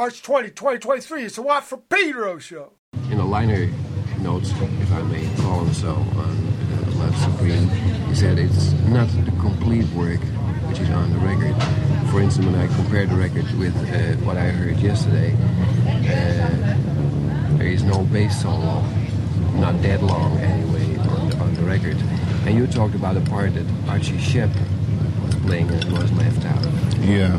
March 0.00 0.22
20, 0.22 0.48
2023. 0.52 1.24
It's 1.24 1.36
a 1.36 1.42
Watt 1.42 1.62
from 1.62 1.82
Pedro 1.82 2.38
show. 2.38 2.72
In 3.10 3.18
the 3.18 3.22
liner 3.22 3.66
notes, 4.20 4.50
if 4.50 4.92
I 4.94 5.02
may 5.02 5.28
call 5.42 5.62
them 5.62 5.74
so, 5.74 5.90
on 5.90 6.16
uh, 6.16 6.92
Love 6.96 7.14
Supreme, 7.18 7.68
he 8.08 8.14
said 8.14 8.38
it's 8.38 8.72
not 8.88 9.08
the 9.08 9.30
complete 9.32 9.86
work 9.88 10.20
which 10.70 10.78
is 10.78 10.88
on 10.88 11.12
the 11.12 11.18
record. 11.18 11.54
For 12.10 12.22
instance, 12.22 12.46
when 12.46 12.54
I 12.54 12.66
compared 12.76 13.10
the 13.10 13.16
record 13.16 13.44
with 13.58 13.76
uh, 13.76 14.16
what 14.24 14.38
I 14.38 14.48
heard 14.48 14.78
yesterday, 14.78 15.34
uh, 15.84 17.58
there 17.58 17.66
is 17.66 17.82
no 17.82 18.02
bass 18.04 18.40
solo, 18.40 18.80
not 19.56 19.82
that 19.82 20.02
long 20.02 20.38
anyway, 20.38 20.96
on 20.96 21.28
the, 21.28 21.36
on 21.36 21.54
the 21.56 21.62
record. 21.64 21.98
And 22.46 22.56
you 22.56 22.66
talked 22.66 22.94
about 22.94 23.18
a 23.18 23.20
part 23.20 23.52
that 23.52 23.66
Archie 23.86 24.16
Shepp 24.16 24.50
was 25.26 25.34
playing 25.44 25.68
and 25.68 25.92
was 25.92 26.10
left 26.12 26.46
out. 26.46 27.00
Yeah. 27.00 27.38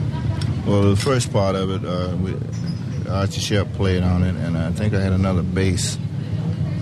Well, 0.66 0.84
the 0.84 0.96
first 0.96 1.34
part 1.34 1.56
of 1.56 1.70
it, 1.72 1.84
uh, 1.84 2.16
we, 2.18 2.34
Archie 3.10 3.42
Shepp 3.42 3.74
played 3.74 4.04
on 4.04 4.24
it, 4.24 4.36
and 4.36 4.58
I 4.58 4.72
think 4.72 4.94
I 4.94 5.02
had 5.02 5.12
another 5.12 5.42
bass 5.42 5.98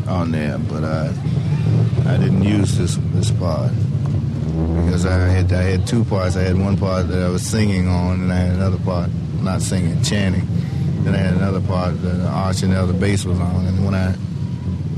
on 0.07 0.31
there, 0.31 0.57
but 0.57 0.83
I 0.83 1.13
I 2.05 2.17
didn't 2.17 2.43
use 2.43 2.77
this 2.77 2.97
this 3.13 3.31
part 3.31 3.71
because 4.83 5.05
I 5.05 5.17
had 5.29 5.51
I 5.53 5.63
had 5.63 5.87
two 5.87 6.03
parts. 6.03 6.35
I 6.35 6.41
had 6.43 6.57
one 6.57 6.77
part 6.77 7.07
that 7.07 7.23
I 7.23 7.29
was 7.29 7.41
singing 7.41 7.87
on, 7.87 8.21
and 8.21 8.33
I 8.33 8.37
had 8.37 8.55
another 8.55 8.79
part 8.79 9.09
not 9.41 9.61
singing, 9.61 10.01
chanting. 10.03 10.47
Then 11.03 11.15
I 11.15 11.19
had 11.19 11.35
another 11.35 11.61
part 11.61 12.01
that 12.01 12.19
Archie 12.27 12.65
and 12.65 12.73
the 12.73 12.79
other 12.79 12.93
bass 12.93 13.23
was 13.23 13.39
on, 13.39 13.65
and 13.65 13.85
when 13.85 13.95
I 13.95 14.13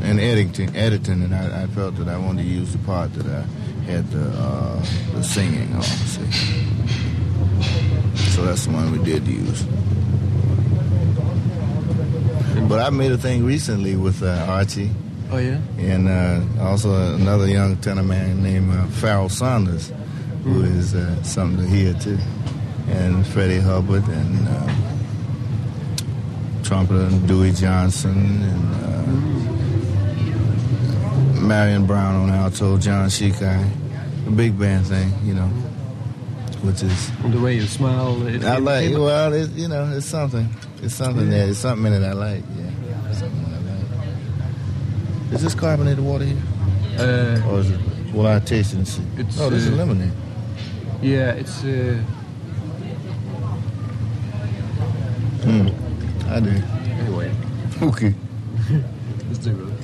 and 0.04 0.20
editing, 0.20 0.76
editing, 0.76 1.22
and 1.22 1.36
I, 1.36 1.64
I 1.64 1.68
felt 1.68 1.96
that 1.98 2.08
I 2.08 2.18
wanted 2.18 2.44
to 2.44 2.50
use 2.50 2.72
the 2.72 2.80
part 2.80 3.14
that 3.14 3.26
I 3.28 3.42
had 3.86 4.10
the, 4.10 4.30
uh, 4.30 4.84
the 5.14 5.24
singing 5.24 5.74
on. 5.76 5.84
See? 5.84 7.01
So 8.32 8.44
that's 8.46 8.66
the 8.66 8.72
one 8.72 8.92
we 8.92 9.00
did 9.04 9.28
use. 9.28 9.64
But 12.68 12.80
I 12.80 12.90
made 12.90 13.12
a 13.12 13.18
thing 13.18 13.44
recently 13.46 13.96
with 13.98 14.24
uh, 14.24 14.46
Archie. 14.48 14.90
Oh 15.32 15.38
yeah. 15.38 15.60
And 15.78 16.08
uh, 16.08 16.42
also 16.64 17.14
another 17.16 17.48
young 17.48 17.76
tenor 17.78 18.04
man 18.04 18.42
named 18.42 18.74
uh, 18.74 18.86
Pharoah 18.88 19.30
Sanders, 19.30 19.92
who 20.44 20.64
is 20.64 20.96
uh, 20.96 21.22
something 21.24 21.66
to 21.66 21.70
hear 21.70 21.94
too, 21.96 22.18
and 22.88 23.28
Freddie 23.28 23.60
Hubbard 23.60 24.08
and 24.08 24.48
uh, 24.48 24.74
trumpeter 26.64 27.10
Dewey 27.28 27.52
Johnson 27.52 28.42
and 28.44 28.76
uh, 28.76 28.82
Marion 31.42 31.86
Brown 31.86 32.16
on 32.16 32.30
alto, 32.30 32.78
John 32.78 33.10
Tchicai, 33.10 33.70
a 34.28 34.32
big 34.32 34.58
band 34.58 34.88
thing, 34.88 35.12
you 35.24 35.34
know, 35.34 35.50
which 36.64 36.84
is 36.84 37.12
The 37.32 37.40
way 37.40 37.56
you 37.56 37.66
smile. 37.68 38.26
It, 38.28 38.44
I 38.44 38.58
like. 38.58 38.90
came- 38.90 39.00
Well, 39.02 39.34
it's, 39.34 39.52
you 39.54 39.68
know, 39.68 39.92
it's 39.96 40.06
something. 40.06 40.48
It's 40.84 40.96
something 40.96 41.30
there. 41.30 41.48
It's 41.50 41.60
something 41.60 41.92
in 41.94 42.04
it 42.04 42.06
I 42.08 42.14
like. 42.14 42.44
Yeah, 42.58 43.12
something 43.14 43.46
I 43.46 43.58
like. 43.60 45.34
Is 45.34 45.42
this 45.44 45.56
carbonated 45.56 46.04
water 46.04 46.26
here, 46.26 46.38
Uh, 47.00 47.50
or 47.50 47.60
is 47.60 47.72
it? 47.72 47.80
Well, 48.14 48.28
I 48.28 48.40
taste 48.40 48.74
it 48.74 48.78
and 48.78 48.88
see. 48.88 49.04
It's, 49.18 49.40
oh, 49.40 49.50
this 49.50 49.64
is 49.64 49.72
uh, 49.72 49.76
lemonade. 49.76 50.12
yeah, 51.02 51.32
it's. 51.32 51.64
Uh, 51.64 52.00
Hmm. 55.44 55.68
I 56.30 56.40
do. 56.40 56.50
anyway, 56.52 57.32
Okay. 57.82 58.14
let's 59.28 59.40
do 59.40 59.50
it. 59.68 59.81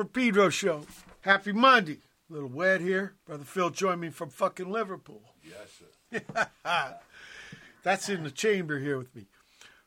For 0.00 0.06
Pedro 0.06 0.48
show. 0.48 0.86
Happy 1.20 1.52
Monday. 1.52 1.98
A 2.30 2.32
little 2.32 2.48
wet 2.48 2.80
here. 2.80 3.16
Brother 3.26 3.44
Phil 3.44 3.68
joined 3.68 4.00
me 4.00 4.08
from 4.08 4.30
fucking 4.30 4.72
Liverpool. 4.72 5.20
Yes, 5.44 6.22
sir. 6.24 6.96
That's 7.82 8.08
in 8.08 8.24
the 8.24 8.30
chamber 8.30 8.78
here 8.78 8.96
with 8.96 9.14
me. 9.14 9.26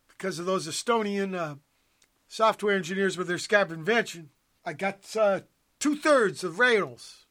Because 0.07 0.37
of 0.37 0.45
those 0.45 0.67
Estonian 0.67 1.35
uh, 1.35 1.55
software 2.27 2.75
engineers 2.75 3.17
with 3.17 3.27
their 3.27 3.39
scab 3.39 3.71
invention, 3.71 4.29
I 4.63 4.73
got 4.73 4.99
uh, 5.17 5.39
two 5.79 5.95
thirds 5.95 6.43
of 6.43 6.59
Reynols. 6.59 7.25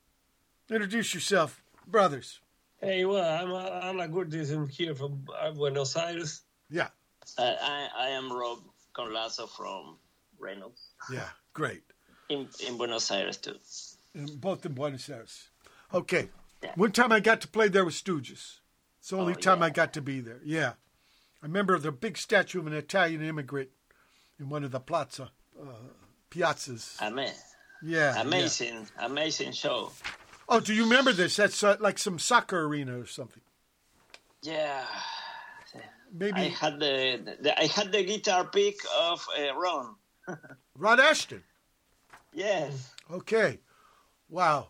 Introduce 0.68 1.14
yourself, 1.14 1.62
brothers. 1.86 2.40
Hey, 2.80 3.04
well, 3.04 3.22
I'm 3.22 3.52
Ana 3.96 4.08
Gurdism 4.08 4.68
here 4.68 4.96
from 4.96 5.24
uh, 5.40 5.52
Buenos 5.52 5.94
Aires. 5.94 6.42
Yeah, 6.68 6.88
Uh, 7.38 7.54
I, 7.62 7.88
I 7.96 8.08
am 8.08 8.32
Rob 8.32 8.58
Conlazo 8.92 9.48
from 9.48 9.98
Reynols 10.40 10.94
yeah, 11.12 11.28
great. 11.52 11.84
In, 12.32 12.48
in 12.66 12.76
Buenos 12.76 13.10
Aires 13.10 13.36
too. 13.36 13.56
And 14.14 14.40
both 14.40 14.64
in 14.66 14.72
Buenos 14.72 15.08
Aires. 15.08 15.48
Okay. 15.92 16.28
Yeah. 16.62 16.72
One 16.76 16.92
time 16.92 17.12
I 17.12 17.20
got 17.20 17.40
to 17.42 17.48
play 17.48 17.68
there 17.68 17.84
with 17.84 17.94
Stooges. 17.94 18.58
It's 19.00 19.08
the 19.10 19.16
only 19.16 19.34
Oh, 19.34 19.36
time 19.36 19.60
yeah. 19.60 19.66
I 19.66 19.70
got 19.70 19.92
to 19.94 20.00
be 20.02 20.20
there. 20.20 20.40
Yeah. 20.44 20.72
I 21.42 21.46
remember 21.46 21.78
the 21.78 21.92
big 21.92 22.16
statue 22.16 22.60
of 22.60 22.66
an 22.66 22.72
Italian 22.72 23.22
immigrant 23.22 23.70
in 24.38 24.48
one 24.48 24.64
of 24.64 24.70
the 24.70 24.80
plaza, 24.80 25.30
uh, 25.60 25.64
piazzas. 26.30 27.00
Amen. 27.02 27.32
Yeah. 27.82 28.14
yeah. 28.14 28.20
amazing, 28.20 28.86
amazing 28.98 29.52
show. 29.52 29.90
Oh, 30.48 30.60
do 30.60 30.72
you 30.72 30.84
remember 30.84 31.12
this? 31.12 31.36
That's 31.36 31.62
uh, 31.64 31.76
like 31.80 31.98
some 31.98 32.18
soccer 32.18 32.64
arena 32.64 32.98
or 33.00 33.06
something. 33.06 33.42
Yeah, 34.42 34.84
Maybe 36.12 36.32
I 36.40 36.48
had 36.48 36.78
the, 36.78 37.36
the 37.40 37.58
I 37.58 37.66
had 37.66 37.90
the 37.90 38.04
guitar 38.04 38.44
pick 38.44 38.76
of 39.00 39.26
uh, 39.38 39.54
Ron. 39.56 39.94
Ron 40.76 40.98
Asheton. 40.98 41.42
Yes, 42.32 42.94
Okay. 43.10 43.58
Wow. 44.28 44.68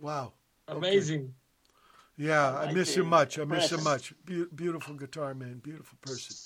Wow. 0.00 0.32
Amazing. 0.66 1.34
Yeah, 2.16 2.50
I 2.50 2.64
like 2.66 2.74
miss 2.74 2.96
him 2.96 3.06
much. 3.06 3.38
I 3.38 3.44
miss 3.44 3.70
him 3.70 3.78
impression. 3.78 3.84
much. 3.84 4.14
Be- 4.24 4.46
beautiful 4.54 4.94
guitar 4.94 5.34
man, 5.34 5.58
beautiful 5.58 5.98
person. 6.00 6.36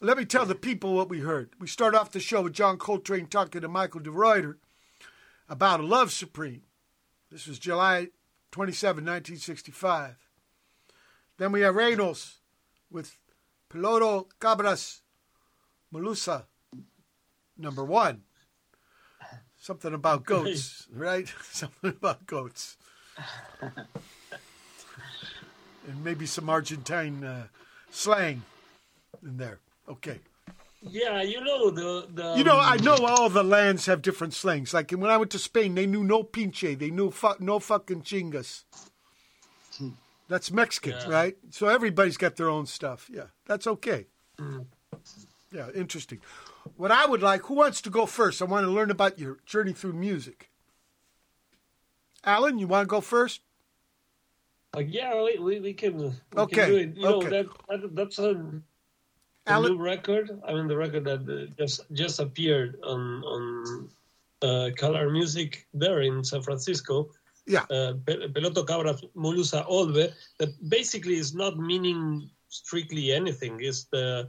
Let 0.00 0.18
me 0.18 0.24
tell 0.24 0.46
the 0.46 0.54
people 0.54 0.94
what 0.94 1.08
we 1.08 1.20
heard. 1.20 1.50
We 1.60 1.68
start 1.68 1.94
off 1.94 2.10
the 2.12 2.20
show 2.20 2.42
with 2.42 2.52
John 2.52 2.76
Coltrane 2.76 3.26
talking 3.26 3.60
to 3.60 3.68
Michael 3.68 4.00
de 4.00 4.10
Ruyter 4.10 4.56
about 5.48 5.80
a 5.80 5.84
love 5.84 6.12
supreme. 6.12 6.62
This 7.30 7.46
was 7.46 7.58
July 7.58 8.08
27, 8.50 9.04
1965. 9.04 10.16
Then 11.38 11.52
we 11.52 11.60
have 11.62 11.76
Reynols 11.76 12.38
with 12.90 13.16
Peloto 13.70 14.26
Cabras 14.40 15.02
Mulusa, 15.94 16.44
number 17.56 17.84
one. 17.84 18.22
Something 19.62 19.94
about 19.94 20.24
goats, 20.24 20.88
right? 20.92 21.32
Something 21.50 21.90
about 21.90 22.26
goats. 22.26 22.76
and 23.62 23.86
maybe 26.02 26.26
some 26.26 26.50
Argentine 26.50 27.22
uh, 27.22 27.46
slang 27.90 28.42
in 29.22 29.36
there. 29.36 29.60
Okay. 29.88 30.18
Yeah, 30.82 31.22
you 31.22 31.40
know 31.40 31.70
the 31.70 32.08
the. 32.12 32.34
You 32.36 32.42
know, 32.42 32.56
I 32.56 32.74
um, 32.74 32.84
know 32.84 32.96
all 33.06 33.28
the 33.28 33.44
lands 33.44 33.86
have 33.86 34.02
different 34.02 34.34
slangs. 34.34 34.74
Like 34.74 34.90
when 34.90 35.10
I 35.10 35.16
went 35.16 35.30
to 35.30 35.38
Spain, 35.38 35.76
they 35.76 35.86
knew 35.86 36.02
no 36.02 36.24
pinche. 36.24 36.76
They 36.76 36.90
knew 36.90 37.12
fu- 37.12 37.36
no 37.38 37.60
fucking 37.60 38.02
chingas. 38.02 38.64
That's 40.28 40.50
Mexican, 40.50 40.92
Yeah. 40.92 41.08
right? 41.08 41.36
So 41.50 41.68
everybody's 41.68 42.16
got 42.16 42.36
their 42.36 42.48
own 42.48 42.66
stuff. 42.66 43.08
Yeah, 43.12 43.26
that's 43.46 43.66
okay. 43.66 44.06
Yeah, 45.52 45.68
interesting. 45.74 46.20
What 46.76 46.90
I 46.90 47.06
would 47.06 47.22
like, 47.22 47.42
who 47.42 47.54
wants 47.54 47.80
to 47.82 47.90
go 47.90 48.06
first? 48.06 48.40
I 48.40 48.44
want 48.44 48.66
to 48.66 48.70
learn 48.70 48.90
about 48.90 49.18
your 49.18 49.38
journey 49.46 49.72
through 49.72 49.94
music. 49.94 50.50
Alan, 52.24 52.58
you 52.58 52.66
want 52.68 52.84
to 52.84 52.90
go 52.90 53.00
first? 53.00 53.40
Like, 54.74 54.88
yeah, 54.90 55.20
we, 55.22 55.38
we, 55.38 55.60
we 55.60 55.74
can. 55.74 55.98
We 55.98 56.12
Okay, 56.36 56.54
Can 56.62 56.70
do 56.70 56.76
it. 56.76 56.96
You 56.96 57.06
okay. 57.06 57.24
know 57.28 57.30
that, 57.30 57.46
that 57.68 57.94
that's 57.96 58.18
a, 58.18 58.30
a 58.30 58.62
Alan- 59.46 59.72
new 59.72 59.82
record. 59.82 60.40
I 60.46 60.54
mean, 60.54 60.66
the 60.68 60.76
record 60.76 61.04
that 61.04 61.28
uh, 61.28 61.52
just 61.58 61.82
just 61.92 62.20
appeared 62.20 62.78
on 62.82 63.22
on 63.24 63.88
uh, 64.40 64.70
Color 64.76 65.10
Music 65.10 65.66
there 65.74 66.00
in 66.02 66.24
San 66.24 66.42
Francisco. 66.42 67.10
Yeah. 67.44 67.62
uh, 67.70 67.94
Peloto 68.06 68.64
Cabra 68.64 68.94
Mulusa 69.16 69.66
Olve 69.66 70.12
that 70.38 70.68
basically 70.70 71.16
is 71.16 71.34
not 71.34 71.58
meaning 71.58 72.30
strictly 72.48 73.10
anything. 73.10 73.58
It's 73.60 73.84
the 73.90 74.28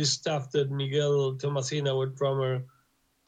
this 0.00 0.10
stuff 0.10 0.50
that 0.52 0.70
Miguel 0.70 1.36
Tomasín, 1.36 1.84
our 1.86 2.06
drummer, 2.06 2.64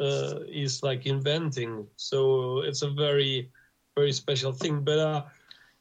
uh, 0.01 0.41
is 0.49 0.83
like 0.83 1.05
inventing. 1.05 1.87
So 1.97 2.61
it's 2.61 2.81
a 2.81 2.91
very 2.91 3.51
very 3.95 4.13
special 4.13 4.53
thing. 4.53 4.81
But 4.81 4.99
uh, 4.99 5.23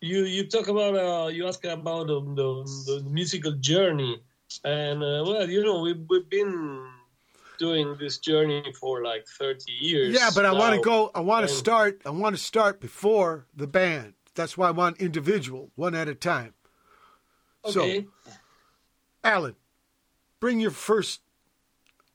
you 0.01 0.25
you 0.25 0.47
talk 0.47 0.67
about 0.67 0.93
uh, 0.95 1.27
you 1.27 1.47
ask 1.47 1.63
about 1.63 2.09
um, 2.09 2.35
the, 2.35 2.49
the 2.87 2.97
musical 3.09 3.53
journey, 3.53 4.19
and 4.65 4.99
uh, 5.01 5.23
well, 5.25 5.49
you 5.49 5.63
know 5.63 5.79
we've 5.79 6.03
we've 6.09 6.29
been 6.29 6.91
doing 7.57 7.95
this 7.99 8.17
journey 8.17 8.73
for 8.79 9.03
like 9.03 9.23
30 9.37 9.71
years. 9.71 10.13
Yeah, 10.19 10.31
but 10.33 10.45
I 10.45 10.51
want 10.51 10.75
to 10.75 10.81
go. 10.81 11.11
I 11.15 11.21
want 11.21 11.47
to 11.47 11.53
start. 11.53 12.01
I 12.05 12.09
want 12.09 12.35
to 12.35 12.41
start 12.41 12.81
before 12.81 13.47
the 13.55 13.67
band. 13.67 14.13
That's 14.35 14.57
why 14.57 14.67
I 14.67 14.71
want 14.71 14.97
individual, 14.99 15.71
one 15.75 15.95
at 15.95 16.07
a 16.07 16.15
time. 16.15 16.53
Okay. 17.63 18.07
So, 18.25 18.33
Alan, 19.23 19.55
bring 20.41 20.59
your 20.59 20.71
first 20.71 21.21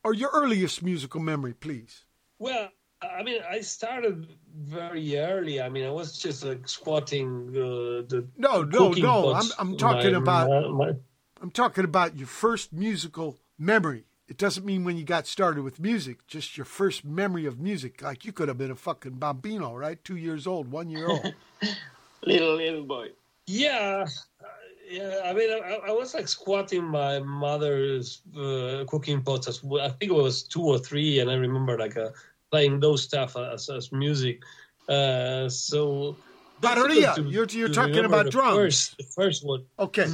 or 0.05 0.13
your 0.13 0.29
earliest 0.35 0.83
musical 0.83 1.21
memory, 1.21 1.55
please. 1.55 2.05
Well, 2.39 2.69
I 3.01 3.23
mean, 3.23 3.41
I 3.49 3.61
started 3.61 4.27
very 4.55 5.19
early. 5.19 5.61
I 5.63 5.71
mean, 5.71 5.87
I 5.87 5.91
was 5.91 6.19
just 6.19 6.45
like 6.45 6.69
squatting 6.69 7.49
uh, 7.51 8.05
the 8.11 8.27
No, 8.37 8.63
no, 8.63 8.91
no. 8.91 9.33
I'm 9.35 9.47
I'm 9.59 9.77
talking 9.79 10.13
my- 10.13 10.19
about 10.19 10.51
my- 10.51 10.87
my- 10.87 10.97
I'm 11.41 11.51
talking 11.51 11.85
about 11.85 12.17
your 12.19 12.27
first 12.27 12.73
musical 12.73 13.39
memory. 13.59 14.05
It 14.27 14.39
doesn't 14.39 14.65
mean 14.67 14.85
when 14.85 14.97
you 14.97 15.05
got 15.05 15.27
started 15.27 15.63
with 15.63 15.79
music, 15.79 16.27
just 16.27 16.57
your 16.57 16.65
first 16.65 17.05
memory 17.05 17.45
of 17.47 17.61
music. 17.61 18.01
Like 18.03 18.25
you 18.25 18.33
could 18.33 18.49
have 18.49 18.59
been 18.59 18.71
a 18.71 18.75
fucking 18.77 19.13
bambino, 19.19 19.75
right? 19.77 20.03
Two 20.03 20.17
years 20.17 20.47
old, 20.47 20.71
one 20.73 20.89
year 20.91 21.07
old. 21.09 21.35
little 22.25 22.57
little 22.57 22.85
boy. 22.85 23.09
yeah, 23.47 24.07
uh, 24.43 24.47
yeah. 24.89 25.21
I 25.25 25.33
mean, 25.33 25.51
I, 25.51 25.79
I 25.89 25.93
was 25.93 26.15
like 26.15 26.29
squatting 26.29 26.85
my 26.85 27.19
mother's 27.21 28.23
uh, 28.37 28.85
cooking 28.89 29.23
pots. 29.23 29.49
As. 29.49 29.61
I 29.81 29.89
think 29.89 30.11
it 30.13 30.15
was 30.15 30.43
two 30.43 30.63
or 30.63 30.79
three, 30.79 31.21
and 31.21 31.31
I 31.31 31.35
remember 31.35 31.79
like 31.79 31.97
uh, 31.97 32.11
playing 32.51 32.81
those 32.81 33.03
stuff 33.03 33.37
as, 33.37 33.69
as 33.69 33.93
music. 33.93 34.43
Uh, 34.89 35.49
so. 35.49 36.17
Bateria. 36.61 37.15
To- 37.17 37.23
You're- 37.23 37.47
you're 37.53 37.69
to 37.69 37.75
talking 37.75 38.05
about 38.05 38.25
the 38.27 38.31
drums. 38.31 38.57
First, 38.57 38.97
the 38.99 39.05
first 39.05 39.45
one. 39.47 39.65
Okay. 39.79 40.07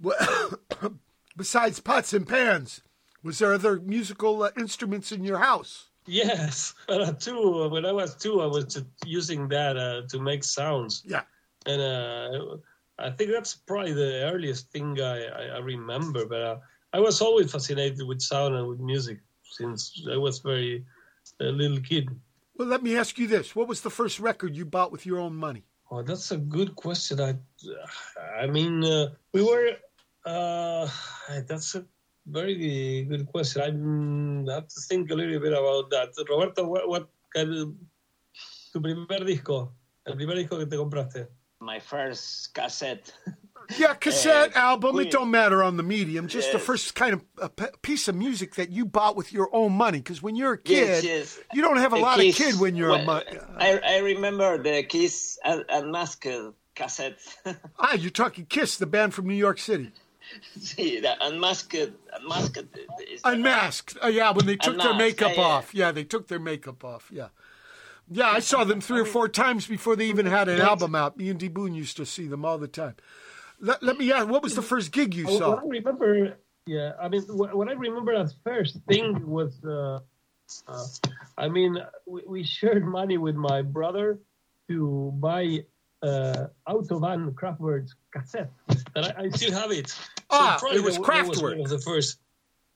Well, 0.00 0.16
Besides 1.36 1.80
pots 1.80 2.12
and 2.12 2.28
pans, 2.28 2.80
was 3.24 3.38
there 3.40 3.52
other 3.54 3.80
musical 3.80 4.42
uh, 4.44 4.50
instruments 4.56 5.10
in 5.10 5.24
your 5.24 5.38
house? 5.38 5.88
Yes, 6.06 6.74
two. 7.18 7.68
When 7.70 7.84
I 7.84 7.90
was 7.92 8.14
two, 8.14 8.40
I 8.40 8.46
was 8.46 8.80
using 9.04 9.48
that 9.48 9.76
uh, 9.76 10.02
to 10.10 10.20
make 10.20 10.44
sounds, 10.44 11.02
Yeah. 11.04 11.22
and 11.66 11.80
uh, 11.82 12.56
I 12.98 13.10
think 13.10 13.30
that's 13.32 13.54
probably 13.54 13.92
the 13.92 14.30
earliest 14.32 14.70
thing 14.70 15.00
I, 15.00 15.26
I, 15.26 15.42
I 15.56 15.58
remember. 15.58 16.26
But 16.26 16.42
uh, 16.42 16.56
I 16.92 17.00
was 17.00 17.20
always 17.20 17.50
fascinated 17.50 18.06
with 18.06 18.20
sound 18.20 18.54
and 18.54 18.68
with 18.68 18.80
music 18.80 19.18
since 19.44 20.06
I 20.10 20.16
was 20.16 20.38
very 20.38 20.84
a 21.40 21.44
little 21.44 21.80
kid. 21.80 22.08
Well, 22.56 22.68
let 22.68 22.82
me 22.82 22.96
ask 22.96 23.18
you 23.18 23.26
this: 23.26 23.56
What 23.56 23.68
was 23.68 23.80
the 23.80 23.90
first 23.90 24.20
record 24.20 24.56
you 24.56 24.64
bought 24.64 24.92
with 24.92 25.06
your 25.06 25.18
own 25.18 25.34
money? 25.34 25.64
Oh, 25.90 26.02
that's 26.02 26.30
a 26.30 26.36
good 26.36 26.74
question. 26.76 27.20
I, 27.20 27.34
I 28.40 28.46
mean, 28.46 28.84
uh, 28.84 29.08
we 29.32 29.42
were. 29.42 29.76
Uh, 30.24 30.88
that's 31.46 31.74
a 31.74 31.84
very 32.26 33.04
good 33.04 33.26
question. 33.26 34.48
I 34.48 34.54
have 34.54 34.68
to 34.68 34.80
think 34.88 35.10
a 35.10 35.14
little 35.14 35.40
bit 35.40 35.52
about 35.52 35.90
that. 35.90 36.14
Roberto, 36.28 36.66
what, 36.66 36.88
what 36.88 37.08
kind 37.34 37.54
of, 37.54 37.74
tu 38.72 38.80
primer 38.80 39.24
disco, 39.24 39.72
el 40.06 40.14
primer 40.16 40.36
disco 40.36 40.58
que 40.58 40.66
te 40.66 40.76
compraste? 40.76 41.28
My 41.64 41.80
first 41.80 42.52
cassette. 42.54 43.12
Yeah, 43.78 43.94
cassette 44.00 44.54
Uh, 44.54 44.58
album. 44.60 44.98
It 45.00 45.10
don't 45.10 45.30
matter 45.30 45.62
on 45.62 45.76
the 45.78 45.82
medium. 45.82 46.28
Just 46.28 46.52
the 46.52 46.58
first 46.58 46.94
kind 46.94 47.14
of 47.14 47.24
a 47.40 47.48
p- 47.48 47.64
piece 47.80 48.06
of 48.08 48.14
music 48.14 48.56
that 48.56 48.70
you 48.70 48.84
bought 48.84 49.16
with 49.16 49.32
your 49.32 49.48
own 49.54 49.72
money. 49.72 49.98
Because 49.98 50.22
when 50.22 50.36
you're 50.36 50.52
a 50.52 50.58
kid, 50.58 51.02
yes. 51.04 51.38
you 51.54 51.62
don't 51.62 51.78
have 51.78 51.92
a 51.92 51.96
The 51.96 52.02
lot 52.02 52.18
Kiss- 52.18 52.38
of 52.38 52.44
kid 52.46 52.60
when 52.60 52.76
you're 52.76 52.90
a 52.90 52.92
well, 52.92 53.04
money. 53.04 53.38
I, 53.56 53.78
I 53.78 53.98
remember 53.98 54.58
the 54.62 54.82
Kiss 54.82 55.38
un- 55.44 55.64
Unmasked 55.70 56.26
cassette. 56.74 57.18
Ah, 57.78 57.94
you're 57.94 58.10
talking 58.10 58.44
Kiss, 58.46 58.76
the 58.76 58.86
band 58.86 59.14
from 59.14 59.26
New 59.26 59.34
York 59.34 59.58
City. 59.58 59.90
See, 60.60 61.00
the 61.00 61.16
Unmasked, 61.24 61.74
Unmasked 62.20 62.64
is 63.10 63.20
Unmasked. 63.24 63.96
Oh, 64.02 64.08
yeah, 64.08 64.30
when 64.32 64.46
they 64.46 64.56
took 64.56 64.78
their 64.78 64.94
makeup 64.94 65.32
yeah, 65.36 65.40
yeah. 65.40 65.46
off. 65.48 65.74
Yeah, 65.74 65.92
they 65.92 66.04
took 66.04 66.28
their 66.28 66.38
makeup 66.40 66.84
off. 66.84 67.08
Yeah. 67.12 67.28
Yeah, 68.10 68.28
I 68.28 68.40
saw 68.40 68.64
them 68.64 68.80
three 68.80 69.00
or 69.00 69.06
four 69.06 69.28
times 69.28 69.66
before 69.66 69.96
they 69.96 70.06
even 70.06 70.26
had 70.26 70.48
an 70.48 70.60
album 70.60 70.94
out. 70.94 71.16
Me 71.16 71.30
and 71.30 71.38
D. 71.40 71.48
Boon 71.48 71.74
used 71.74 71.96
to 71.96 72.06
see 72.06 72.26
them 72.26 72.44
all 72.44 72.58
the 72.58 72.68
time. 72.68 72.96
Let, 73.60 73.82
let 73.82 73.96
me 73.98 74.12
ask, 74.12 74.28
what 74.28 74.42
was 74.42 74.54
the 74.54 74.62
first 74.62 74.92
gig 74.92 75.14
you 75.14 75.24
What 75.24 75.38
saw? 75.38 75.56
I 75.56 75.62
remember, 75.64 76.36
yeah, 76.66 76.92
I 77.00 77.08
mean, 77.08 77.22
what, 77.22 77.54
what 77.54 77.68
I 77.68 77.72
remember 77.72 78.12
at 78.14 78.32
first 78.44 78.78
thing 78.88 79.26
was 79.26 79.64
uh, 79.64 80.00
Uh, 80.68 80.86
I 81.38 81.48
mean, 81.48 81.78
we, 82.06 82.22
we 82.26 82.44
shared 82.44 82.84
money 82.84 83.16
with 83.16 83.34
my 83.34 83.62
brother 83.62 84.18
to 84.68 85.12
buy 85.16 85.64
uh, 86.02 86.48
Autobahn 86.68 87.32
Kraftwerk's 87.32 87.94
cassette, 88.12 88.52
and 88.94 89.06
I, 89.06 89.14
I 89.24 89.28
still 89.30 89.52
have 89.52 89.70
it. 89.70 89.88
So 89.88 89.96
Ah, 90.30 90.58
it 90.72 90.82
was 90.82 90.96
that 90.96 91.06
that 91.06 91.26
was 91.28 91.38
Kraftwerk. 91.38 91.56
one 91.56 91.60
of 91.60 91.68
the 91.70 91.78
first 91.78 92.18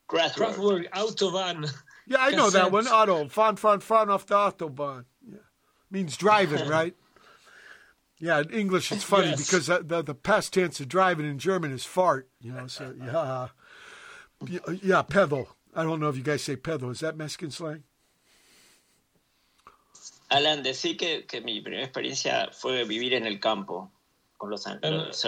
Kraftwerk. 0.08 0.54
Kraftwerk 0.54 0.90
Autobahn. 0.92 1.70
Yeah, 2.06 2.18
I 2.20 2.30
know 2.30 2.48
that 2.48 2.72
one. 2.72 2.86
Auto, 2.86 3.24
fahren, 3.26 3.56
fahren, 3.56 3.80
fahren 3.80 4.08
off 4.08 4.24
the 4.26 4.34
Autobahn. 4.34 5.04
Yeah. 5.90 5.96
Means 5.98 6.16
driving, 6.16 6.68
right? 6.78 6.94
Yeah, 8.20 8.40
in 8.40 8.50
English 8.50 8.90
it's 8.90 9.04
funny 9.04 9.28
Yes. 9.28 9.46
because 9.46 9.66
the, 9.68 9.78
the 9.82 10.02
the 10.02 10.14
past 10.14 10.52
tense 10.52 10.80
of 10.80 10.88
driving 10.88 11.24
in 11.26 11.38
German 11.38 11.72
is 11.72 11.84
fart. 11.84 12.28
You 12.40 12.52
know, 12.52 12.66
so 12.66 12.92
yeah, 13.04 13.48
yeah, 14.46 14.58
yeah, 14.82 15.02
pedal. 15.02 15.48
I 15.74 15.84
don't 15.84 16.00
know 16.00 16.08
if 16.08 16.16
you 16.16 16.22
guys 16.24 16.42
say 16.42 16.56
pedal. 16.56 16.90
Is 16.90 17.00
that 17.00 17.16
Mexican 17.16 17.50
slang? 17.52 17.84
Alan, 20.30 20.62
decí 20.62 20.98
que, 20.98 21.22
que 21.26 21.40
mi 21.40 21.60
primera 21.60 21.84
experiencia 21.86 22.50
fue 22.52 22.84
vivir 22.84 23.14
en 23.14 23.26
el 23.26 23.38
campo 23.38 23.90
con 24.38 24.50
los, 24.50 24.66
an- 24.66 24.80
los- 24.82 25.24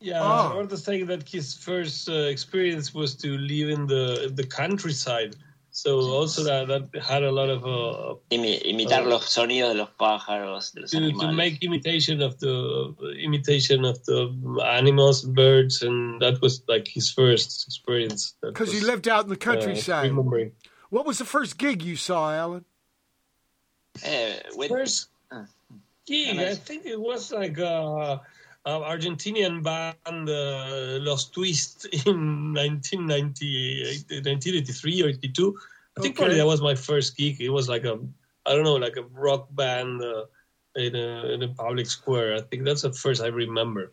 Yeah, 0.00 0.20
Oh. 0.22 0.50
Roberto 0.50 0.76
saying 0.76 1.06
that 1.06 1.26
his 1.28 1.54
first 1.54 2.08
uh, 2.10 2.12
experience 2.28 2.92
was 2.92 3.14
to 3.16 3.38
live 3.38 3.70
in 3.70 3.86
the 3.86 4.30
the 4.34 4.44
countryside. 4.46 5.34
So 5.76 5.98
also 6.02 6.44
that 6.44 6.68
that 6.68 7.02
had 7.02 7.24
a 7.24 7.32
lot 7.32 7.50
of 7.50 7.64
uh, 7.66 8.14
imi- 8.30 8.62
imitar 8.62 9.02
Oh. 9.04 9.08
los 9.08 9.24
sonidos 9.26 9.72
de 9.72 9.78
los 9.82 9.88
pájaros, 9.98 10.72
de 10.72 10.82
los 10.82 10.90
to, 10.92 11.10
to 11.10 11.32
make 11.32 11.64
imitation 11.64 12.22
of 12.22 12.38
the 12.38 12.94
imitation 13.18 13.84
of 13.84 13.98
the 14.04 14.30
animals 14.64 15.24
and 15.24 15.34
birds, 15.34 15.82
and 15.82 16.22
that 16.22 16.40
was 16.40 16.62
like 16.68 16.86
his 16.86 17.10
first 17.10 17.66
experience. 17.66 18.34
Because 18.40 18.70
he 18.72 18.78
lived 18.78 19.08
out 19.08 19.24
in 19.24 19.30
the 19.30 19.34
uh, 19.34 19.50
countryside. 19.50 20.10
remembering. 20.10 20.52
What 20.90 21.06
was 21.06 21.18
the 21.18 21.24
first 21.24 21.58
gig 21.58 21.82
you 21.82 21.96
saw, 21.96 22.30
Alan? 22.32 22.64
Eh, 24.04 24.38
with- 24.54 24.70
First 24.70 25.08
Ah. 25.32 25.46
gig, 26.06 26.38
I 26.38 26.54
think 26.54 26.86
it 26.86 27.00
was 27.00 27.32
like 27.32 27.58
a, 28.64 28.70
a 28.72 28.80
Argentinian 28.96 29.62
band, 29.62 30.28
uh, 30.28 30.98
Los 31.02 31.30
Twist, 31.30 31.86
in 32.06 32.54
1998, 32.54 34.24
1983 34.24 35.02
or 35.02 35.08
82. 35.08 35.58
I 35.96 36.00
think 36.00 36.14
Okay. 36.14 36.18
probably 36.18 36.36
that 36.38 36.46
was 36.46 36.60
my 36.60 36.74
first 36.74 37.16
gig. 37.16 37.40
It 37.40 37.50
was 37.50 37.68
like 37.68 37.84
a, 37.84 37.98
I 38.46 38.54
don't 38.54 38.64
know, 38.64 38.76
like 38.76 38.96
a 38.96 39.02
rock 39.12 39.48
band 39.54 40.02
uh, 40.02 40.24
in, 40.76 40.94
a, 40.96 41.32
in 41.34 41.42
a 41.42 41.48
public 41.48 41.86
square. 41.86 42.34
I 42.34 42.40
think 42.40 42.64
that's 42.64 42.82
the 42.82 42.92
first 42.92 43.22
I 43.22 43.28
remember. 43.28 43.92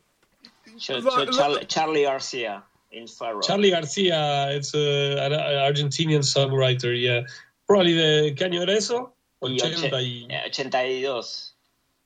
yo- 0.78 0.98
Lo- 1.00 1.18
yo 1.20 1.24
lo- 1.26 1.32
Charlie, 1.32 1.66
Charly 1.66 2.02
García 2.04 2.64
in 2.92 3.08
Faro. 3.08 3.42
Charly 3.42 3.72
García, 3.72 4.54
it's 4.56 4.74
a, 4.74 5.18
an, 5.26 5.32
an 5.34 5.40
Argentinian 5.74 6.22
songwriter, 6.24 6.94
yeah. 7.00 7.22
Probably 7.68 7.94
the 7.94 8.34
¿Qué 8.36 8.46
año 8.50 8.68
eso? 8.68 9.14
Y 9.42 9.58
80 9.62 9.98
oche- 9.98 10.28
eh, 10.30 10.42
82. 10.48 11.51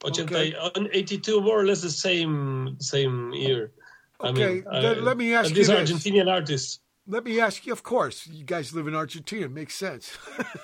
80, 0.04 0.56
on 0.56 0.86
uh, 0.86 0.90
82, 0.92 1.42
more 1.42 1.60
or 1.60 1.66
less 1.66 1.82
the 1.82 1.90
same 1.90 2.78
same 2.80 3.34
year. 3.34 3.72
I 4.20 4.30
Okay, 4.30 4.64
uh, 4.64 4.72
mean, 4.72 4.82
then 4.82 5.04
let 5.06 5.18
me 5.18 5.34
ask 5.34 5.50
and 5.50 5.58
you 5.58 5.64
these 5.64 5.68
this. 5.68 5.92
Argentinian 5.92 6.32
artists. 6.32 6.80
Let 7.08 7.24
me 7.24 7.40
ask 7.40 7.66
you, 7.68 7.74
of 7.74 7.84
course, 7.84 8.26
you 8.28 8.44
guys 8.44 8.74
live 8.74 8.88
in 8.88 8.96
Argentina. 8.96 9.48
Makes 9.48 9.76
sense. 9.76 10.18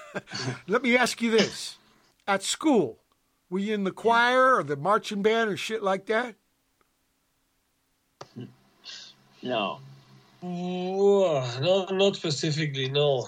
Let 0.68 0.82
me 0.82 0.98
ask 0.98 1.22
you 1.22 1.30
this. 1.30 1.78
At 2.28 2.42
school, 2.42 2.98
were 3.48 3.60
you 3.60 3.76
in 3.76 3.84
the 3.84 3.92
choir 3.92 4.56
or 4.56 4.64
the 4.64 4.76
marching 4.76 5.22
band 5.22 5.52
or 5.52 5.58
shit 5.58 5.84
like 5.84 6.08
that? 6.08 6.36
No. 9.44 9.82
No, 10.42 11.86
not 11.92 12.16
specifically, 12.16 12.90
no. 12.90 13.28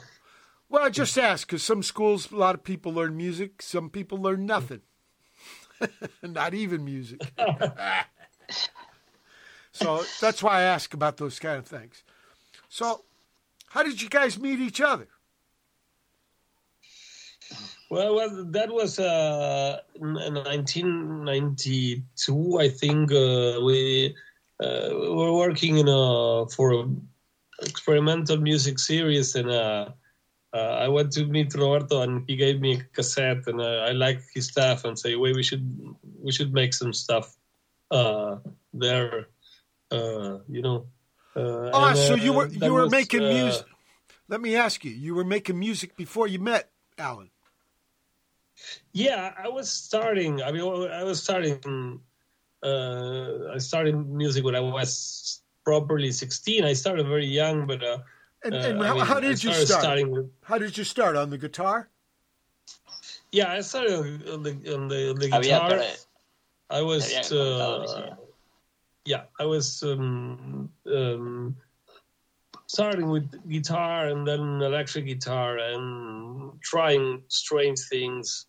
Well, 0.70 0.84
I 0.84 0.90
just 0.90 1.16
ask 1.20 1.46
because 1.46 1.62
some 1.62 1.84
schools, 1.84 2.32
a 2.32 2.36
lot 2.36 2.56
of 2.56 2.64
people 2.64 2.92
learn 2.92 3.16
music. 3.16 3.62
Some 3.62 3.92
people 3.92 4.18
learn 4.20 4.48
nothing. 4.48 4.82
Not 6.24 6.54
even 6.54 6.86
music. 6.86 7.22
so 9.72 10.04
that's 10.22 10.44
why 10.44 10.60
I 10.60 10.64
ask 10.64 10.94
about 10.94 11.18
those 11.18 11.40
kind 11.40 11.58
of 11.58 11.66
things. 11.66 12.04
So, 12.70 13.04
how 13.68 13.84
did 13.84 14.02
you 14.02 14.10
guys 14.10 14.40
meet 14.40 14.60
each 14.60 14.82
other? 14.82 15.08
Well, 17.90 18.16
well, 18.16 18.46
that 18.46 18.72
was 18.72 18.98
uh, 18.98 19.82
in 19.96 20.14
1992, 20.14 22.60
I 22.60 22.70
think. 22.70 23.12
Uh, 23.12 23.60
we 23.64 24.16
uh, 24.64 24.90
were 24.92 25.34
working 25.34 25.78
in 25.78 25.88
a 25.88 26.48
for 26.48 26.74
a 26.74 26.86
experimental 27.62 28.38
music 28.38 28.80
series, 28.80 29.36
and 29.36 29.52
uh, 29.52 29.90
I 30.58 30.88
went 30.88 31.12
to 31.14 31.26
meet 31.26 31.54
Roberto, 31.56 32.02
and 32.02 32.24
he 32.28 32.36
gave 32.36 32.62
me 32.62 32.74
a 32.76 32.84
cassette, 32.94 33.48
and 33.48 33.60
uh, 33.60 33.88
I 33.90 33.92
liked 33.92 34.26
his 34.34 34.48
stuff, 34.48 34.86
and 34.86 34.98
say, 34.98 35.16
"Wait, 35.16 35.36
we 35.36 35.44
should 35.44 35.66
we 36.22 36.32
should 36.32 36.54
make 36.54 36.74
some 36.74 36.94
stuff 36.94 37.36
uh, 37.92 38.38
there." 38.74 39.28
Uh, 39.90 40.40
you 40.48 40.62
know. 40.62 40.86
Uh, 41.36 41.72
Ah, 41.74 41.90
and, 41.90 41.98
so 41.98 42.14
uh, 42.14 42.18
you 42.18 42.34
were 42.34 42.48
you 42.48 42.74
were 42.74 42.84
was, 42.84 42.92
making 42.92 43.24
uh, 43.24 43.30
music. 43.30 43.66
Let 44.28 44.42
me 44.42 44.56
ask 44.56 44.86
you: 44.86 44.92
you 44.92 45.16
were 45.16 45.26
making 45.26 45.58
music 45.58 45.98
before 45.98 46.28
you 46.28 46.40
met 46.40 46.70
Alan? 46.98 47.32
Yeah, 48.92 49.34
I 49.38 49.50
was 49.50 49.70
starting. 49.70 50.42
I 50.44 50.52
mean, 50.52 50.62
I 50.62 51.04
was 51.04 51.22
starting. 51.22 52.00
Uh, 52.62 53.50
I 53.54 53.58
started 53.58 53.96
music 54.08 54.46
when 54.46 54.56
I 54.56 54.62
was 54.62 55.42
properly 55.66 56.12
sixteen. 56.12 56.64
I 56.64 56.74
started 56.74 57.08
very 57.08 57.26
young, 57.26 57.66
but 57.66 57.84
uh, 57.84 57.98
And, 58.44 58.56
uh, 58.56 58.58
and 58.58 58.84
I 58.84 58.88
how, 58.88 58.94
mean, 58.96 59.06
how 59.06 59.20
did 59.20 59.44
you 59.44 59.54
start? 59.54 59.84
Starting 59.84 60.12
with, 60.12 60.30
How 60.44 60.58
did 60.58 60.78
you 60.78 60.84
start 60.84 61.16
on 61.16 61.30
the 61.30 61.38
guitar? 61.38 61.90
yeah, 63.32 63.52
I 63.52 63.62
started 63.62 64.28
on 64.30 64.44
the 64.44 64.52
on 64.74 64.88
the, 64.88 65.10
on 65.12 65.20
the 65.20 65.30
Había 65.30 65.42
guitar. 65.42 65.70
per- 65.70 65.88
I 66.70 66.82
was. 66.82 67.04
había 67.04 67.32
Uh, 67.32 68.16
yeah, 69.06 69.24
I 69.40 69.46
was 69.46 69.84
um, 69.84 70.70
um, 70.88 71.56
starting 72.68 73.10
with 73.10 73.28
guitar 73.50 74.08
and 74.08 74.26
then 74.26 74.62
electric 74.62 75.06
guitar 75.06 75.58
and 75.58 76.62
trying 76.62 77.24
strange 77.28 77.80
things. 77.90 78.46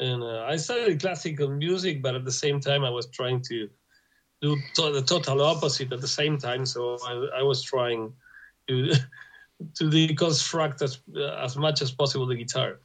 And 0.00 0.22
uh, 0.22 0.44
I 0.48 0.56
studied 0.56 1.00
classical 1.00 1.48
music, 1.48 2.02
but 2.02 2.14
at 2.14 2.24
the 2.24 2.32
same 2.32 2.60
time, 2.60 2.84
I 2.84 2.90
was 2.90 3.06
trying 3.10 3.42
to 3.48 3.68
do 4.40 4.56
to- 4.76 4.92
the 4.92 5.02
total 5.02 5.42
opposite 5.42 5.92
at 5.92 6.00
the 6.00 6.08
same 6.08 6.38
time. 6.38 6.64
So 6.64 6.98
I, 7.04 7.40
I 7.40 7.42
was 7.42 7.62
trying 7.62 8.12
to 8.68 8.92
to 9.74 9.84
deconstruct 9.84 10.82
as 10.82 11.00
as 11.42 11.56
much 11.56 11.82
as 11.82 11.90
possible 11.90 12.26
the 12.26 12.36
guitar. 12.36 12.80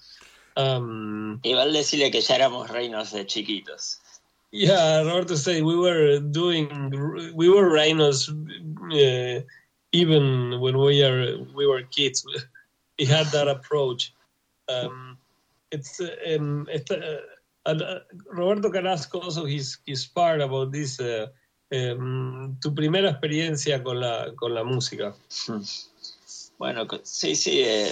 Um, 0.56 1.40
Igual 1.44 1.74
decirle 1.74 2.12
que 2.12 2.22
ya 2.22 2.36
éramos 2.36 2.70
Reynols 2.70 3.12
de 3.12 3.26
chiquitos. 3.26 4.00
Yeah, 4.52 5.02
Roberto 5.02 5.36
said 5.36 5.64
we 5.64 5.76
were 5.76 6.20
doing, 6.20 7.34
we 7.34 7.50
were 7.50 7.72
Reynols 7.72 8.30
uh, 8.30 9.42
even 9.92 10.60
when 10.60 10.78
we 10.78 11.04
are 11.04 11.38
we 11.56 11.66
were 11.66 11.84
kids. 11.84 12.26
We 13.00 13.06
had 13.06 13.26
that 13.32 13.48
approach. 13.48 14.14
Um, 14.70 15.18
it's 15.72 16.00
uh, 16.00 16.16
um, 16.36 16.68
it's, 16.70 16.92
uh, 16.92 17.22
uh, 17.66 18.00
Roberto 18.32 18.70
Carrasco 18.70 19.20
also 19.20 19.46
his 19.46 19.80
his 19.88 20.06
part 20.06 20.42
about 20.42 20.72
this. 20.72 21.00
Uh, 21.00 21.26
um, 21.74 22.56
tu 22.62 22.76
primera 22.76 23.10
experiencia 23.10 23.84
con 23.84 24.00
la 24.00 24.32
con 24.36 24.54
la 24.54 24.64
música. 24.64 25.16
Bueno, 26.64 26.88
co- 26.88 27.02
sí, 27.04 27.36
sí. 27.36 27.62
eh, 27.62 27.90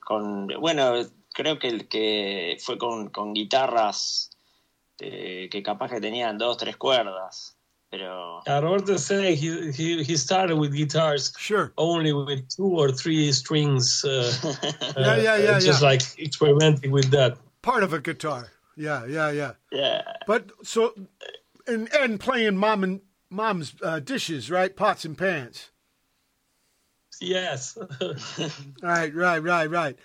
con, 0.00 0.46
bueno, 0.60 0.92
creo 1.32 1.58
que 1.58 1.68
el 1.68 1.88
que 1.88 2.58
fue 2.60 2.76
con, 2.76 3.08
con 3.08 3.32
guitarras 3.32 4.30
eh, 5.00 5.48
que 5.50 5.62
capaz 5.62 5.90
que 5.90 6.00
tenían 6.00 6.36
dos, 6.36 6.56
tres 6.58 6.76
cuerdas. 6.76 7.54
Pero 7.90 8.40
Uh, 8.46 8.60
Roberto 8.60 8.98
said 8.98 9.32
he, 9.38 9.72
he 9.72 10.02
he 10.04 10.14
started 10.16 10.56
with 10.58 10.72
guitars 10.74 11.32
Sure. 11.38 11.72
only 11.78 12.12
with 12.12 12.46
two 12.54 12.68
or 12.78 12.92
three 12.92 13.32
strings. 13.32 14.04
Uh, 14.04 14.30
Yeah, 14.96 15.16
yeah, 15.16 15.32
uh, 15.32 15.36
yeah, 15.38 15.58
Just 15.58 15.80
yeah. 15.82 15.88
like 15.90 16.02
experimenting 16.18 16.92
with 16.92 17.10
that. 17.12 17.38
Part 17.62 17.82
of 17.82 17.94
a 17.94 18.00
guitar. 18.00 18.50
Yeah, 18.76 19.06
yeah, 19.06 19.30
yeah. 19.32 19.52
yeah, 19.72 20.02
But 20.26 20.50
so, 20.62 20.92
and 21.66 21.88
and 21.94 22.20
playing 22.20 22.56
mom 22.58 22.84
and 22.84 23.00
mom's 23.30 23.72
uh, 23.82 24.00
dishes, 24.00 24.50
right? 24.50 24.76
Pots 24.76 25.06
and 25.06 25.16
pans. 25.16 25.70
Yes. 27.20 27.76
Right, 28.82 29.14
right, 29.14 29.42
right, 29.42 29.70
right. 29.70 29.98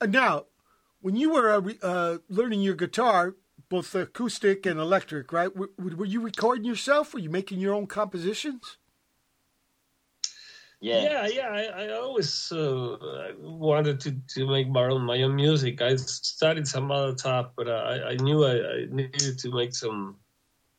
Now, 0.00 0.46
when 1.00 1.16
you 1.16 1.32
were 1.32 1.52
uh, 1.52 1.60
re- 1.60 1.78
uh, 1.82 2.18
learning 2.28 2.62
your 2.62 2.74
guitar, 2.74 3.34
both 3.68 3.94
acoustic 3.94 4.66
and 4.66 4.78
electric, 4.78 5.32
right? 5.32 5.54
Were, 5.56 5.70
were 5.76 6.06
you 6.06 6.20
recording 6.20 6.64
yourself? 6.64 7.14
Were 7.14 7.20
you 7.20 7.30
making 7.30 7.58
your 7.58 7.74
own 7.74 7.86
compositions? 7.86 8.76
yeah, 10.80 11.02
yeah, 11.02 11.26
yeah. 11.28 11.48
I, 11.48 11.84
I 11.84 11.92
always 11.92 12.50
uh, 12.52 12.96
wanted 13.40 14.00
to, 14.00 14.12
to 14.34 14.46
make 14.46 14.68
my 14.68 14.84
own 14.86 15.02
my 15.02 15.22
own 15.22 15.36
music. 15.36 15.80
I 15.80 15.96
studied 15.96 16.66
some 16.66 16.90
other 16.90 17.16
stuff, 17.16 17.50
but 17.56 17.68
I, 17.68 18.10
I 18.10 18.16
knew 18.16 18.44
I, 18.44 18.54
I 18.54 18.86
needed 18.90 19.38
to 19.38 19.50
make 19.52 19.74
some 19.74 20.16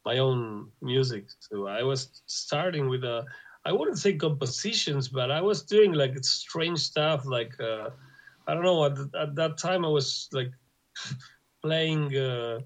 my 0.05 0.17
own 0.17 0.69
music. 0.81 1.25
So 1.39 1.67
I 1.67 1.83
was 1.83 2.21
starting 2.25 2.89
with 2.89 3.03
a 3.05 3.25
I 3.65 3.71
wouldn't 3.71 3.99
say 3.99 4.13
compositions, 4.13 5.07
but 5.07 5.31
I 5.31 5.41
was 5.41 5.63
doing 5.63 5.93
like 5.93 6.21
strange 6.23 6.79
stuff, 6.79 7.25
like 7.25 7.53
uh, 7.59 7.89
I 8.47 8.53
don't 8.53 8.63
know. 8.63 8.85
At, 8.85 8.97
at 9.19 9.35
that 9.35 9.57
time, 9.57 9.85
I 9.85 9.89
was 9.89 10.27
like 10.33 10.51
playing 11.63 12.15
uh, 12.15 12.59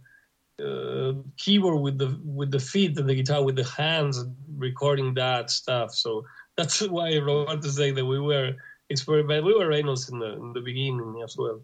uh, 0.62 1.14
keyboard 1.38 1.82
with 1.82 1.98
the 2.00 2.20
with 2.24 2.52
the 2.52 2.60
feet 2.60 2.98
and 2.98 3.08
the 3.08 3.16
guitar 3.16 3.44
with 3.44 3.56
the 3.56 3.64
hands, 3.64 4.18
and 4.18 4.36
recording 4.58 5.14
that 5.16 5.52
stuff. 5.52 5.94
So 5.94 6.26
that's 6.56 6.82
why 6.90 7.16
I 7.16 7.20
want 7.20 7.62
to 7.64 7.72
say 7.72 7.92
that 7.92 8.06
we 8.06 8.20
were 8.20 8.56
experiment. 8.90 9.46
We 9.46 9.54
were 9.54 9.68
Reynols 9.68 10.12
in 10.12 10.20
the 10.20 10.34
in 10.34 10.54
the 10.54 10.62
beginning 10.62 11.22
as 11.24 11.38
well. 11.38 11.62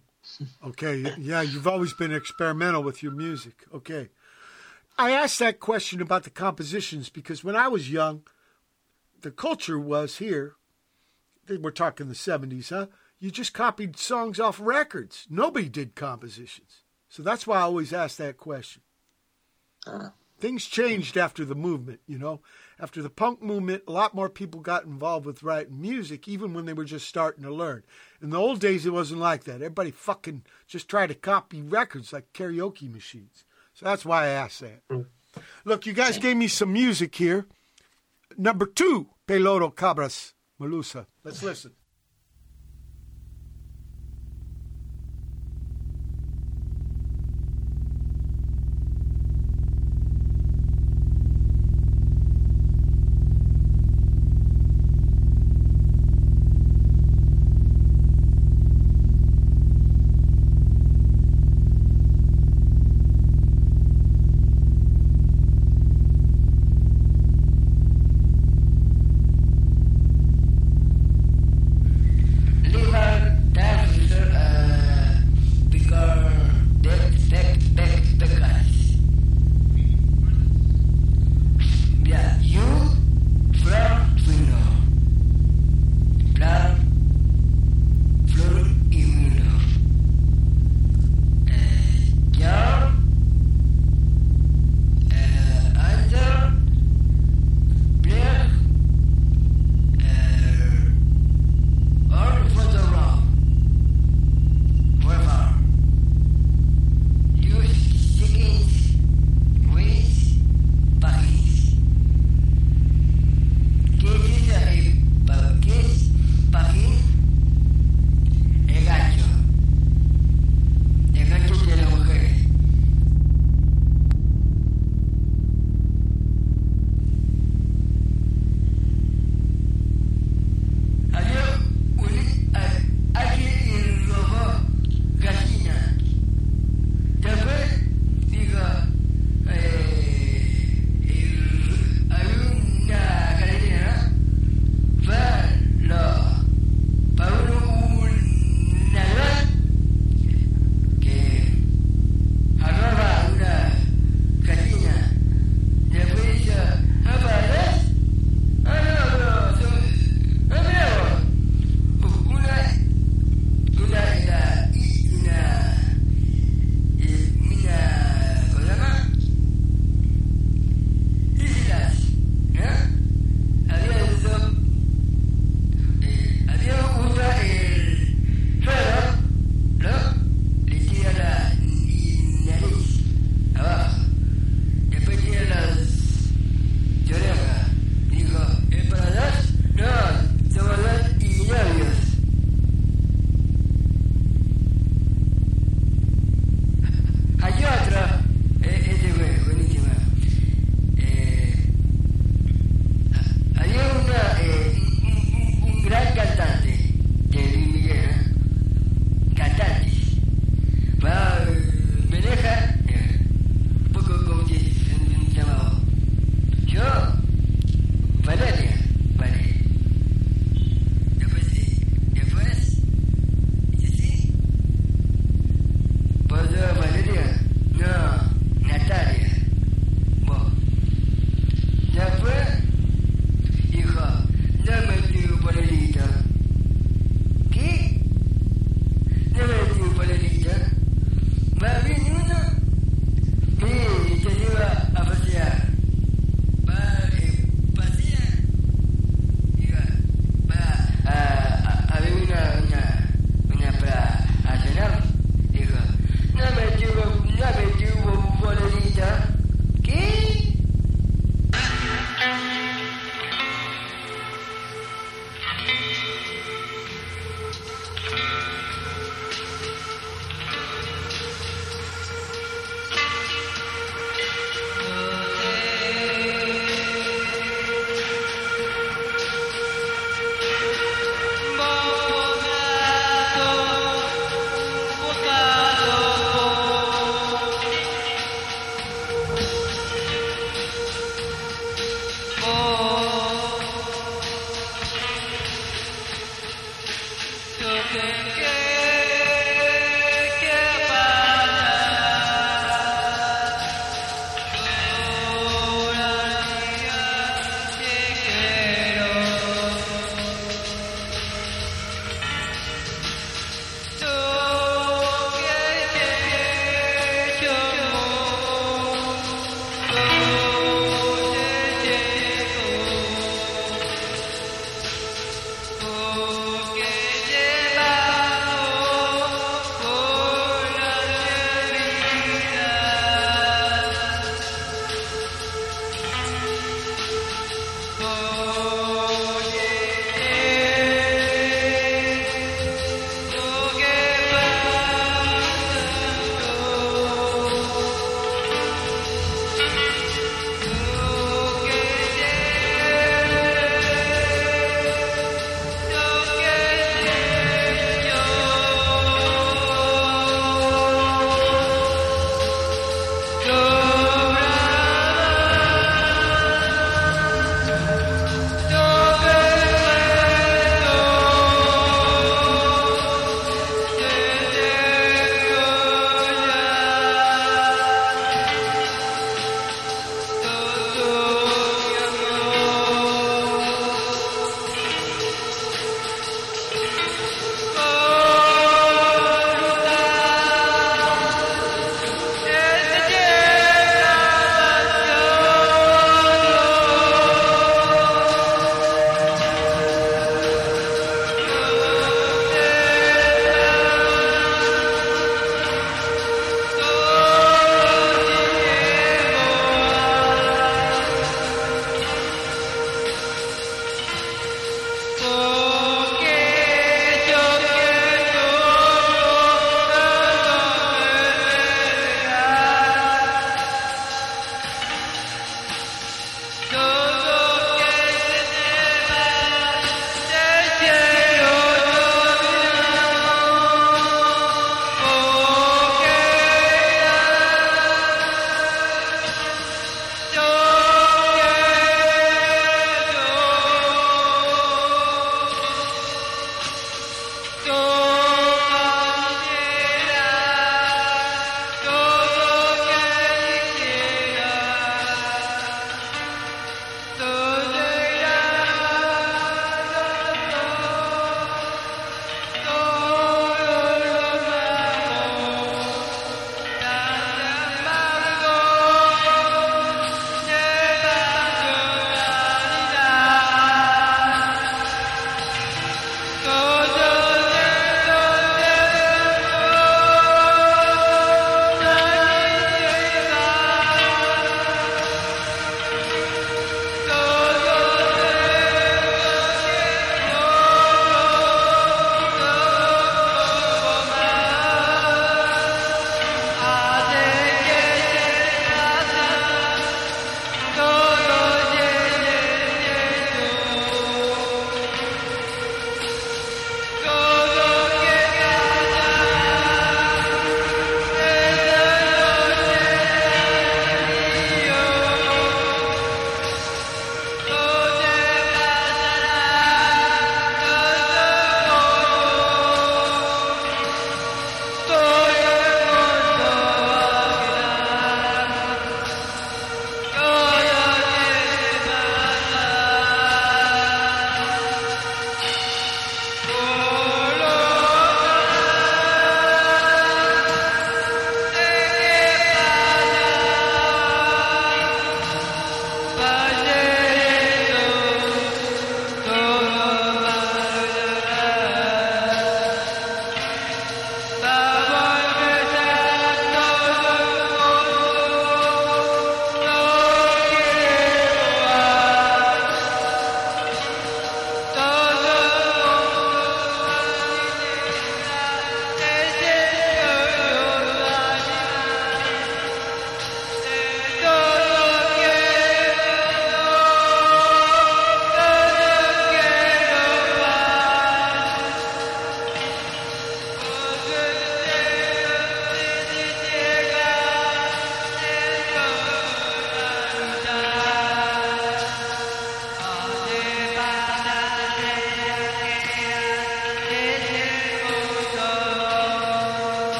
Okay, 0.66 1.14
yeah, 1.20 1.42
you've 1.42 1.68
always 1.68 1.94
been 1.94 2.14
experimental 2.14 2.82
with 2.82 3.04
your 3.04 3.12
music. 3.12 3.66
Okay. 3.74 4.10
I 4.98 5.12
asked 5.12 5.40
that 5.40 5.60
question 5.60 6.02
about 6.02 6.24
the 6.24 6.30
compositions 6.30 7.10
because 7.10 7.44
when 7.44 7.56
I 7.56 7.68
was 7.68 7.92
young, 7.92 8.24
the 9.24 9.32
culture 9.32 9.80
was 9.80 10.18
here. 10.18 10.56
We're 11.50 11.72
talking 11.72 12.08
the 12.08 12.14
70s, 12.14 12.70
huh? 12.70 12.88
You 13.20 13.32
just 13.32 13.54
copied 13.54 13.98
songs 13.98 14.40
off 14.40 14.60
records. 14.62 15.28
Nobody 15.30 15.70
did 15.70 15.96
compositions. 15.96 16.84
So 17.10 17.24
that's 17.24 17.48
why 17.48 17.58
I 17.58 17.62
always 17.62 17.94
ask 17.94 18.18
that 18.18 18.38
question. 18.38 18.82
Uh, 19.86 20.10
Things 20.40 20.66
changed 20.66 21.16
after 21.16 21.46
the 21.46 21.56
movement, 21.56 22.02
you 22.06 22.20
know. 22.20 22.42
After 22.78 23.02
the 23.02 23.10
punk 23.10 23.42
movement, 23.42 23.84
a 23.88 23.92
lot 23.94 24.14
more 24.14 24.30
people 24.30 24.60
got 24.60 24.84
involved 24.84 25.26
with 25.26 25.42
writing 25.42 25.80
music, 25.80 26.28
even 26.28 26.54
when 26.54 26.66
they 26.66 26.74
were 26.74 26.84
just 26.84 27.08
starting 27.08 27.44
to 27.44 27.54
learn. 27.54 27.84
In 28.22 28.30
the 28.30 28.38
old 28.38 28.60
days, 28.60 28.86
it 28.86 28.92
wasn't 28.92 29.22
like 29.22 29.46
that. 29.46 29.56
Everybody 29.56 29.92
fucking 29.92 30.44
just 30.68 30.90
tried 30.90 31.08
to 31.08 31.16
copy 31.16 31.62
records 31.62 32.12
like 32.12 32.34
karaoke 32.34 32.92
machines. 32.92 33.46
So 33.74 33.86
that's 33.86 34.04
why 34.04 34.26
I 34.26 34.30
asked 34.30 34.60
that. 34.60 34.82
Look, 35.64 35.86
you 35.86 35.94
guys 35.94 36.18
gave 36.18 36.36
me 36.36 36.50
some 36.50 36.74
music 36.74 37.16
here. 37.16 37.46
Number 38.38 38.66
two, 38.66 39.12
Peloto 39.26 39.74
Cabras 39.74 40.36
Mulusa. 40.60 41.08
Let's 41.24 41.42
listen. 41.42 41.72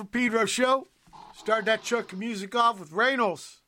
For 0.00 0.06
Pedro 0.06 0.46
show. 0.46 0.88
Start 1.36 1.66
that 1.66 1.82
chunk 1.82 2.14
of 2.14 2.18
music 2.18 2.54
off 2.54 2.80
with 2.80 2.90
Reynols 2.90 3.58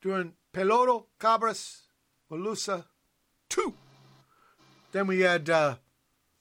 doing 0.00 0.32
Peloto 0.50 1.08
Cabras 1.20 1.82
Mulusa 2.30 2.86
2. 3.50 3.74
Then 4.92 5.06
we 5.06 5.20
had, 5.20 5.50
uh, 5.50 5.76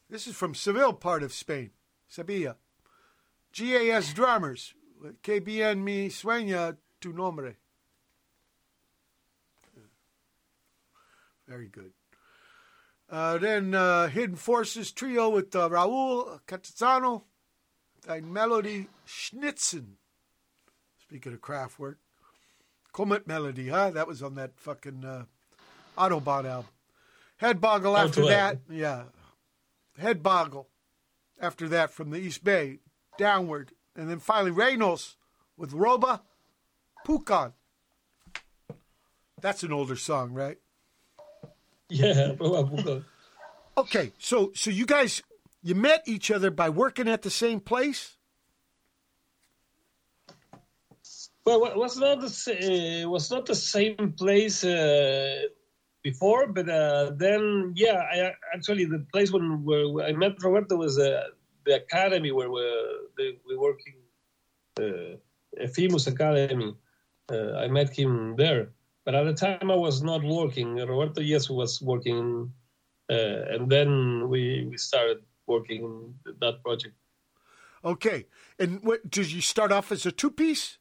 this 0.09 0.27
is 0.27 0.35
from 0.37 0.55
Seville 0.55 0.93
part 0.93 1.23
of 1.23 1.33
Spain, 1.33 1.71
Sevilla. 2.07 2.55
GAS 3.51 4.13
Drummers, 4.13 4.75
bien 5.43 5.83
me 5.83 6.07
suena 6.07 6.77
tu 7.01 7.11
nombre. 7.11 7.55
Very 11.49 11.67
good. 11.67 11.91
Uh, 13.09 13.37
then 13.39 13.75
uh, 13.75 14.07
Hidden 14.07 14.37
Forces 14.37 14.93
Trio 14.93 15.27
with 15.27 15.53
uh, 15.53 15.67
Raul 15.67 16.39
Cantizano 16.47 17.23
Eine 18.07 18.25
Melodie 18.25 18.87
Schnitzen. 19.07 19.97
Speaking 21.01 21.33
of 21.33 21.41
Kraftwerk. 21.41 21.95
Comet 22.93 23.27
Melody, 23.27 23.69
huh? 23.69 23.91
That 23.91 24.07
was 24.07 24.21
on 24.21 24.35
that 24.35 24.51
fucking 24.57 25.05
uh, 25.05 25.25
Autobahn 25.97 26.45
album. 26.45 26.69
Headboggle 27.41 27.97
after 27.97 28.25
that. 28.25 28.59
Yeah. 28.69 29.03
Headboggle 29.99 30.65
after 31.39 31.67
that 31.69 31.91
from 31.91 32.11
the 32.11 32.17
East 32.19 32.43
Bay 32.43 32.79
downward. 33.17 33.71
And 33.95 34.09
then 34.09 34.19
finally 34.19 34.51
Reynols 34.51 35.15
with 35.57 35.73
Roba 35.73 36.21
Pucon. 37.05 37.53
That's 39.41 39.63
an 39.63 39.73
older 39.73 39.95
song, 39.95 40.33
right? 40.33 40.57
Yeah, 41.89 42.33
Roba 42.39 42.69
Pucon. 42.69 43.03
Okay, 43.77 44.11
so 44.19 44.51
so 44.53 44.69
you 44.69 44.85
guys 44.85 45.23
you 45.63 45.75
met 45.75 46.03
each 46.07 46.31
other 46.31 46.51
by 46.51 46.69
working 46.69 47.07
at 47.07 47.21
the 47.21 47.29
same 47.29 47.59
place? 47.59 48.17
Well, 51.45 51.65
it 51.65 51.77
was 51.77 51.97
not 51.97 52.21
the 52.21 53.03
uh, 53.05 53.09
was 53.09 53.31
not 53.31 53.45
the 53.47 53.55
same 53.55 54.13
place 54.15 54.63
uh, 54.63 55.41
before, 56.03 56.47
but 56.47 56.69
uh, 56.69 57.11
then 57.15 57.73
yeah, 57.75 58.03
I 58.13 58.33
actually 58.53 58.85
the 58.85 59.05
place 59.11 59.31
when 59.31 59.63
where 59.63 60.05
I 60.05 60.11
met 60.11 60.43
Roberto 60.43 60.75
was 60.77 60.99
uh, 60.99 61.23
the 61.65 61.75
academy 61.77 62.31
where 62.31 62.51
we 62.51 62.61
the, 63.17 63.37
we 63.47 63.57
working, 63.57 63.95
uh, 64.79 65.17
Efimus 65.59 66.07
Academy. 66.07 66.75
I 67.31 67.67
met 67.67 67.89
him 67.97 68.35
there, 68.35 68.71
but 69.05 69.15
at 69.15 69.23
the 69.23 69.33
time 69.33 69.71
I 69.71 69.75
was 69.75 70.03
not 70.03 70.21
working. 70.21 70.75
Roberto 70.75 71.21
yes 71.21 71.49
was 71.49 71.81
working, 71.81 72.51
and 73.09 73.71
then 73.71 74.27
we 74.29 74.67
we 74.69 74.77
started 74.77 75.23
working 75.51 75.83
on 75.83 76.15
that 76.39 76.55
project. 76.63 76.95
Okay. 77.83 78.25
And 78.59 78.79
what 78.83 78.99
did 79.09 79.31
you 79.31 79.41
start 79.41 79.71
off 79.71 79.91
as 79.91 80.05
a 80.05 80.11
two 80.11 80.31
piece? 80.31 80.77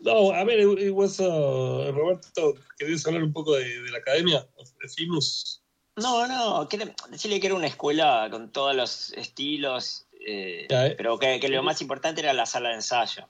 No, 0.00 0.32
I 0.32 0.44
mean, 0.44 0.58
it, 0.58 0.78
it 0.88 0.94
was 0.94 1.20
uh, 1.20 1.92
Roberto, 1.94 2.54
¿querías 2.78 3.06
hablar 3.06 3.22
un 3.22 3.32
poco 3.32 3.56
de, 3.56 3.64
de 3.82 3.90
la 3.90 3.98
academia? 3.98 4.46
Decimos. 4.82 5.62
No, 5.96 6.26
no, 6.26 6.68
que 6.68 6.76
decirle 7.10 7.40
que 7.40 7.46
era 7.46 7.56
una 7.56 7.66
escuela 7.68 8.28
con 8.30 8.52
todos 8.52 8.76
los 8.76 9.12
estilos, 9.14 10.06
eh, 10.26 10.66
eh. 10.68 10.94
pero 10.96 11.18
que, 11.18 11.40
que 11.40 11.48
lo 11.48 11.62
más 11.62 11.80
importante 11.80 12.20
era 12.20 12.34
la 12.34 12.44
sala 12.44 12.68
de 12.68 12.74
ensayo. 12.76 13.26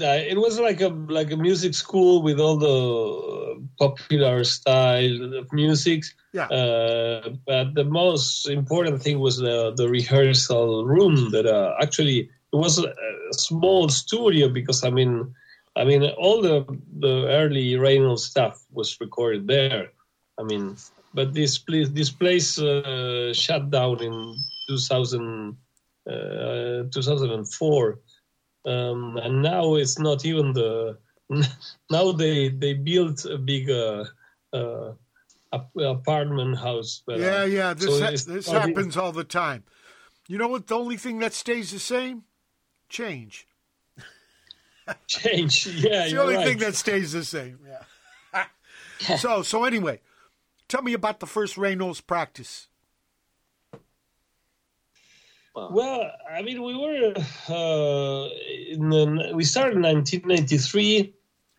Uh, 0.00 0.16
it 0.26 0.38
was 0.38 0.58
like 0.58 0.80
a 0.80 0.88
like 0.88 1.30
a 1.30 1.36
music 1.36 1.74
school 1.74 2.22
with 2.22 2.40
all 2.40 2.56
the 2.56 3.68
popular 3.78 4.42
style 4.42 5.34
of 5.34 5.52
music. 5.52 6.04
Yeah. 6.32 6.46
Uh, 6.46 7.28
but 7.46 7.74
the 7.74 7.84
most 7.84 8.48
important 8.48 9.02
thing 9.02 9.18
was 9.18 9.36
the 9.36 9.74
the 9.76 9.88
rehearsal 9.88 10.86
room. 10.86 11.30
That 11.32 11.44
uh, 11.44 11.74
actually 11.82 12.30
it 12.52 12.56
was 12.56 12.78
a, 12.78 12.88
a 12.88 13.34
small 13.34 13.90
studio 13.90 14.48
because 14.48 14.82
I 14.82 14.90
mean, 14.90 15.34
I 15.76 15.84
mean 15.84 16.02
all 16.04 16.40
the 16.40 16.64
the 16.98 17.26
early 17.28 17.76
Reynols 17.76 18.24
stuff 18.24 18.64
was 18.70 18.98
recorded 18.98 19.46
there. 19.46 19.90
I 20.38 20.42
mean, 20.44 20.76
but 21.12 21.34
this 21.34 21.58
place 21.58 21.90
this 21.90 22.10
place 22.10 22.58
uh, 22.58 23.34
shut 23.34 23.70
down 23.70 24.02
in 24.02 24.34
2000, 24.68 25.56
uh, 26.08 26.12
2004 26.90 27.98
um, 28.64 29.16
and 29.16 29.42
now 29.42 29.74
it's 29.74 29.98
not 29.98 30.24
even 30.24 30.52
the 30.52 30.98
now 31.90 32.12
they 32.12 32.48
they 32.48 32.74
built 32.74 33.24
a 33.24 33.38
big 33.38 33.70
uh, 33.70 34.04
uh, 34.52 34.92
apartment 35.78 36.58
house 36.58 37.02
but, 37.06 37.20
uh, 37.20 37.22
yeah, 37.22 37.44
yeah. 37.44 37.74
This 37.74 37.98
so 37.98 38.04
ha- 38.04 38.34
this 38.34 38.50
happens 38.50 38.96
all 38.96 39.12
the 39.12 39.24
time. 39.24 39.64
You 40.28 40.38
know 40.38 40.48
what? 40.48 40.66
The 40.66 40.76
only 40.76 40.96
thing 40.96 41.18
that 41.18 41.32
stays 41.32 41.72
the 41.72 41.78
same, 41.78 42.24
change. 42.88 43.46
change 45.06 45.66
yeah 45.66 46.04
It's 46.04 46.12
the 46.12 46.20
only 46.20 46.36
right. 46.36 46.46
thing 46.46 46.58
that 46.58 46.74
stays 46.74 47.12
the 47.12 47.24
same. 47.24 47.58
Yeah. 47.66 48.46
so 49.16 49.42
so 49.42 49.64
anyway, 49.64 50.00
tell 50.68 50.82
me 50.82 50.92
about 50.92 51.20
the 51.20 51.26
first 51.26 51.56
Reynols 51.56 52.00
practice. 52.00 52.68
Well 55.54 56.10
i 56.30 56.42
mean 56.42 56.62
we 56.62 56.74
were 56.74 57.12
uh, 57.48 58.28
in 58.74 58.88
the, 58.88 59.32
we 59.34 59.44
started 59.44 59.76
in 59.76 59.82
1993 59.82 61.14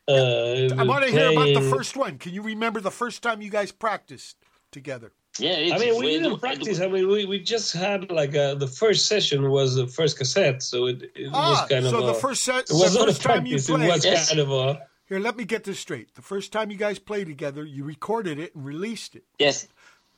uh, 0.06 0.68
I 0.78 0.84
want 0.84 1.06
to 1.06 1.12
hear 1.12 1.32
about 1.32 1.54
the 1.54 1.62
first 1.62 1.96
one. 1.96 2.18
Can 2.18 2.34
you 2.34 2.42
remember 2.42 2.82
the 2.82 2.92
first 2.92 3.24
time 3.24 3.42
you 3.42 3.50
guys 3.50 3.72
practiced 3.72 4.36
together? 4.70 5.14
Yeah, 5.40 5.74
I 5.74 5.78
mean, 5.78 5.98
we 5.98 6.08
didn't 6.20 6.40
practice. 6.40 6.82
I 6.82 6.88
mean, 6.90 7.08
we, 7.08 7.24
we 7.24 7.40
just 7.40 7.72
had 7.72 8.12
like 8.12 8.36
uh 8.36 8.56
the 8.56 8.68
first 8.68 9.06
session 9.06 9.50
was 9.50 9.76
the 9.76 9.88
first 9.88 10.18
cassette, 10.18 10.62
so 10.62 10.88
it, 10.88 11.04
it 11.16 11.30
Ah, 11.34 11.52
was 11.52 11.70
kind 11.70 11.86
so 11.86 12.00
of 12.00 12.06
the 12.08 12.12
a, 12.12 12.16
first 12.16 12.44
set, 12.44 12.70
it 12.70 12.72
was 12.74 12.92
the 12.94 13.00
not 13.00 13.08
a 13.08 13.12
first 13.14 13.22
time 13.22 13.46
you 13.46 13.56
practice. 13.56 13.70
It 13.70 13.76
played. 13.78 13.88
was 13.88 14.04
Yes. 14.06 14.28
kind 14.28 14.42
of 14.42 14.52
a 14.52 14.82
Here, 15.06 15.20
let 15.20 15.38
me 15.38 15.46
get 15.46 15.64
this 15.64 15.80
straight. 15.80 16.14
The 16.16 16.22
first 16.22 16.52
time 16.52 16.70
you 16.70 16.76
guys 16.78 17.00
played 17.00 17.28
together, 17.28 17.64
you 17.64 17.86
recorded 17.86 18.40
it 18.40 18.54
and 18.56 18.66
released 18.66 19.16
it. 19.16 19.24
Yes, 19.40 19.70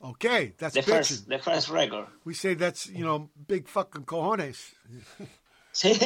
Okay, 0.04 0.52
that's 0.58 0.74
the 0.74 0.80
bitching. 0.80 0.84
first, 0.84 1.28
the 1.28 1.38
first 1.38 1.68
record. 1.70 2.06
We 2.24 2.34
say 2.34 2.54
that's 2.54 2.86
you 2.88 3.04
know 3.04 3.30
big 3.48 3.66
fucking 3.68 4.04
cojones. 4.04 4.72
big, 5.82 6.02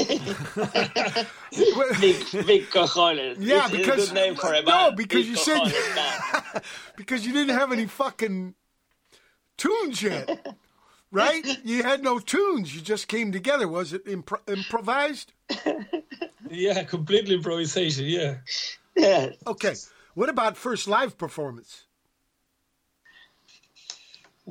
big 2.47 2.71
cojones. 2.71 3.37
Yeah, 3.39 3.65
It's 3.67 3.75
a 3.75 3.77
because- 3.77 4.07
good 4.09 4.15
name 4.15 4.35
for 4.37 4.53
a 4.53 4.63
no, 4.63 4.93
because 4.93 5.23
Big 5.23 5.27
you 5.31 5.37
said- 5.37 5.61
cojones 5.63 6.53
band. 6.53 6.65
because 6.97 7.27
you 7.27 7.33
didn't 7.33 7.57
have 7.57 7.73
any 7.73 7.87
fucking 7.87 8.55
tunes 9.57 10.03
yet, 10.03 10.47
right? 11.11 11.45
You 11.65 11.83
had 11.83 12.03
no 12.03 12.19
tunes. 12.19 12.75
You 12.75 12.81
just 12.81 13.09
came 13.09 13.33
together. 13.33 13.69
Was 13.69 13.93
it 13.93 14.05
impro- 14.07 14.49
improvised? 14.49 15.33
yeah, 16.49 16.83
completely 16.85 17.35
improvisation. 17.37 18.07
Yeah. 18.07 18.37
Yes. 18.97 19.37
Okay. 19.47 19.75
What 20.15 20.29
about 20.29 20.57
first 20.57 20.89
live 20.89 21.17
performance? 21.19 21.85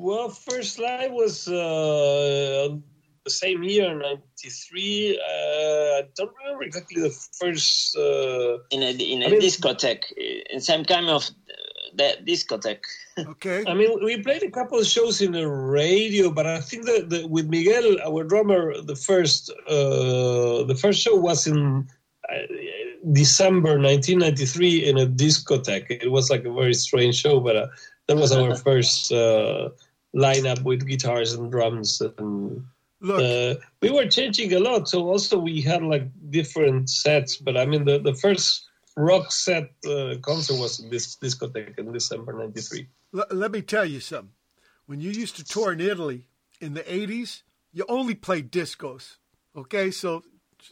Well, 0.01 0.29
first 0.29 0.79
live 0.79 1.11
was 1.11 1.45
uh, 1.49 2.69
the 3.25 3.29
same 3.29 3.63
year, 3.63 3.93
'93. 3.93 5.19
Uh, 5.19 5.99
I 5.99 6.03
don't 6.15 6.31
remember 6.39 6.63
exactly 6.63 7.01
the 7.01 7.09
first. 7.37 7.97
Uh, 7.97 8.59
in 8.71 8.81
a 8.81 8.91
in 8.91 9.23
a 9.23 9.25
I 9.25 9.29
mean- 9.31 9.41
discotheque, 9.41 10.05
in 10.49 10.61
some 10.61 10.85
kind 10.85 11.09
of 11.09 11.23
uh, 11.23 11.53
the 11.95 12.17
discotheque. 12.25 12.85
Okay. 13.17 13.65
I 13.67 13.73
mean, 13.73 14.01
we 14.01 14.23
played 14.23 14.43
a 14.43 14.49
couple 14.49 14.79
of 14.79 14.85
shows 14.87 15.21
in 15.21 15.33
the 15.33 15.45
radio, 15.45 16.31
but 16.31 16.45
I 16.45 16.61
think 16.61 16.85
that, 16.85 17.09
that 17.09 17.29
with 17.29 17.49
Miguel, 17.49 17.97
our 18.01 18.23
drummer, 18.23 18.81
the 18.81 18.95
first 18.95 19.51
uh, 19.67 20.63
the 20.63 20.77
first 20.81 21.01
show 21.01 21.17
was 21.17 21.45
in 21.45 21.89
uh, 22.29 22.35
December 23.11 23.71
1993 23.77 24.87
in 24.89 24.97
a 24.97 25.05
discotheque. 25.05 25.91
It 25.91 26.09
was 26.09 26.29
like 26.29 26.45
a 26.45 26.53
very 26.53 26.73
strange 26.73 27.15
show, 27.15 27.41
but 27.41 27.55
uh, 27.57 27.67
that 28.07 28.15
was 28.15 28.31
our 28.31 28.55
first 28.67 29.11
uh, 30.15 30.19
lineup 30.19 30.63
with 30.63 30.87
guitars 30.87 31.33
and 31.33 31.51
drums 31.51 32.01
and 32.01 32.65
Look, 33.01 33.21
uh, 33.21 33.59
we 33.81 33.91
were 33.91 34.07
changing 34.07 34.53
a 34.53 34.59
lot. 34.59 34.89
So 34.89 35.07
also 35.07 35.39
we 35.39 35.61
had 35.61 35.83
like 35.83 36.07
different 36.29 36.89
sets. 36.89 37.37
But 37.37 37.55
I 37.55 37.65
mean, 37.65 37.85
the, 37.85 37.99
the 37.99 38.13
first 38.13 38.67
rock 38.97 39.31
set 39.31 39.71
uh, 39.89 40.15
concert 40.21 40.59
was 40.59 40.79
in 40.79 40.89
this 40.89 41.15
discotheque 41.15 41.79
in 41.79 41.93
December 41.93 42.33
'93. 42.33 42.87
l- 43.15 43.25
let 43.31 43.51
me 43.51 43.61
tell 43.61 43.85
you 43.85 43.99
something. 43.99 44.33
When 44.85 44.99
you 44.99 45.11
used 45.11 45.37
to 45.37 45.45
tour 45.45 45.71
in 45.71 45.79
Italy 45.79 46.27
in 46.59 46.73
the 46.73 46.83
'80s, 46.83 47.43
you 47.71 47.85
only 47.87 48.15
played 48.15 48.51
discos. 48.51 49.17
Okay, 49.55 49.91
so 49.91 50.23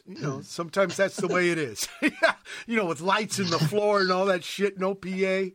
you 0.06 0.20
know 0.20 0.42
sometimes 0.42 0.96
that's 0.96 1.16
the 1.16 1.28
way 1.28 1.48
it 1.50 1.56
is. 1.58 1.88
you 2.66 2.76
know, 2.76 2.84
with 2.84 3.00
lights 3.00 3.38
in 3.38 3.48
the 3.48 3.58
floor 3.58 4.00
and 4.00 4.12
all 4.12 4.26
that 4.26 4.44
shit, 4.44 4.78
no 4.78 4.94
PA. 4.94 5.50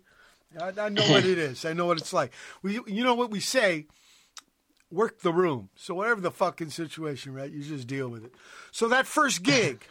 I, 0.60 0.72
I 0.80 0.90
know 0.90 1.04
what 1.10 1.26
it 1.26 1.38
is. 1.38 1.66
I 1.66 1.74
know 1.74 1.86
what 1.86 1.98
it's 1.98 2.14
like. 2.14 2.32
We, 2.62 2.80
you 2.88 3.04
know 3.04 3.16
what 3.16 3.32
we 3.32 3.40
say. 3.40 3.88
Work 4.92 5.22
the 5.22 5.34
room. 5.34 5.70
So 5.76 5.96
whatever 5.96 6.22
the 6.22 6.30
fucking 6.32 6.70
situation, 6.70 7.34
right? 7.34 7.50
You 7.50 7.64
just 7.64 7.88
deal 7.88 8.10
with 8.10 8.24
it. 8.26 8.34
So 8.72 8.88
that 8.90 9.08
first 9.08 9.42
gig. 9.44 9.86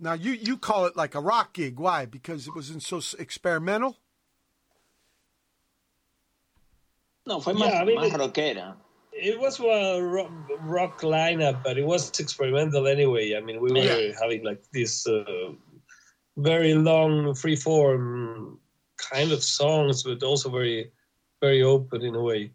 Now 0.00 0.14
you 0.14 0.32
you 0.32 0.56
call 0.56 0.86
it 0.86 0.96
like 0.96 1.14
a 1.14 1.20
rock 1.20 1.52
gig. 1.54 1.78
Why? 1.78 2.04
Because 2.04 2.48
it 2.48 2.54
wasn't 2.54 2.82
so 2.82 3.00
experimental. 3.18 3.96
No, 7.26 7.40
fue 7.40 7.54
Yeah, 7.54 7.66
más, 7.66 7.80
I 7.80 7.84
mean, 7.84 7.96
más 7.98 8.06
it- 8.12 8.20
rockera. 8.20 8.74
it 9.12 9.38
was 9.38 9.60
a 9.60 10.00
rock, 10.02 10.30
rock 10.62 11.00
lineup, 11.02 11.62
but 11.62 11.78
it 11.78 11.84
was 11.86 12.10
experimental 12.20 12.86
anyway. 12.86 13.34
I 13.36 13.40
mean, 13.40 13.60
we 13.60 13.70
were 13.72 13.78
Yeah. 13.78 14.12
having 14.20 14.42
like 14.44 14.62
this 14.72 15.06
uh, 15.06 15.52
very 16.36 16.74
long, 16.74 17.34
free 17.34 17.56
form 17.56 18.58
kind 19.10 19.32
of 19.32 19.42
songs, 19.42 20.02
but 20.02 20.22
also 20.22 20.48
very, 20.50 20.90
very 21.40 21.62
open 21.62 22.02
in 22.02 22.14
a 22.14 22.20
way. 22.22 22.50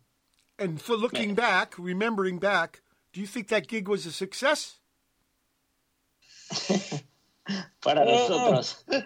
And 0.58 0.82
for 0.82 0.96
looking 0.96 1.36
back, 1.36 1.76
remembering 1.78 2.38
back, 2.40 2.82
do 3.14 3.22
you 3.22 3.28
think 3.28 3.48
that 3.48 3.68
gig 3.68 3.88
was 3.88 4.06
a 4.06 4.12
success? 4.12 4.78
Para 7.82 8.06
nosotros. 8.06 8.84
I 8.92 9.04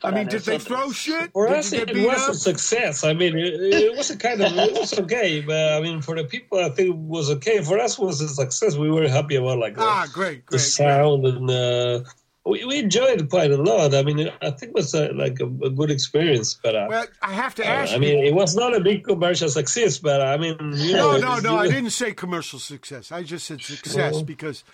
Para 0.00 0.12
mean, 0.14 0.26
did 0.26 0.42
they 0.42 0.58
throw 0.58 0.90
shit? 0.92 1.30
For 1.32 1.46
did 1.48 1.56
us, 1.58 1.72
it 1.72 1.94
was 1.96 2.22
up? 2.28 2.30
a 2.30 2.34
success. 2.34 3.04
I 3.04 3.14
mean, 3.14 3.36
it, 3.38 3.54
it 3.54 3.96
was 3.96 4.10
a 4.10 4.16
kind 4.18 4.40
of 4.42 4.52
it 4.56 4.72
was 4.74 4.98
okay, 4.98 5.40
but 5.40 5.72
I 5.74 5.80
mean, 5.80 6.02
for 6.02 6.14
the 6.16 6.24
people, 6.24 6.58
I 6.58 6.68
think 6.70 6.90
it 6.90 6.96
was 6.96 7.30
okay. 7.30 7.62
For 7.62 7.78
us, 7.78 7.98
it 7.98 8.04
was 8.04 8.20
a 8.20 8.28
success. 8.28 8.76
We 8.76 8.90
were 8.90 9.08
happy 9.08 9.36
about 9.36 9.58
like 9.58 9.76
the, 9.76 9.82
Ah, 9.82 10.06
great, 10.12 10.44
the 10.50 10.58
great. 10.58 10.58
great. 10.58 10.60
sound 10.60 11.24
and 11.26 11.50
uh, 11.50 12.00
we, 12.46 12.64
we 12.64 12.78
enjoyed 12.78 13.20
it 13.20 13.28
quite 13.28 13.50
a 13.50 13.56
lot. 13.56 13.94
I 13.94 14.02
mean, 14.02 14.30
I 14.40 14.50
think 14.50 14.70
it 14.70 14.74
was 14.74 14.94
uh 14.94 15.10
like 15.14 15.40
a, 15.40 15.46
a 15.46 15.70
good 15.70 15.90
experience. 15.90 16.54
But 16.54 16.76
uh, 16.76 16.86
Well, 16.88 17.06
I 17.20 17.32
have 17.32 17.54
to 17.56 17.64
uh, 17.64 17.66
ask 17.66 17.94
I 17.94 17.98
mean, 17.98 18.24
it 18.24 18.34
was 18.34 18.54
not 18.54 18.74
a 18.74 18.80
big 18.80 19.04
commercial 19.04 19.48
success. 19.48 19.98
But 19.98 20.20
I 20.22 20.36
mean, 20.36 20.56
you 20.74 20.94
know, 20.94 21.16
No, 21.18 21.38
no, 21.38 21.38
no. 21.40 21.56
I 21.56 21.68
didn't 21.68 21.90
say 21.90 22.12
commercial 22.12 22.58
success. 22.58 23.10
I 23.12 23.22
just 23.22 23.46
said 23.46 23.60
success 23.62 24.14
Well- 24.14 24.24
because 24.24 24.64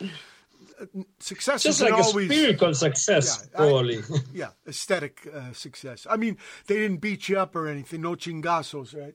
uh, 0.81 0.87
success 1.19 1.63
Just 1.63 1.81
like 1.81 1.93
a 1.93 1.97
always 1.97 2.29
spiritual 2.31 2.75
success, 2.75 3.49
Yeah, 3.53 3.61
I- 3.61 3.69
probably. 3.69 4.01
yeah 4.35 4.51
aesthetic 4.67 5.27
uh, 5.35 5.53
success. 5.53 6.07
I 6.11 6.17
mean, 6.17 6.37
they 6.67 6.77
didn't 6.77 6.99
beat 6.99 7.29
you 7.29 7.39
up 7.39 7.57
or 7.57 7.69
anything. 7.69 8.03
No 8.03 8.15
chingazos, 8.17 8.95
right? 8.95 9.15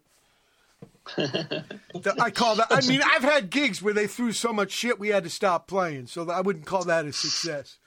The- 1.15 2.15
I 2.19 2.31
call 2.31 2.55
that. 2.55 2.67
I 2.69 2.81
mean, 2.87 3.01
I've 3.03 3.23
had 3.23 3.49
gigs 3.49 3.81
where 3.81 3.93
they 3.93 4.07
threw 4.07 4.31
so 4.31 4.51
much 4.53 4.71
shit 4.71 4.99
we 4.99 5.09
had 5.09 5.23
to 5.23 5.29
stop 5.29 5.67
playing, 5.67 6.07
so 6.07 6.29
I 6.29 6.41
wouldn't 6.41 6.65
call 6.65 6.83
that 6.85 7.05
a 7.05 7.13
success. 7.13 7.77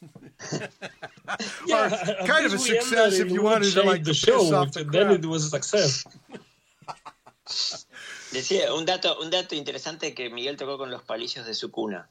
yeah, 1.66 1.86
Or 2.20 2.26
kind 2.26 2.46
of 2.46 2.52
a 2.52 2.56
least 2.56 2.68
we 2.68 2.78
ended 2.78 2.84
success 2.84 3.18
if 3.18 3.30
you 3.30 3.42
wanted 3.42 3.72
to, 3.72 3.82
like, 3.82 4.04
the 4.04 4.10
piss 4.10 4.18
show. 4.18 4.54
off 4.54 4.72
the 4.72 4.84
then 4.84 5.06
crowd. 5.06 5.24
it 5.24 5.26
was 5.26 5.44
a 5.46 5.50
success. 5.50 6.04
Decía, 8.32 8.72
un 8.74 8.84
dato, 8.84 9.18
un 9.20 9.30
dato 9.30 9.54
interesante 9.54 10.14
que 10.14 10.28
Miguel 10.30 10.56
tocó 10.56 10.76
con 10.78 10.90
los 10.90 11.02
palillos 11.02 11.46
de 11.46 11.54
su 11.54 11.70
cuna. 11.70 12.10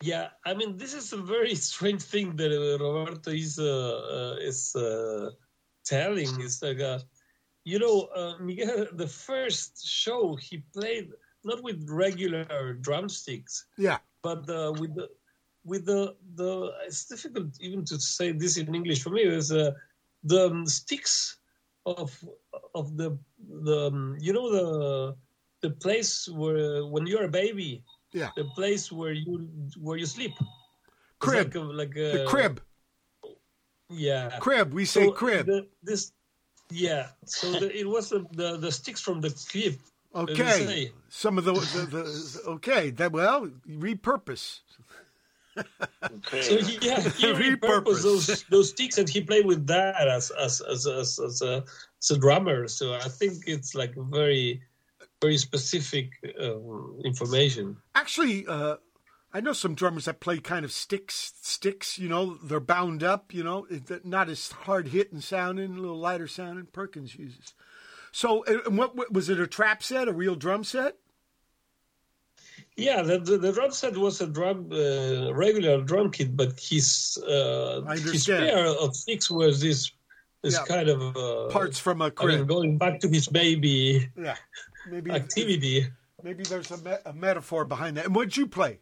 Yeah, 0.00 0.30
I 0.44 0.54
mean, 0.54 0.78
this 0.78 0.94
is 0.94 1.12
a 1.12 1.16
very 1.18 1.54
strange 1.54 2.02
thing 2.02 2.34
that 2.36 2.50
uh, 2.50 2.78
Roberto 2.82 3.30
is 3.30 3.58
uh, 3.58 4.34
uh, 4.34 4.36
is 4.40 4.74
uh, 4.74 5.30
telling. 5.84 6.40
It's 6.40 6.60
like, 6.60 6.80
uh, 6.80 6.98
you 7.64 7.78
know, 7.78 8.08
uh, 8.16 8.34
Miguel, 8.40 8.86
the 8.94 9.06
first 9.06 9.86
show 9.86 10.34
he 10.34 10.64
played 10.74 11.10
not 11.44 11.62
with 11.62 11.86
regular 11.88 12.72
drumsticks, 12.80 13.66
Yeah, 13.78 13.98
but 14.22 14.48
uh, 14.50 14.72
with 14.80 14.94
the 14.96 15.08
with 15.64 15.86
the 15.86 16.16
the. 16.34 16.72
It's 16.86 17.04
difficult 17.06 17.48
even 17.60 17.84
to 17.86 18.00
say 18.00 18.32
this 18.32 18.56
in 18.56 18.74
English 18.74 19.02
for 19.02 19.10
me. 19.10 19.22
Is 19.22 19.52
uh, 19.52 19.72
the 20.24 20.46
um, 20.46 20.66
sticks 20.66 21.38
of 21.86 22.16
of 22.74 22.96
the 22.96 23.18
the 23.38 23.86
um, 23.86 24.16
you 24.20 24.32
know 24.32 24.50
the 24.50 25.16
the 25.60 25.70
place 25.70 26.28
where 26.28 26.84
when 26.86 27.06
you're 27.06 27.24
a 27.24 27.28
baby 27.28 27.82
yeah. 28.12 28.30
the 28.36 28.44
place 28.54 28.92
where 28.92 29.12
you 29.12 29.48
where 29.80 29.96
you 29.96 30.06
sleep. 30.06 30.32
Crib, 31.18 31.54
like 31.54 31.54
a, 31.54 31.60
like 31.60 31.94
the 31.94 32.24
crib, 32.28 32.60
Yeah. 33.88 34.38
crib. 34.40 34.72
We 34.72 34.84
say 34.84 35.06
So 35.06 35.12
crib. 35.12 35.46
the- 35.46 35.68
this. 35.82 36.12
Yeah. 36.70 37.08
So 37.26 37.52
the, 37.52 37.76
it 37.76 37.86
was 37.86 38.10
the, 38.10 38.24
the 38.32 38.56
the 38.56 38.72
sticks 38.72 39.00
from 39.00 39.20
the 39.20 39.30
crib. 39.50 39.78
Okay, 40.14 40.92
some 41.08 41.38
of 41.38 41.44
the, 41.44 41.54
the, 41.54 41.86
the 41.86 42.42
okay. 42.56 42.90
That 42.90 43.12
well, 43.12 43.48
repurpose. 43.66 44.60
So 46.40 46.58
he, 46.58 46.78
yeah, 46.80 47.00
he 47.00 47.26
Repurposed. 47.32 48.02
those 48.02 48.44
those 48.50 48.70
sticks 48.70 48.98
and 48.98 49.08
he 49.08 49.20
played 49.20 49.46
with 49.46 49.66
that 49.66 50.08
as 50.08 50.30
as 50.30 50.60
as 50.60 50.86
as, 50.86 51.18
as 51.18 51.42
a 51.42 51.64
as 52.00 52.10
a 52.10 52.18
drummer. 52.18 52.68
So 52.68 52.94
I 52.94 53.08
think 53.08 53.44
it's 53.46 53.74
like 53.74 53.94
very 53.94 54.62
very 55.20 55.38
specific 55.38 56.10
um, 56.40 57.00
information. 57.04 57.76
Actually, 57.94 58.46
uh, 58.46 58.76
I 59.32 59.40
know 59.40 59.52
some 59.52 59.74
drummers 59.74 60.06
that 60.06 60.20
play 60.20 60.38
kind 60.38 60.64
of 60.64 60.72
sticks. 60.72 61.32
Sticks, 61.42 61.98
you 61.98 62.08
know, 62.08 62.36
they're 62.42 62.60
bound 62.60 63.02
up. 63.02 63.32
You 63.32 63.44
know, 63.44 63.66
not 64.04 64.28
as 64.28 64.52
hard 64.52 64.88
hitting 64.88 65.20
sounding, 65.20 65.76
a 65.76 65.80
little 65.80 65.98
lighter 65.98 66.28
sounding. 66.28 66.66
Perkins 66.66 67.14
uses. 67.14 67.54
So, 68.10 68.44
uh, 68.44 68.58
and 68.66 68.76
what 68.76 69.12
was 69.12 69.28
it? 69.28 69.40
A 69.40 69.46
trap 69.46 69.82
set, 69.82 70.08
a 70.08 70.12
real 70.12 70.34
drum 70.34 70.64
set? 70.64 70.96
Yeah, 72.76 73.02
the, 73.02 73.18
the, 73.18 73.36
the 73.36 73.52
drum 73.52 73.70
set 73.70 73.96
was 73.96 74.20
a 74.22 74.26
drum 74.26 74.70
uh, 74.72 75.34
regular 75.34 75.82
drum 75.82 76.10
kit, 76.10 76.34
but 76.36 76.58
his 76.58 77.18
uh, 77.28 77.82
his 77.96 78.26
pair 78.26 78.66
of 78.66 78.96
sticks 78.96 79.30
was 79.30 79.60
this 79.60 79.92
this 80.42 80.54
Yeah. 80.54 80.64
kind 80.64 80.88
of 80.88 81.16
uh, 81.16 81.48
Parts 81.52 81.78
from 81.78 82.00
a 82.00 82.10
I 82.18 82.24
mean, 82.26 82.46
going 82.46 82.78
back 82.78 83.00
to 83.00 83.08
his 83.08 83.28
baby 83.28 84.08
yeah, 84.16 84.36
maybe 84.90 85.10
activity. 85.22 85.86
maybe 86.22 86.44
there's 86.44 86.70
a, 86.70 86.78
me- 86.78 86.96
a 87.04 87.12
metaphor 87.12 87.64
behind 87.66 87.98
that. 87.98 88.06
And 88.06 88.14
what 88.14 88.24
did 88.30 88.36
you 88.38 88.46
play? 88.46 88.78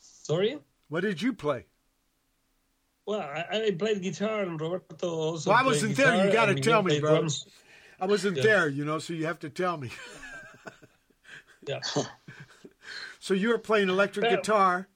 Sorry. 0.00 0.58
What 0.88 1.00
did 1.02 1.22
you 1.22 1.32
play? 1.32 1.66
Well, 3.06 3.20
I, 3.20 3.66
I 3.66 3.70
played 3.72 4.02
guitar, 4.02 4.42
and 4.42 4.60
Roberto 4.60 5.08
also. 5.08 5.50
Well, 5.50 5.58
I 5.58 5.64
wasn't 5.64 5.96
there. 5.96 6.26
You 6.26 6.32
gotta 6.32 6.50
and 6.52 6.58
Miguel 6.60 6.72
tell 6.74 6.82
me, 6.82 7.00
bro. 7.00 7.10
drums. 7.18 7.46
I 8.00 8.06
wasn't 8.06 8.36
Yeah. 8.38 8.42
there, 8.42 8.68
you 8.68 8.84
know, 8.84 8.98
so 8.98 9.12
you 9.12 9.26
have 9.26 9.38
to 9.40 9.48
tell 9.48 9.76
me. 9.76 9.90
Yeah, 11.66 11.80
So 13.20 13.34
you 13.34 13.48
were 13.50 13.58
playing 13.58 13.88
electric 13.88 14.26
Well, 14.26 14.36
guitar. 14.36 14.88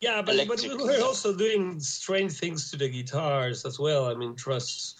yeah, 0.00 0.22
but, 0.22 0.36
but 0.48 0.60
we 0.62 0.68
were 0.70 0.92
guitar. 0.92 1.04
also 1.06 1.36
doing 1.36 1.78
strange 1.80 2.32
things 2.32 2.70
to 2.70 2.76
the 2.76 2.88
guitars 2.88 3.64
as 3.66 3.78
well. 3.78 4.06
I 4.06 4.14
mean, 4.14 4.34
trust. 4.36 4.98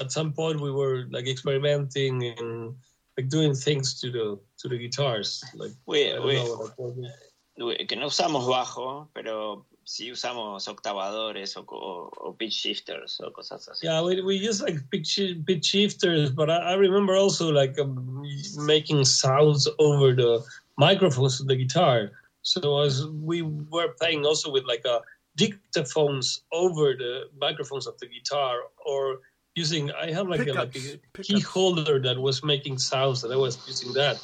At 0.00 0.12
some 0.12 0.32
point, 0.32 0.60
we 0.60 0.70
were 0.72 1.06
like 1.10 1.26
experimenting 1.28 2.24
and 2.24 2.74
like 3.16 3.28
doing 3.28 3.54
things 3.54 3.98
to 4.00 4.10
the 4.10 4.38
to 4.58 4.68
the 4.68 4.76
guitars. 4.76 5.42
Like 5.54 5.72
We, 5.86 6.10
I 6.10 6.16
don't 6.16 6.26
we- 6.26 6.34
know, 6.34 6.52
like, 6.54 6.78
what 6.78 6.96
we- 6.96 7.64
we- 7.64 7.86
que 7.86 7.96
no 7.96 8.06
usamos 8.08 8.44
bajo, 8.46 9.08
pero 9.14 9.64
sí 9.86 10.10
usamos 10.10 10.66
octavadores 10.68 11.56
o, 11.56 11.64
o, 11.68 12.10
o 12.16 12.32
pitch 12.32 12.52
shifters 12.52 13.20
o 13.20 13.30
cosas 13.30 13.68
así. 13.68 13.84
Yeah, 13.84 14.02
we, 14.02 14.20
we 14.22 14.36
use 14.36 14.62
like 14.62 14.78
pitch, 14.90 15.20
pitch 15.46 15.64
shifters, 15.64 16.30
but 16.30 16.50
I, 16.50 16.72
I 16.72 16.74
remember 16.74 17.14
also 17.16 17.50
like 17.52 17.78
um, 17.78 18.22
making 18.56 19.04
sounds 19.04 19.68
over 19.78 20.14
the 20.14 20.44
microphones 20.76 21.40
of 21.40 21.46
the 21.46 21.56
guitar. 21.56 22.12
So 22.42 22.80
as 22.80 23.06
we 23.06 23.42
were 23.42 23.88
playing 23.98 24.26
also 24.26 24.50
with 24.50 24.64
like 24.64 24.84
a 24.84 25.00
dictaphones 25.36 26.40
over 26.52 26.94
the 26.94 27.24
microphones 27.40 27.86
of 27.86 27.98
the 27.98 28.06
guitar, 28.06 28.60
or 28.84 29.20
using 29.54 29.90
I 29.92 30.12
have 30.12 30.28
like 30.28 30.46
a, 30.46 30.52
like 30.52 30.76
a 30.76 31.22
key 31.22 31.40
holder 31.40 32.00
that 32.00 32.18
was 32.18 32.44
making 32.44 32.78
sounds, 32.78 33.24
and 33.24 33.32
I 33.32 33.36
was 33.36 33.58
using 33.66 33.92
that. 33.94 34.20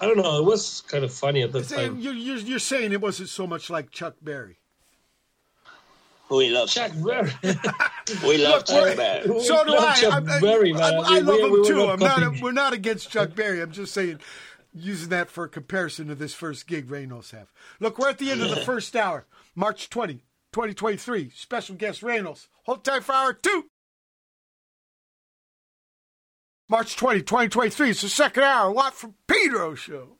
I 0.00 0.06
don't 0.06 0.18
know. 0.18 0.38
It 0.38 0.44
was 0.44 0.82
kind 0.82 1.04
of 1.04 1.12
funny 1.12 1.42
at 1.42 1.52
the 1.52 1.62
time. 1.62 1.98
You're, 1.98 2.14
you're, 2.14 2.36
you're 2.36 2.58
saying 2.58 2.92
it 2.92 3.00
wasn't 3.00 3.28
so 3.28 3.46
much 3.46 3.70
like 3.70 3.90
Chuck 3.90 4.16
Berry. 4.20 4.58
We 6.30 6.50
love 6.50 6.68
Chuck 6.68 6.92
Berry. 7.04 7.30
We 8.26 8.36
love 8.38 8.56
Look, 8.56 8.66
Chuck 8.66 8.96
Berry. 8.96 9.40
So 9.40 9.64
do 9.64 9.70
love 9.72 9.84
I. 9.84 9.94
Chuck 9.94 10.24
I, 10.28 10.36
I, 10.36 10.40
Berry, 10.40 10.74
I, 10.74 10.78
man. 10.78 10.94
I 11.04 11.14
We- 11.14 11.20
love 11.20 11.26
we- 11.36 11.42
him 11.42 11.50
we 11.52 11.58
were 11.60 11.64
too. 11.66 11.76
not 11.76 12.02
I'm 12.02 12.32
not. 12.32 12.40
we're 12.42 12.52
not 12.52 12.72
against 12.72 13.10
Chuck 13.10 13.34
Berry. 13.34 13.60
I'm 13.62 13.72
just 13.72 13.94
saying, 13.94 14.20
using 14.74 15.08
that 15.10 15.30
for 15.30 15.46
comparison 15.48 16.08
to 16.08 16.14
this 16.14 16.34
first 16.34 16.66
gig 16.66 16.90
Reynols 16.90 17.30
have. 17.30 17.52
Look, 17.80 17.98
we're 17.98 18.08
at 18.10 18.18
the 18.18 18.30
end 18.30 18.42
of 18.42 18.50
the 18.50 18.56
first 18.56 18.94
hour, 18.96 19.26
March 19.54 19.88
20, 19.90 20.14
2023. 20.52 21.30
Special 21.34 21.76
guest 21.76 22.02
Reynols. 22.02 22.48
Hold 22.64 22.84
tight 22.84 23.04
for 23.04 23.14
hour 23.14 23.32
two. 23.32 23.66
March 26.68 26.96
20, 26.96 27.20
2023. 27.20 27.90
It's 27.90 28.02
the 28.02 28.08
second 28.08 28.42
hour. 28.42 28.70
Watt 28.72 28.94
from 28.94 29.14
Pedro 29.28 29.74
show. 29.74 30.18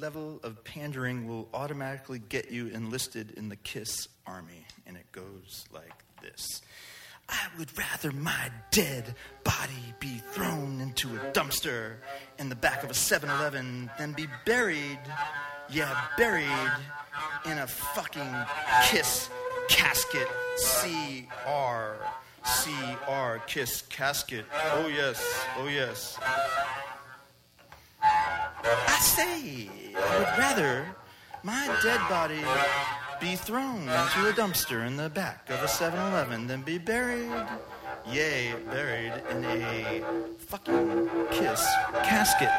Level 0.00 0.40
of 0.42 0.64
Pandering 0.64 1.28
Will 1.28 1.48
Automatically 1.54 2.18
Get 2.18 2.50
You 2.50 2.66
Enlisted 2.74 3.30
in 3.36 3.48
the 3.48 3.54
KISS 3.54 4.08
Army. 4.26 4.66
And 4.84 4.96
it 4.96 5.12
goes 5.12 5.64
like 5.72 5.92
this. 6.20 6.60
I 7.28 7.46
would 7.56 7.68
rather 7.78 8.10
my 8.10 8.50
dead 8.72 9.14
body 9.44 9.94
be 10.00 10.20
thrown 10.32 10.80
into 10.80 11.14
a 11.14 11.20
dumpster 11.30 11.98
in 12.40 12.48
the 12.48 12.56
back 12.56 12.82
of 12.82 12.90
a 12.90 12.94
7 12.94 13.30
Eleven 13.30 13.88
than 13.96 14.12
be 14.12 14.26
buried, 14.44 14.98
yeah, 15.70 16.06
buried 16.16 16.72
in 17.44 17.58
a 17.58 17.66
fucking 17.68 18.34
kiss 18.86 19.30
casket. 19.68 20.26
C 20.56 21.28
R. 21.46 21.96
C 22.44 22.72
R. 23.06 23.38
Kiss 23.46 23.82
casket. 23.82 24.46
Oh, 24.72 24.88
yes. 24.88 25.22
Oh, 25.58 25.68
yes. 25.68 26.18
I 28.64 28.98
say, 29.00 29.70
I 29.96 30.18
would 30.18 30.38
rather 30.38 30.86
my 31.42 31.66
dead 31.82 32.00
body 32.08 32.42
be 33.20 33.36
thrown 33.36 33.82
into 33.82 34.28
a 34.28 34.32
dumpster 34.32 34.86
in 34.86 34.96
the 34.96 35.10
back 35.10 35.48
of 35.50 35.62
a 35.62 35.68
7 35.68 35.98
Eleven 35.98 36.46
than 36.46 36.62
be 36.62 36.78
buried, 36.78 37.30
yea, 38.06 38.54
buried 38.70 39.12
in 39.30 39.44
a 39.44 40.02
fucking 40.38 41.08
kiss 41.30 41.66
casket. 42.04 42.50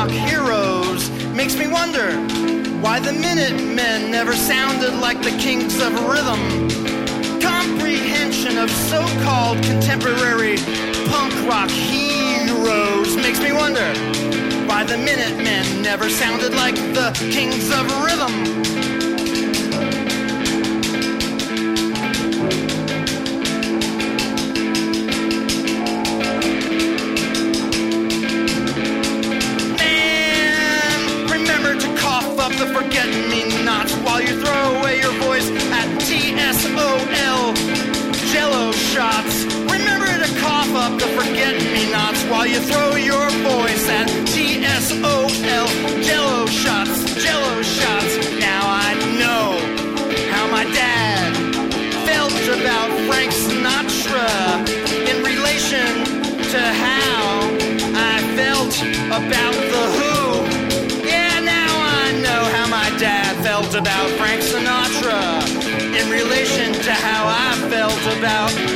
Rock 0.00 0.10
heroes 0.10 1.10
makes 1.34 1.56
me 1.56 1.66
wonder 1.66 2.12
why 2.80 2.98
the 2.98 3.12
Minutemen 3.12 4.10
never 4.10 4.32
sounded 4.32 4.94
like 4.94 5.20
the 5.20 5.30
kings 5.32 5.78
of 5.78 5.92
rhythm. 6.08 6.40
Comprehension 7.38 8.56
of 8.56 8.70
so 8.70 9.02
called 9.22 9.62
contemporary 9.62 10.56
punk 11.10 11.34
rock 11.46 11.68
heroes 11.68 13.14
makes 13.16 13.40
me 13.40 13.52
wonder 13.52 13.92
why 14.66 14.84
the 14.84 14.96
Minutemen 14.96 15.82
never 15.82 16.08
sounded 16.08 16.54
like 16.54 16.76
the 16.76 17.10
kings 17.30 17.70
of 17.70 17.84
rhythm. 18.02 18.79
The 32.60 32.66
forget-me-nots 32.74 33.94
while 34.04 34.20
you 34.20 34.38
throw 34.38 34.78
away 34.78 35.00
your 35.00 35.12
voice 35.12 35.48
at 35.72 35.88
TSOL 36.04 37.54
Jello 38.30 38.70
shots. 38.72 39.44
Remember 39.72 40.06
to 40.06 40.40
cough 40.40 40.68
up 40.74 41.00
the 41.00 41.06
forget-me-nots 41.06 42.22
while 42.24 42.46
you 42.46 42.60
throw 42.60 42.96
your 42.96 43.30
voice 43.30 43.88
at 43.88 44.29
felt 68.20 68.69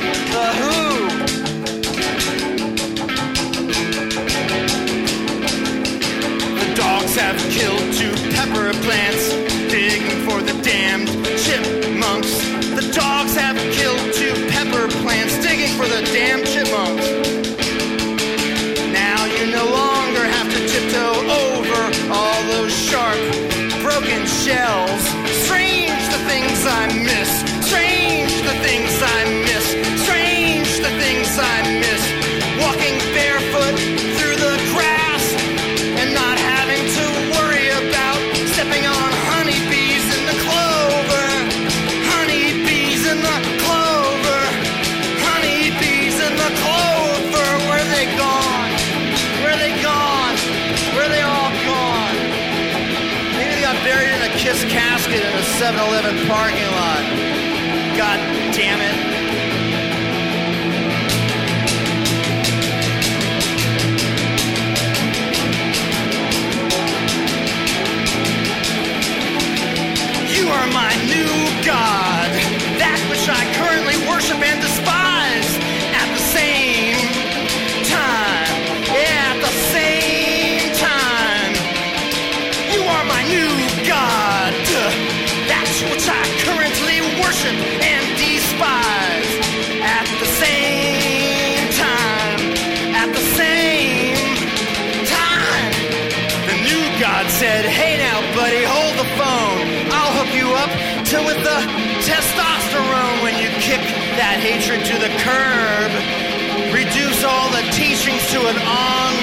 to 108.35 108.41
an 108.49 108.59
on 108.59 109.15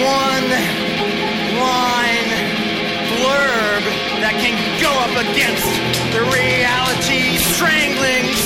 one 0.00 0.48
line 1.60 2.30
blurb 3.20 3.84
that 4.24 4.32
can 4.40 4.56
go 4.80 4.88
up 5.04 5.12
against 5.28 5.68
the 6.16 6.24
reality 6.32 7.36
stranglings, 7.52 8.40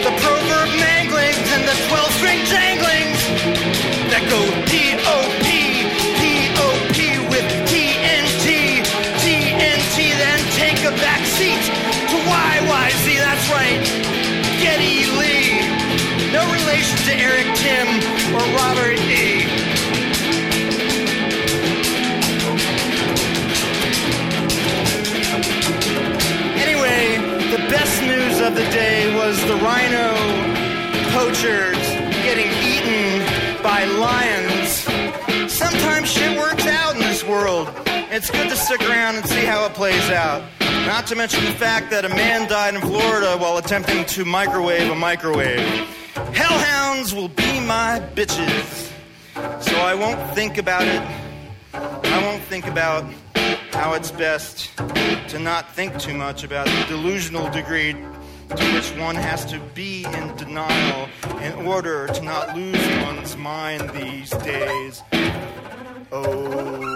the 0.00 0.14
proverb 0.24 0.72
manglings, 0.80 1.44
and 1.52 1.68
the 1.68 1.76
12 1.84 2.12
string 2.16 2.40
janglings 2.48 3.23
No 16.84 16.90
relation 16.90 17.06
to 17.06 17.14
Eric 17.16 17.46
Tim 17.56 17.86
or 18.34 18.44
Robert 18.56 18.98
E. 18.98 19.44
Anyway, 26.60 27.16
the 27.50 27.62
best 27.70 28.02
news 28.02 28.40
of 28.40 28.54
the 28.54 28.68
day 28.70 29.14
was 29.14 29.40
the 29.46 29.56
rhino 29.56 30.14
poachers 31.12 31.78
getting 32.22 32.50
eaten 32.62 33.62
by 33.62 33.84
lions. 33.84 35.52
Sometimes 35.52 36.10
shit 36.10 36.36
works 36.36 36.66
out 36.66 36.94
in 36.94 37.00
this 37.00 37.24
world. 37.24 37.68
It's 38.10 38.30
good 38.30 38.50
to 38.50 38.56
stick 38.56 38.82
around 38.82 39.16
and 39.16 39.26
see 39.26 39.44
how 39.44 39.64
it 39.66 39.74
plays 39.74 40.10
out. 40.10 40.42
Not 40.86 41.06
to 41.06 41.16
mention 41.16 41.44
the 41.44 41.52
fact 41.52 41.90
that 41.90 42.04
a 42.04 42.10
man 42.10 42.48
died 42.48 42.74
in 42.74 42.80
Florida 42.82 43.38
while 43.38 43.56
attempting 43.56 44.04
to 44.04 44.24
microwave 44.24 44.90
a 44.90 44.94
microwave. 44.94 45.88
Hellhounds 47.04 47.14
will 47.14 47.28
be 47.28 47.60
my 47.66 48.00
bitches. 48.14 48.90
So 49.62 49.76
I 49.76 49.94
won't 49.94 50.34
think 50.34 50.56
about 50.56 50.82
it. 50.82 51.02
I 51.74 52.22
won't 52.22 52.42
think 52.44 52.66
about 52.66 53.04
how 53.72 53.92
it's 53.92 54.10
best 54.10 54.74
to 55.28 55.38
not 55.38 55.74
think 55.74 55.98
too 55.98 56.14
much 56.14 56.44
about 56.44 56.66
the 56.66 56.84
delusional 56.88 57.50
degree 57.50 57.92
to 57.92 58.72
which 58.72 58.90
one 58.96 59.16
has 59.16 59.44
to 59.46 59.58
be 59.74 60.04
in 60.04 60.36
denial 60.36 61.08
in 61.42 61.52
order 61.66 62.06
to 62.06 62.22
not 62.22 62.56
lose 62.56 62.88
one's 63.02 63.36
mind 63.36 63.90
these 63.90 64.30
days. 64.30 65.02
Okay. 66.10 66.93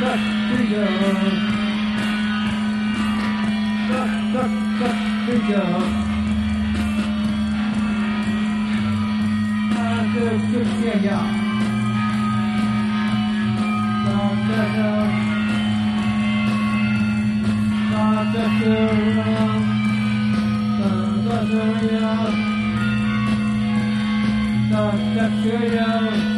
Suck 0.00 0.20
freedom. 0.48 1.18
Suck, 3.88 4.10
suck, 4.32 4.52
suck 4.78 4.96
freedom. 5.26 5.84
Artık 9.80 10.40
Türkiye'ye. 10.52 11.18
Sağlıklı. 14.04 14.60
Sağlıklı. 17.92 18.76
Sağlıklı. 20.80 21.60
Sağlıklı. 21.60 22.00
Sağlıklı. 24.72 26.29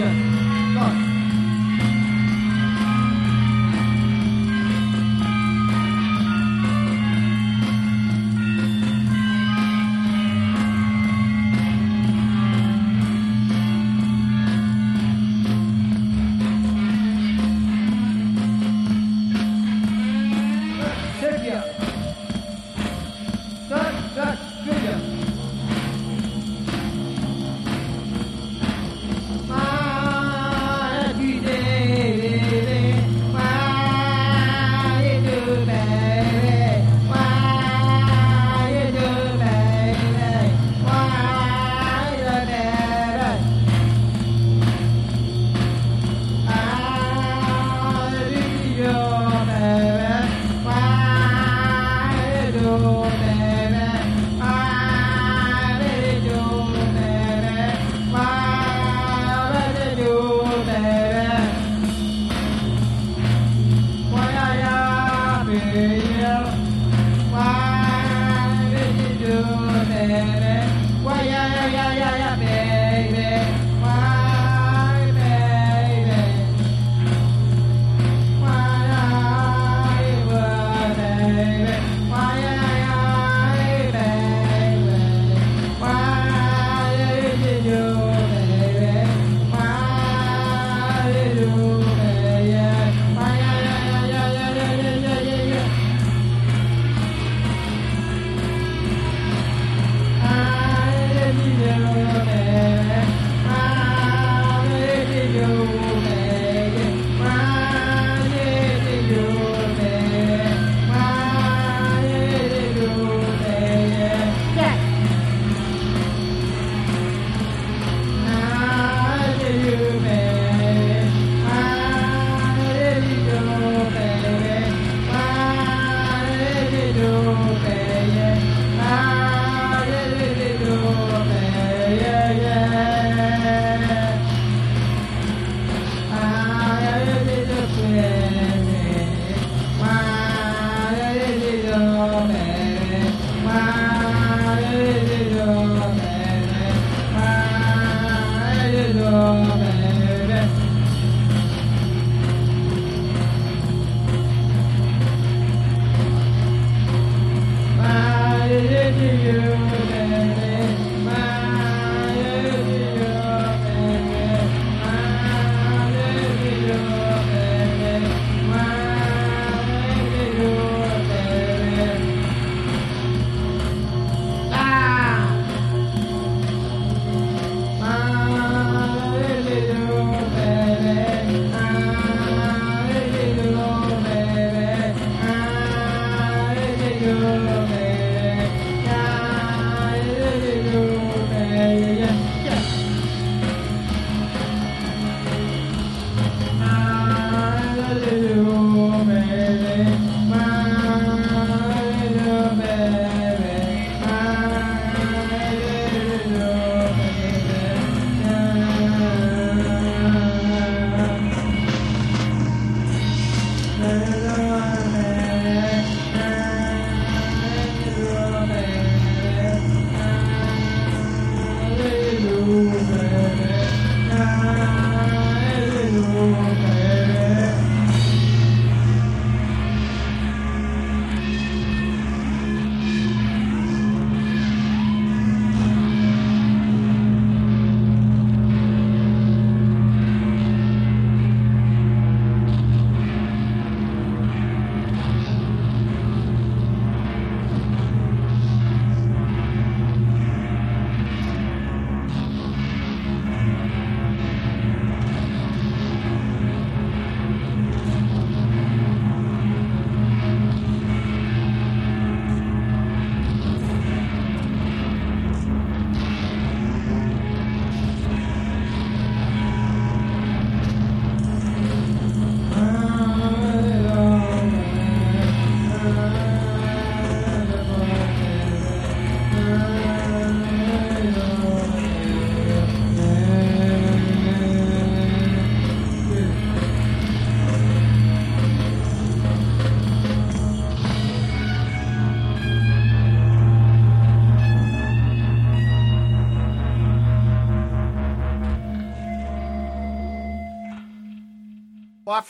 Aleluia. 0.00 0.39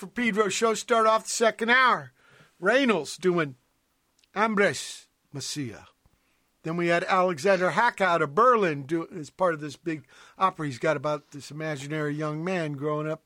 For 0.01 0.07
Pedro 0.07 0.49
show 0.49 0.73
start 0.73 1.07
off 1.07 1.25
the 1.25 1.29
second 1.29 1.69
hour. 1.69 2.13
Reynols 2.59 3.19
doing 3.19 3.57
Ambres 4.35 5.09
Macia. 5.31 5.89
Then 6.63 6.79
we 6.79 6.87
had 6.87 7.05
Alexander 7.05 7.73
Hacke 7.73 8.01
out 8.01 8.23
of 8.23 8.35
Berlin 8.35 8.85
do, 8.85 9.07
as 9.15 9.29
part 9.29 9.53
of 9.53 9.61
this 9.61 9.77
big 9.77 10.07
opera 10.39 10.69
he's 10.69 10.79
got 10.79 10.97
about 10.97 11.33
this 11.33 11.51
imaginary 11.51 12.15
young 12.15 12.43
man 12.43 12.73
growing 12.73 13.11
up 13.11 13.25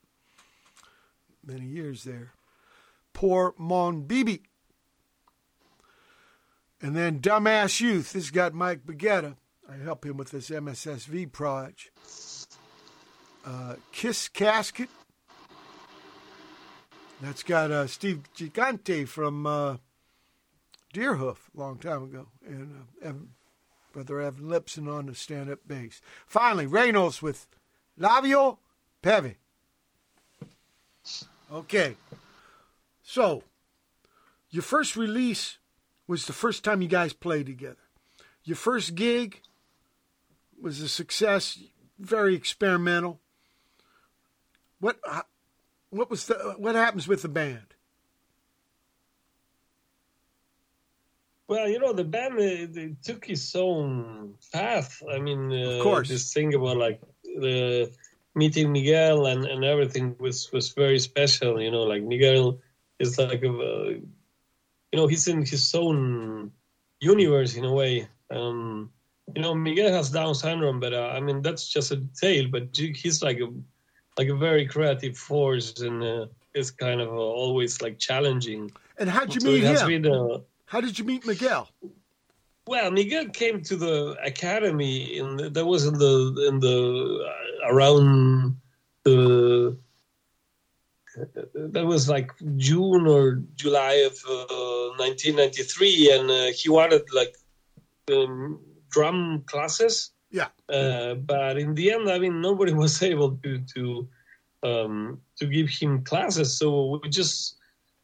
many 1.47 1.65
years 1.65 2.03
there. 2.03 2.33
Pour 3.13 3.55
Mon 3.57 4.03
Bibi. 4.03 4.43
And 6.83 6.97
then 6.97 7.21
Dumbass 7.21 7.81
Youth. 7.81 8.15
This 8.15 8.33
got 8.33 8.53
Mike 8.53 8.85
Baggetta. 8.85 9.37
I 9.71 9.77
help 9.77 10.05
him 10.05 10.17
with 10.17 10.33
this 10.33 10.51
MSSV 10.51 11.31
project. 11.31 11.93
Uh, 13.47 13.77
Kiss 13.93 14.29
Casket. 14.29 14.89
That's 17.21 17.43
got 17.43 17.71
uh, 17.71 17.87
Steve 17.87 18.25
Gigante 18.37 19.09
from 19.09 19.47
uh, 19.47 19.77
Deerhoof 20.93 21.37
a 21.57 21.59
long 21.59 21.79
time 21.79 22.03
ago, 22.05 22.27
and 22.47 22.87
uh, 23.03 23.09
Evan, 23.09 23.31
brother 23.93 24.21
Evan 24.21 24.45
Lipson 24.45 24.93
on 24.93 25.07
the 25.07 25.15
stand-up 25.15 25.61
bass. 25.67 26.03
Finally, 26.27 26.67
Reynols 26.67 27.23
with 27.23 27.47
Lavio 27.99 28.59
Peve. 29.01 29.37
Okay, 31.53 31.97
so 33.03 33.43
your 34.51 34.63
first 34.63 34.97
release 34.97 35.59
was 36.07 36.27
the 36.27 36.33
first 36.33 36.63
time 36.63 36.83
you 36.83 36.89
guys 36.89 37.13
played 37.13 37.47
together. 37.47 37.77
Your 38.43 38.57
first 38.57 38.95
gig 38.95 39.41
was 40.61 40.81
a 40.81 40.89
success, 40.89 41.59
very 41.99 42.35
experimental. 42.35 43.21
What 44.81 44.99
what 45.95 46.11
was 46.11 46.27
the 46.27 46.35
what 46.59 46.75
happens 46.75 47.07
with 47.07 47.23
the 47.23 47.29
band? 47.29 47.75
Well, 51.47 51.69
you 51.69 51.79
know, 51.79 51.93
the 51.93 52.05
band 52.05 52.39
they 52.39 52.97
took 53.03 53.29
its 53.29 53.55
own 53.55 54.35
path. 54.53 55.03
I 55.11 55.19
mean, 55.19 55.53
uh, 55.53 55.77
Of 55.77 55.83
course. 55.83 56.09
this 56.09 56.33
thing 56.33 56.55
about 56.55 56.79
like 56.79 57.01
the 57.25 57.93
meeting 58.35 58.73
Miguel 58.73 59.27
and, 59.27 59.45
and 59.45 59.65
everything 59.65 60.17
was 60.19 60.51
was 60.53 60.71
very 60.71 60.99
special. 60.99 61.61
You 61.61 61.71
know, 61.71 61.83
like 61.83 62.03
Miguel 62.03 62.61
is 62.99 63.19
like 63.19 63.43
a, 63.43 63.47
you 63.47 64.97
know, 64.99 65.07
he's 65.07 65.29
in 65.29 65.45
his 65.45 65.75
own 65.75 66.51
universe 67.01 67.57
in 67.57 67.65
a 67.65 67.73
way. 67.73 68.09
Um, 68.31 68.91
you 69.35 69.43
know, 69.43 69.55
Miguel 69.55 69.93
has 69.93 70.11
Down 70.11 70.35
syndrome, 70.35 70.81
but 70.81 70.95
uh, 70.95 71.13
I 71.15 71.21
mean 71.21 71.43
that's 71.43 71.69
just 71.69 71.93
a 71.93 71.97
detail. 71.97 72.49
But 72.51 72.75
he's 72.75 73.23
like 73.23 73.39
a 73.41 73.53
like 74.17 74.29
a 74.29 74.37
very 74.37 74.67
creative 74.67 75.17
force, 75.17 75.81
and 75.81 76.03
uh, 76.03 76.27
it's 76.55 76.71
kind 76.71 77.01
of 77.01 77.09
uh, 77.09 77.17
always 77.17 77.83
like 77.83 77.99
challenging. 77.99 78.71
And 78.99 79.09
how'd 79.11 79.35
you 79.35 79.41
So 79.41 79.51
meet 79.51 79.65
him? 79.65 80.03
been, 80.03 80.07
uh, 80.07 80.39
How 80.67 80.81
did 80.81 80.99
you 80.99 81.05
meet 81.05 81.27
Miguel? 81.27 81.69
well, 82.67 82.91
Miguel 82.91 83.27
came 83.29 83.63
to 83.63 83.77
the 83.77 84.17
academy, 84.23 85.19
and 85.19 85.55
that 85.55 85.65
was 85.67 85.87
in 85.87 85.95
the 85.95 86.47
in 86.49 86.61
the 86.61 86.79
uh, 87.29 87.73
around 87.73 88.57
the 89.05 89.77
that 91.55 91.85
was 91.87 92.09
like 92.09 92.33
June 92.57 93.07
or 93.07 93.43
July 93.55 94.05
of 94.07 94.15
uh, 94.29 94.97
1993, 94.99 96.13
and 96.13 96.31
uh, 96.31 96.47
he 96.57 96.69
wanted 96.69 97.03
like 97.13 97.37
um, 98.11 98.61
drum 98.91 99.43
classes. 99.47 100.11
Yeah. 100.35 100.49
Uh, 100.69 101.15
but 101.15 101.59
in 101.59 101.77
the 101.77 101.93
end, 101.93 102.11
I 102.11 102.19
mean, 102.19 102.41
nobody 102.41 102.73
was 102.85 103.01
able 103.03 103.39
to 103.45 103.59
to 103.75 104.09
um, 104.65 105.21
to 105.39 105.47
give 105.47 105.69
him 105.71 106.03
classes, 106.03 106.59
so 106.59 107.01
we 107.03 107.09
just 107.09 107.57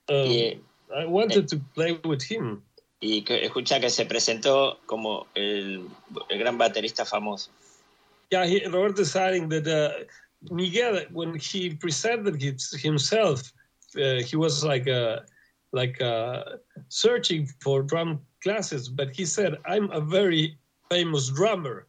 um, 0.09 0.31
Yeah. 0.31 0.55
I 0.95 1.07
wanted 1.07 1.49
to 1.49 1.57
play 1.75 1.99
with 2.05 2.23
him. 2.23 2.63
Y 3.03 3.23
que, 3.25 3.45
escucha 3.47 3.81
que 3.81 3.89
se 3.91 4.05
presentó 4.05 4.79
como 4.87 5.27
el, 5.35 5.89
el 6.29 6.39
gran 6.39 6.59
baterista 6.59 7.05
famoso. 7.05 7.49
Yeah, 8.31 8.45
he, 8.45 8.67
Robert 8.67 8.97
deciding 8.97 9.49
that 9.49 9.67
uh, 9.67 10.05
Miguel, 10.53 11.01
when 11.13 11.35
he 11.39 11.75
presented 11.75 12.41
his, 12.41 12.71
himself, 12.73 13.53
uh, 13.97 14.23
he 14.23 14.37
was 14.37 14.63
like 14.63 14.87
uh, 14.87 15.21
like 15.73 16.01
uh, 16.01 16.43
searching 16.89 17.47
for 17.63 17.83
drum 17.83 18.21
classes, 18.43 18.89
but 18.89 19.17
he 19.17 19.25
said, 19.25 19.57
"I'm 19.65 19.91
a 19.91 20.01
very 20.01 20.59
famous 20.91 21.31
drummer." 21.31 21.87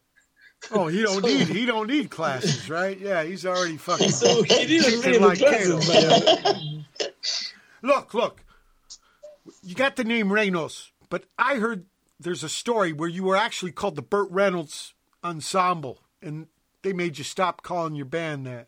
Oh, 0.72 0.88
he 0.88 1.02
don't 1.02 1.22
So- 1.22 1.28
need 1.28 1.48
he 1.48 1.66
don't 1.66 1.88
need 1.88 2.10
classes, 2.12 2.70
right? 2.70 2.98
Yeah, 3.00 3.24
he's 3.24 3.46
already 3.46 3.78
fucking. 3.78 4.10
So 4.10 4.44
he 4.44 4.66
didn't 4.68 5.12
need 5.12 5.20
like 5.22 5.40
classes, 5.40 5.90
Kano. 5.90 6.84
Look, 7.82 8.14
look. 8.14 8.42
You 9.64 9.74
got 9.74 9.96
the 9.96 10.04
name 10.04 10.32
Reynols, 10.32 10.92
but 11.10 11.24
I 11.38 11.56
heard 11.56 11.86
there's 12.20 12.44
a 12.44 12.50
story 12.50 12.94
where 12.94 13.10
you 13.10 13.24
were 13.24 13.36
actually 13.36 13.72
called 13.72 13.96
the 13.96 14.04
Burt 14.04 14.30
Reynolds 14.30 14.94
Ensemble, 15.24 16.00
and 16.22 16.46
they 16.84 16.94
made 16.94 17.18
you 17.18 17.24
stop 17.24 17.64
calling 17.64 17.96
your 17.96 18.06
band 18.06 18.46
that. 18.46 18.68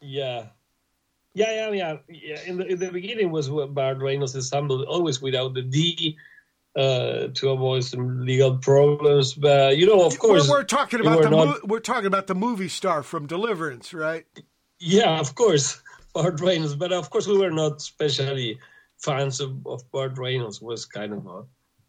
yeah. 0.00 0.46
Yeah, 1.32 1.68
yeah, 1.68 1.70
yeah, 1.70 1.96
yeah. 2.08 2.40
In 2.46 2.56
the, 2.58 2.66
in 2.66 2.78
the 2.78 2.90
beginning 2.90 3.30
was 3.30 3.48
what 3.50 3.72
Bart 3.74 3.98
Reynolds 3.98 4.34
ensemble, 4.34 4.82
always 4.84 5.20
without 5.22 5.54
the 5.54 5.62
D, 5.62 6.16
uh, 6.76 7.28
to 7.34 7.50
avoid 7.50 7.84
some 7.84 8.24
legal 8.24 8.56
problems. 8.58 9.34
But 9.34 9.76
you 9.76 9.86
know, 9.86 10.04
of 10.04 10.18
course, 10.18 10.48
we're, 10.48 10.58
we're 10.58 10.64
talking 10.64 11.00
we 11.00 11.06
about 11.06 11.22
the 11.22 11.30
not- 11.30 11.46
mo- 11.46 11.60
we're 11.64 11.80
talking 11.80 12.06
about 12.06 12.26
the 12.26 12.34
movie 12.34 12.68
star 12.68 13.02
from 13.02 13.26
Deliverance, 13.26 13.92
right? 13.92 14.24
Yeah, 14.78 15.18
of 15.18 15.34
course, 15.34 15.80
Bart 16.14 16.40
Reynolds. 16.40 16.74
But 16.74 16.92
of 16.92 17.10
course, 17.10 17.26
we 17.26 17.36
were 17.38 17.50
not 17.50 17.76
especially 17.76 18.58
fans 18.98 19.40
of, 19.40 19.66
of 19.66 19.90
Bart 19.90 20.18
Reynolds. 20.18 20.60
Was 20.62 20.86
kind 20.86 21.12
of 21.12 21.26
a, 21.26 21.42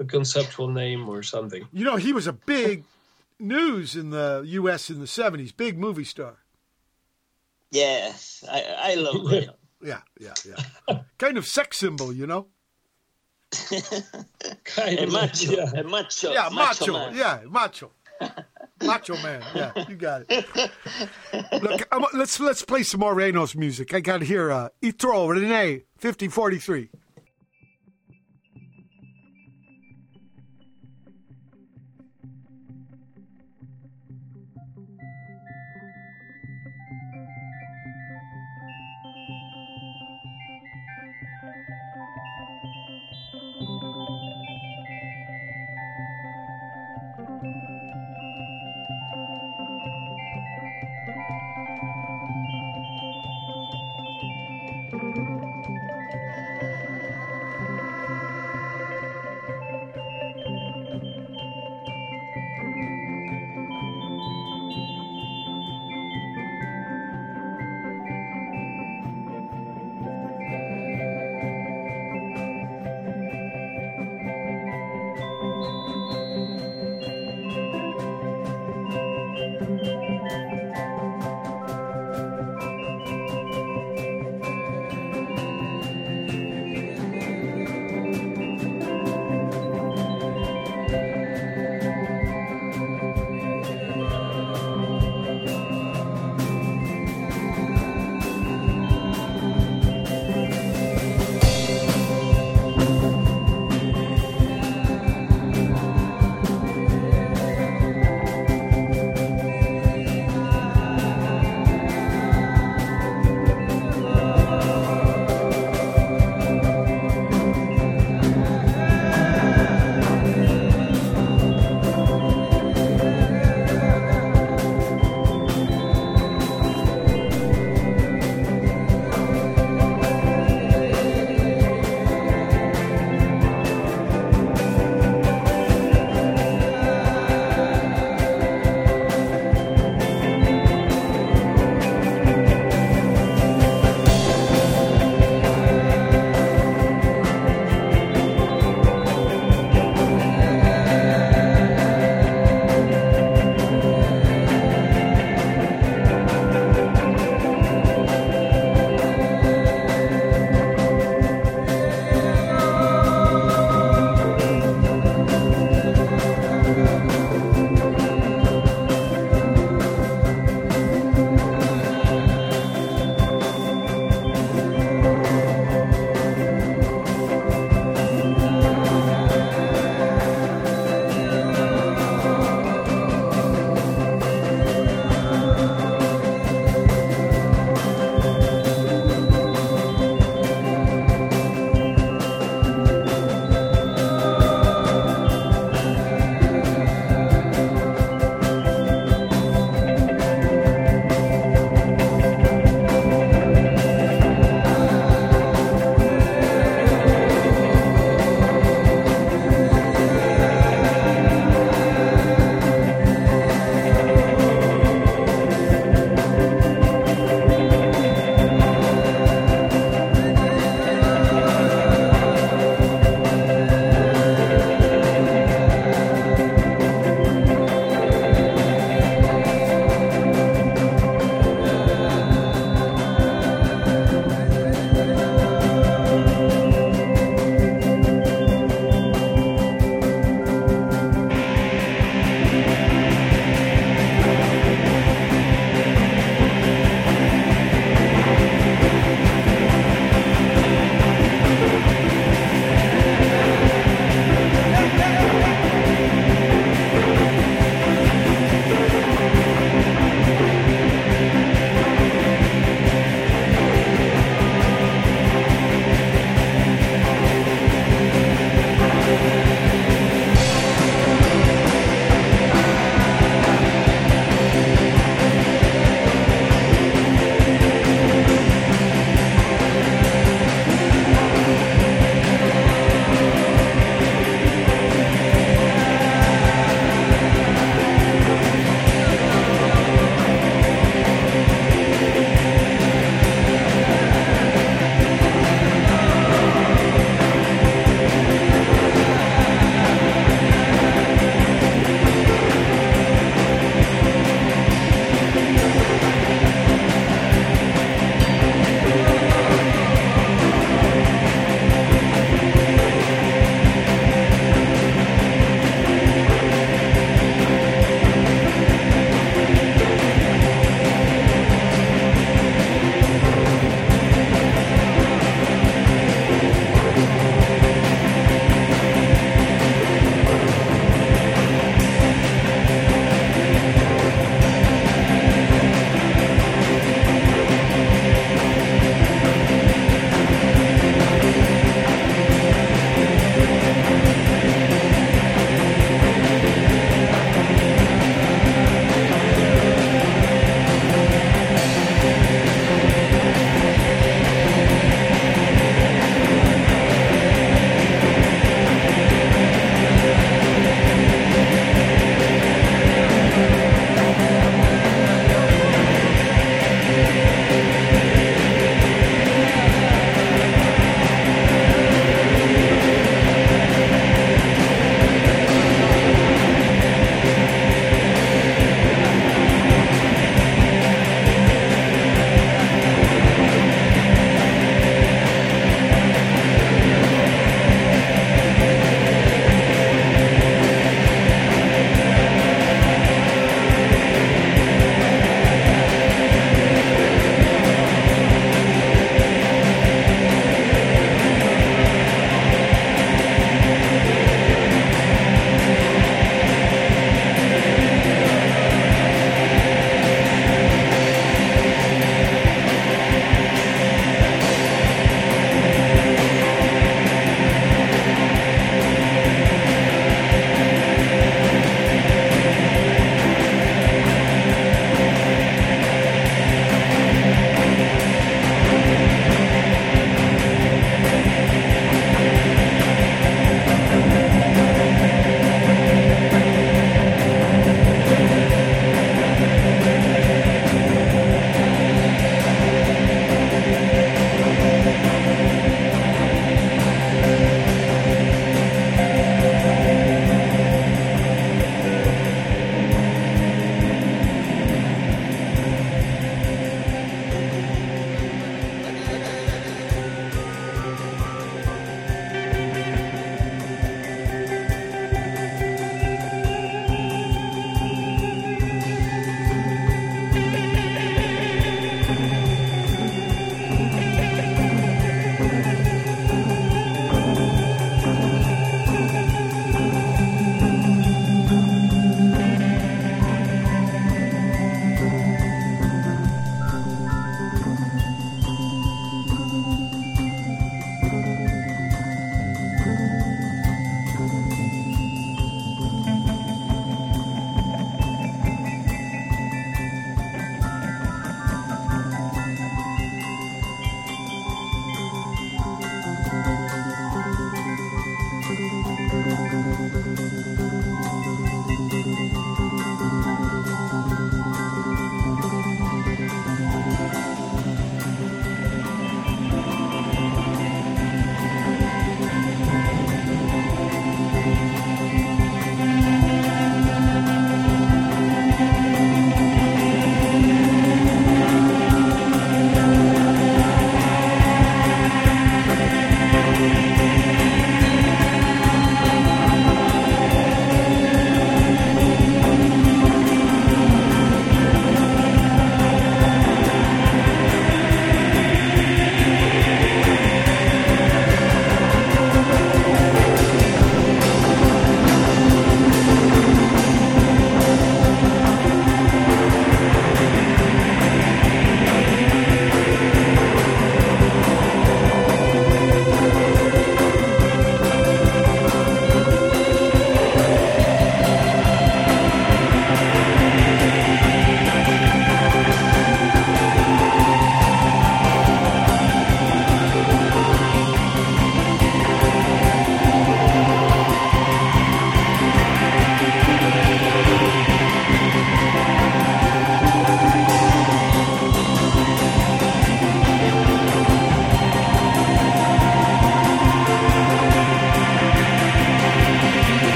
a 0.00 0.04
conceptual 0.04 0.68
name 0.68 1.08
or 1.08 1.22
something. 1.22 1.66
You 1.72 1.84
know, 1.84 1.96
he 1.96 2.12
was 2.12 2.26
a 2.26 2.32
big 2.32 2.84
news 3.38 3.94
in 3.96 4.10
the 4.10 4.42
U.S. 4.46 4.90
in 4.90 5.00
the 5.00 5.06
'70s, 5.06 5.56
big 5.56 5.78
movie 5.78 6.04
star. 6.04 6.38
Yes, 7.70 8.44
I, 8.50 8.92
I 8.92 8.94
love 8.94 9.16
Reynolds. 9.24 9.58
Yeah, 9.84 10.00
yeah, 10.20 10.34
yeah. 10.46 11.00
kind 11.18 11.36
of 11.36 11.46
sex 11.46 11.78
symbol, 11.78 12.12
you 12.12 12.26
know. 12.26 12.46
Kind 14.64 14.98
El 14.98 15.04
of, 15.04 15.12
macho, 15.12 15.52
yeah. 15.52 15.70
el 15.76 15.84
macho, 15.84 16.32
Yeah, 16.32 16.48
macho. 16.52 16.92
man. 16.92 17.14
Yeah, 17.14 17.40
macho. 17.48 17.90
macho 18.82 19.14
man. 19.22 19.42
Yeah, 19.54 19.72
you 19.88 19.96
got 19.96 20.22
it. 20.28 20.46
Look, 21.62 21.86
I'm, 21.92 22.04
let's 22.14 22.38
let's 22.40 22.62
play 22.62 22.82
some 22.82 23.00
more 23.00 23.14
Reynols 23.14 23.54
music. 23.56 23.92
I 23.94 24.00
got 24.00 24.22
here 24.22 24.50
uh, 24.50 24.68
Etrol 24.82 25.28
Rene 25.30 25.82
5043. 25.98 26.88
Thank 26.88 27.01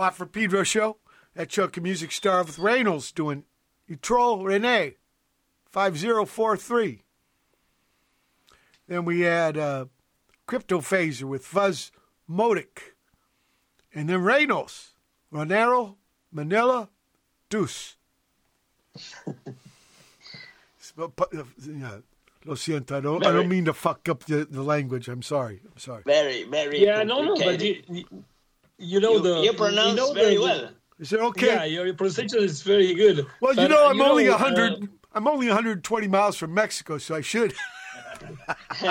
Watt 0.00 0.14
from 0.14 0.28
Pedro 0.28 0.62
show 0.62 0.96
That 1.34 1.50
Chunk 1.50 1.76
of 1.76 1.82
Music 1.82 2.10
Star 2.10 2.42
with 2.42 2.56
Reynols 2.56 3.12
doing 3.14 3.44
Etrol 3.86 4.42
Rene 4.42 4.94
5043. 5.66 7.02
Then 8.88 9.04
we 9.04 9.20
had 9.20 9.58
uh, 9.58 9.84
Cryptophaser 10.48 11.24
with 11.24 11.44
Fuzz 11.44 11.92
Modic. 12.26 12.94
And 13.94 14.08
then 14.08 14.22
Reynols, 14.22 14.92
Ronero, 15.30 15.96
Manila, 16.32 16.88
Dus. 17.50 17.98
Sp- 20.80 21.12
pu- 21.14 21.38
uh, 21.38 21.44
yeah, 21.62 21.98
Lo 22.46 22.54
siento, 22.54 22.96
I 22.96 23.00
don't, 23.00 23.26
I 23.26 23.32
don't 23.32 23.50
mean 23.50 23.66
to 23.66 23.74
fuck 23.74 24.08
up 24.08 24.24
the, 24.24 24.46
the 24.46 24.62
language. 24.62 25.08
I'm 25.08 25.20
sorry. 25.20 25.60
I'm 25.62 25.76
sorry. 25.76 26.04
Very, 26.06 26.44
very. 26.44 26.82
Yeah, 26.82 27.02
no, 27.02 27.22
no, 27.22 27.36
but 27.36 27.60
you, 27.60 27.82
you, 28.80 28.94
you 28.94 29.00
know 29.00 29.12
you, 29.14 29.20
the 29.22 29.40
you 29.42 29.52
pronounce 29.52 29.96
know 29.96 30.12
very 30.12 30.34
the, 30.36 30.40
well. 30.42 30.70
Is 30.98 31.12
it 31.12 31.20
okay? 31.20 31.46
Yeah, 31.46 31.64
your 31.64 31.94
pronunciation 31.94 32.40
is 32.40 32.62
very 32.62 32.92
good. 32.94 33.26
Well, 33.40 33.54
you 33.54 33.68
know, 33.68 33.86
uh, 33.86 33.90
I'm 33.90 34.00
only 34.02 34.24
know, 34.24 34.34
a 34.34 34.38
hundred. 34.38 34.72
uh, 34.72 34.86
I'm 35.14 35.26
only 35.26 35.46
120 35.46 36.08
miles 36.08 36.36
from 36.36 36.54
Mexico, 36.54 36.98
so 36.98 37.14
I 37.14 37.20
should. 37.20 37.54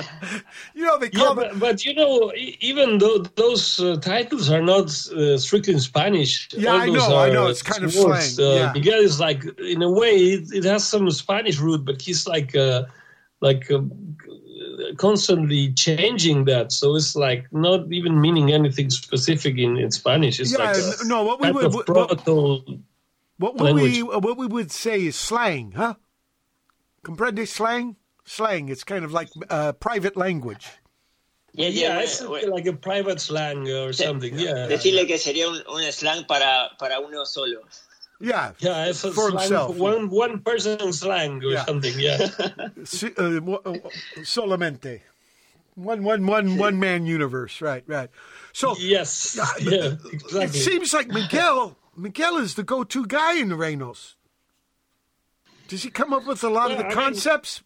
you 0.74 0.86
know, 0.86 0.98
they 0.98 1.10
Yeah, 1.14 1.34
but, 1.36 1.60
but 1.60 1.86
you 1.86 1.94
know, 1.94 2.34
e- 2.36 2.58
even 2.62 2.98
though 2.98 3.20
those 3.20 3.80
uh, 3.80 3.98
titles 3.98 4.50
are 4.50 4.62
not 4.62 4.86
uh, 5.12 5.38
strictly 5.38 5.74
in 5.76 5.80
Spanish, 5.80 6.50
Yeah, 6.54 6.72
all 6.72 6.78
I 6.82 6.86
those 6.88 6.96
know, 6.96 7.18
I 7.18 7.30
know, 7.30 7.48
it's 7.48 7.62
kind 7.62 7.84
of 7.84 7.96
words. 7.96 8.36
slang, 8.36 8.48
Uh, 8.48 8.56
yeah. 8.56 8.72
Miguel 8.74 9.00
is 9.00 9.20
like, 9.20 9.44
in 9.60 9.82
a 9.82 9.92
way, 9.92 10.16
it, 10.16 10.52
it 10.54 10.64
has 10.66 10.86
some 10.88 11.10
Spanish 11.12 11.60
root, 11.60 11.86
but 11.86 12.02
he's 12.02 12.28
like, 12.28 12.56
uh, 12.56 12.84
like 13.42 13.70
uh, 13.72 13.80
constantly 15.00 15.72
changing 15.74 16.46
that. 16.46 16.72
So 16.72 16.96
it's 16.96 17.16
like 17.16 17.48
not 17.52 17.88
even 17.92 18.20
meaning 18.20 18.52
anything 18.52 18.90
specific 18.92 19.58
in, 19.58 19.78
in 19.78 19.90
Spanish. 19.92 20.40
It's 20.40 20.52
Yeah, 20.52 20.60
like 20.66 20.78
n- 20.78 20.94
a 21.02 21.08
no, 21.08 21.24
what 21.24 21.40
we 21.40 21.48
type 21.48 21.56
would- 21.56 21.66
of 21.66 21.74
what- 21.74 21.90
what 23.40 23.56
would 23.56 23.76
we 23.76 24.04
what 24.04 24.38
we 24.38 24.46
would 24.48 24.72
say 24.72 25.06
is 25.08 25.16
slang, 25.16 25.72
huh? 25.76 25.96
Comprende 27.04 27.48
slang? 27.48 27.96
Slang. 28.26 28.68
It's 28.70 28.84
kind 28.84 29.06
of 29.06 29.12
like 29.14 29.30
uh, 29.50 29.72
private 29.74 30.16
language. 30.18 30.68
Yeah, 31.54 31.70
Yeah, 31.70 31.82
yeah, 31.82 32.04
it's 32.04 32.20
bueno, 32.22 32.30
bueno. 32.42 32.56
like 32.56 32.68
a 32.68 32.74
private 32.74 33.20
slang 33.22 33.68
or 33.70 33.94
something. 33.94 34.38
Yeah, 34.38 34.68
Decirle 34.68 35.08
que 35.08 35.18
sería 35.18 35.48
un, 35.48 35.58
un 35.68 35.82
slang 35.92 36.26
para, 36.28 36.70
para 36.78 37.00
uno 37.00 37.24
solo. 37.26 37.62
Yeah, 38.22 38.52
yeah, 38.60 38.86
it's 38.88 39.02
for 39.02 39.14
slang, 39.32 39.40
himself. 39.40 39.78
one 39.78 40.10
one 40.10 40.40
person 40.42 40.92
slang 40.92 41.42
or 41.44 41.52
Yeah. 41.54 41.66
something. 41.66 41.94
Yeah. 41.98 42.28
Si- 42.84 43.14
uh, 43.18 43.40
uh, 43.40 43.74
solamente. 44.24 45.02
One, 45.76 46.04
one, 46.04 46.28
one, 46.28 46.58
one 46.58 46.78
man 46.80 47.06
universe. 47.06 47.62
Right, 47.62 47.84
right. 47.88 48.10
So 48.52 48.76
Yes. 48.78 49.38
Yeah, 49.62 49.96
Yeah. 50.34 50.42
it 50.44 50.54
seems 50.54 50.94
like 50.94 51.08
Miguel 51.08 51.78
Miguel 51.96 52.38
is 52.38 52.56
the 52.56 52.64
go-to 52.64 53.06
guy 53.06 53.36
in 53.40 53.48
the 53.50 53.56
Reynols. 53.56 54.16
Does 55.70 55.84
he 55.84 55.90
come 55.90 56.12
up 56.14 56.26
with 56.26 56.44
a 56.44 56.50
lot 56.50 56.72
of 56.72 56.78
the 56.78 56.86
I 56.86 56.88
mean- 56.90 56.98
concepts? 56.98 57.62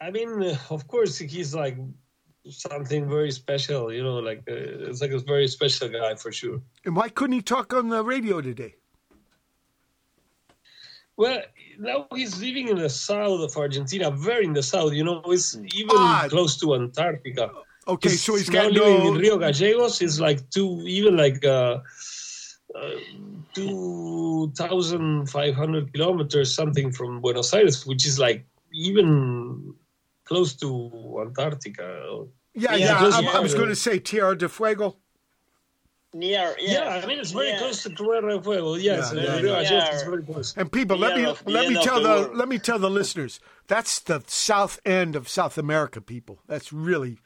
I 0.00 0.10
mean, 0.10 0.42
uh, 0.42 0.56
of 0.70 0.86
course, 0.88 1.18
he's 1.18 1.54
like 1.54 1.76
something 2.48 3.08
very 3.08 3.30
special. 3.32 3.92
You 3.92 4.02
know, 4.02 4.18
like 4.18 4.38
uh, 4.48 4.88
it's 4.88 5.00
like 5.00 5.10
a 5.12 5.18
very 5.18 5.48
special 5.48 5.88
guy 5.88 6.14
for 6.14 6.32
sure. 6.32 6.60
and 6.84 6.96
why 6.96 7.08
couldn't 7.08 7.34
he 7.34 7.42
talk 7.42 7.72
on 7.74 7.88
the 7.88 8.02
radio 8.04 8.40
today? 8.40 8.74
Well, 11.16 11.42
now 11.78 12.06
he's 12.14 12.40
living 12.40 12.68
in 12.68 12.76
the 12.78 12.88
south 12.88 13.40
of 13.40 13.54
Argentina, 13.56 14.10
very 14.10 14.46
in 14.46 14.54
the 14.54 14.62
south. 14.62 14.92
You 14.94 15.04
know, 15.04 15.22
it's 15.26 15.54
even 15.74 15.96
Ah. 15.96 16.26
close 16.30 16.56
to 16.60 16.74
Antarctica. 16.74 17.50
Okay, 17.86 18.08
so 18.10 18.36
he's 18.36 18.48
now 18.50 18.62
got 18.62 18.72
living 18.72 18.98
no. 19.04 19.08
in 19.12 19.18
Rio 19.18 19.36
Gallegos. 19.38 20.00
Is 20.00 20.20
like 20.20 20.48
two, 20.50 20.82
even 20.86 21.16
like 21.16 21.44
uh, 21.44 21.80
uh, 22.74 22.90
two 23.52 24.52
thousand 24.56 25.28
five 25.28 25.54
hundred 25.54 25.92
kilometers, 25.92 26.54
something 26.54 26.92
from 26.92 27.20
Buenos 27.20 27.52
Aires, 27.52 27.84
which 27.86 28.06
is 28.06 28.18
like 28.18 28.46
even 28.72 29.74
close 30.30 30.54
to 30.62 30.68
Antarctica. 31.26 31.86
Yeah, 32.54 32.74
Yeah, 32.74 32.76
yeah. 32.76 32.98
close 32.98 33.14
I, 33.14 33.24
I 33.38 33.40
was 33.40 33.54
going 33.54 33.68
to 33.68 33.76
say 33.86 33.98
Tierra 33.98 34.36
de 34.38 34.48
Fuego. 34.48 34.96
Near, 36.12 36.56
Yeah, 36.58 36.96
yeah, 36.98 37.02
I 37.04 37.06
mean 37.06 37.18
it's 37.20 37.30
very 37.30 37.50
yeah. 37.50 37.58
close 37.58 37.82
to 37.84 37.90
Tierra 37.90 38.20
del 38.22 38.42
Fuego. 38.42 38.74
Yes, 38.74 39.12
Yeah, 39.14 39.22
yeah, 39.22 39.40
Rio 39.40 39.60
yeah. 39.60 39.68
Gallegos 39.70 39.94
is 39.96 40.02
very 40.02 40.22
close. 40.24 40.56
And 40.56 40.70
people, 40.72 40.96
let 40.96 41.16
me 41.16 41.24
of- 41.24 41.42
let 41.46 41.68
me 41.68 41.76
tell 41.82 42.02
the 42.02 42.28
the, 42.28 42.36
let 42.40 42.48
me 42.48 42.58
tell 42.58 42.78
the 42.78 42.90
listeners 42.90 43.38
that's 43.68 44.00
the 44.00 44.22
south 44.26 44.80
end 44.84 45.14
of 45.16 45.28
South 45.28 45.56
America. 45.58 46.00
People, 46.00 46.40
that's 46.48 46.72
really, 46.72 47.18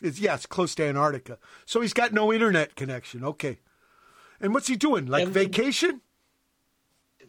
it's, 0.00 0.18
yeah, 0.18 0.34
it's 0.34 0.46
close 0.46 0.74
to 0.76 0.82
Antarctica. 0.84 1.36
So 1.66 1.80
he's 1.82 1.92
got 1.92 2.12
no 2.14 2.32
internet 2.32 2.74
connection. 2.74 3.22
Okay, 3.32 3.58
and 4.40 4.54
what's 4.54 4.68
he 4.68 4.76
doing? 4.76 5.06
Like 5.06 5.24
And- 5.24 5.32
vacation? 5.34 6.00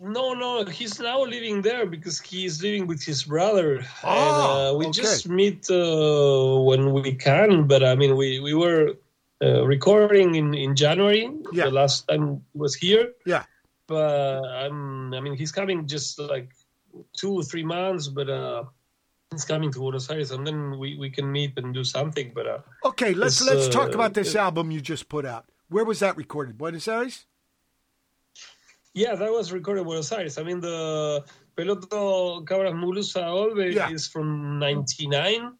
No, 0.04 0.34
no, 0.34 0.66
he's 0.66 1.00
now 1.00 1.24
living 1.24 1.62
there 1.62 1.86
because 1.86 2.20
he's 2.20 2.62
living 2.62 2.88
with 2.88 3.02
his 3.02 3.24
brother. 3.24 3.86
Oh, 4.04 4.10
and, 4.10 4.76
uh, 4.76 4.78
we 4.78 4.86
okay. 4.88 5.02
just 5.02 5.30
meet 5.30 5.72
uh, 5.72 6.60
when 6.60 6.92
we 6.92 7.14
can, 7.16 7.68
but 7.68 7.86
I 7.86 7.96
mean, 7.96 8.18
we, 8.18 8.42
we 8.42 8.54
were 8.54 8.96
uh, 9.42 9.66
recording 9.66 10.36
in, 10.36 10.54
in 10.54 10.76
January, 10.76 11.32
Yeah. 11.54 11.66
the 11.66 11.72
last 11.72 12.10
time 12.10 12.44
he 12.52 12.60
was 12.60 12.76
here. 12.76 13.14
Yeah. 13.26 13.44
But 13.88 14.44
um, 14.66 15.14
I 15.14 15.22
mean, 15.22 15.38
he's 15.38 15.54
coming 15.54 15.88
just 15.88 16.20
like 16.20 16.52
two 17.16 17.36
or 17.36 17.44
three 17.44 17.64
months, 17.64 18.10
but 18.10 18.30
uh, 18.30 18.66
he's 19.32 19.46
coming 19.46 19.72
to 19.72 19.80
Buenos 19.80 20.10
Aires, 20.10 20.32
and 20.32 20.46
then 20.46 20.78
we, 20.80 20.98
we 20.98 21.12
can 21.12 21.32
meet 21.32 21.58
and 21.58 21.74
do 21.74 21.86
something. 21.86 22.34
But 22.36 22.48
uh, 22.48 22.58
Okay, 22.84 23.14
let's 23.14 23.42
let's 23.42 23.70
talk 23.70 23.90
uh, 23.90 23.94
about 23.94 24.16
this 24.16 24.36
album 24.36 24.70
you 24.70 24.82
just 24.82 25.08
put 25.08 25.26
out. 25.26 25.46
Where 25.70 25.86
was 25.86 26.00
that 26.00 26.18
recorded? 26.18 26.58
Buenos 26.58 26.90
Aires. 26.90 27.26
Yeah, 28.94 29.16
that 29.16 29.32
was 29.32 29.52
recorded 29.52 29.82
in 29.82 29.86
Buenos 29.88 30.12
Aires. 30.12 30.38
I 30.38 30.44
mean, 30.44 30.60
the 30.62 31.24
Peloto 31.58 32.44
Cabras 32.46 32.74
Mulusa 32.74 33.24
Olve 33.24 33.74
Yeah. 33.74 33.90
is 33.90 34.08
from 34.08 34.60
'99, 34.60 35.52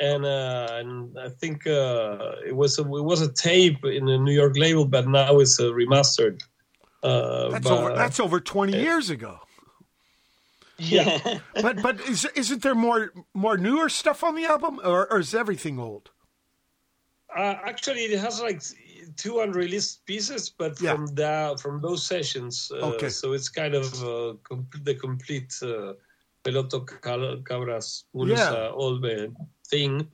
and 0.00 0.24
uh, 0.24 0.68
and 0.70 1.18
I 1.18 1.28
think 1.30 1.66
uh, 1.66 2.32
it 2.46 2.54
was 2.54 2.78
a, 2.78 2.82
it 2.82 3.04
was 3.04 3.22
a 3.22 3.32
tape 3.32 3.84
in 3.84 4.08
a 4.08 4.18
New 4.18 4.32
York 4.32 4.56
label, 4.58 4.84
but 4.86 5.08
now 5.08 5.38
it's 5.40 5.58
a 5.58 5.64
remastered. 5.64 6.42
Uh, 7.02 7.50
That's 7.50 7.68
but- 7.68 7.78
over. 7.78 7.94
That's 7.96 8.20
over 8.20 8.40
twenty 8.40 8.78
years 8.80 9.08
ago. 9.10 9.38
yeah. 10.78 11.38
But 11.62 11.80
but 11.82 12.00
is, 12.02 12.26
isn't 12.34 12.62
there 12.62 12.74
more 12.74 13.12
more 13.32 13.56
newer 13.56 13.88
stuff 13.88 14.22
on 14.24 14.34
the 14.34 14.44
album, 14.44 14.80
or, 14.84 15.10
or 15.10 15.20
is 15.20 15.34
everything 15.34 15.78
old? 15.78 16.10
Uh, 17.34 17.54
actually, 17.64 18.04
it 18.04 18.18
has 18.20 18.40
like 18.40 18.60
two 19.16 19.40
unreleased 19.40 20.04
pieces, 20.06 20.50
but 20.50 20.80
Yeah. 20.80 20.92
from 20.94 21.06
the 21.14 21.58
from 21.62 21.80
those 21.80 22.04
sessions. 22.06 22.70
Uh, 22.72 22.94
Okay. 22.94 23.08
So 23.08 23.32
it's 23.32 23.48
kind 23.48 23.74
of 23.74 23.86
uh, 24.02 24.34
com- 24.42 24.68
the 24.82 24.94
complete 24.94 25.52
uh, 25.62 25.94
Peloto 26.44 26.84
Cal- 27.02 27.38
Cabras 27.42 28.04
Mulusa 28.14 28.72
Olve 28.74 29.32
thing. 29.68 30.06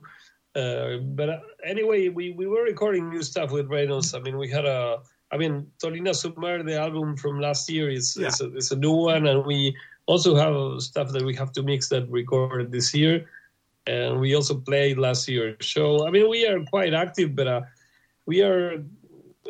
Uh, 0.55 0.97
but 1.15 1.29
uh, 1.29 1.39
anyway, 1.63 2.09
we, 2.09 2.31
we 2.31 2.45
were 2.47 2.63
recording 2.63 3.09
new 3.09 3.23
stuff 3.23 3.51
with 3.51 3.67
Reynols. 3.69 4.13
I 4.13 4.19
mean, 4.19 4.37
we 4.37 4.49
had 4.49 4.65
a. 4.65 4.99
I 5.33 5.37
mean, 5.37 5.71
Tolina 5.81 6.13
Sumer, 6.13 6.61
the 6.61 6.77
album 6.77 7.15
from 7.15 7.39
last 7.39 7.69
year, 7.69 7.89
is 7.89 8.17
Yeah. 8.19 8.27
is, 8.27 8.41
a, 8.41 8.47
is 8.55 8.71
a 8.71 8.75
new 8.75 8.91
one, 8.91 9.27
and 9.27 9.45
we 9.45 9.75
also 10.07 10.35
have 10.35 10.81
stuff 10.81 11.11
that 11.13 11.23
we 11.23 11.33
have 11.35 11.51
to 11.53 11.63
mix 11.63 11.87
that 11.89 12.09
we 12.09 12.21
recorded 12.21 12.71
this 12.71 12.93
year 12.93 13.29
and 13.87 14.19
we 14.19 14.35
also 14.35 14.55
played 14.55 14.97
last 14.97 15.27
year. 15.27 15.55
So 15.61 16.05
I 16.07 16.11
mean, 16.11 16.29
we 16.29 16.45
are 16.45 16.59
quite 16.65 16.93
active, 16.93 17.35
but 17.35 17.47
uh, 17.47 17.61
we 18.25 18.41
are. 18.41 18.83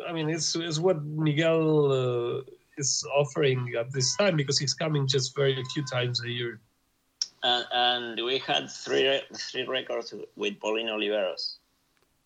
I 0.08 0.12
mean, 0.12 0.28
it's 0.30 0.56
it's 0.56 0.78
what 0.78 1.04
Miguel 1.04 1.92
uh, 1.92 2.42
is 2.78 3.04
offering 3.14 3.74
at 3.78 3.92
this 3.92 4.16
time 4.16 4.36
because 4.36 4.58
he's 4.58 4.74
coming 4.74 5.06
just 5.06 5.36
very 5.36 5.62
few 5.74 5.84
times 5.84 6.22
a 6.24 6.28
year. 6.28 6.60
and, 7.42 7.66
and 7.72 8.24
we 8.24 8.38
had 8.38 8.70
three 8.70 9.20
three 9.34 9.66
records 9.66 10.14
with 10.36 10.60
Pauline 10.60 10.88
Oliveros. 10.88 11.56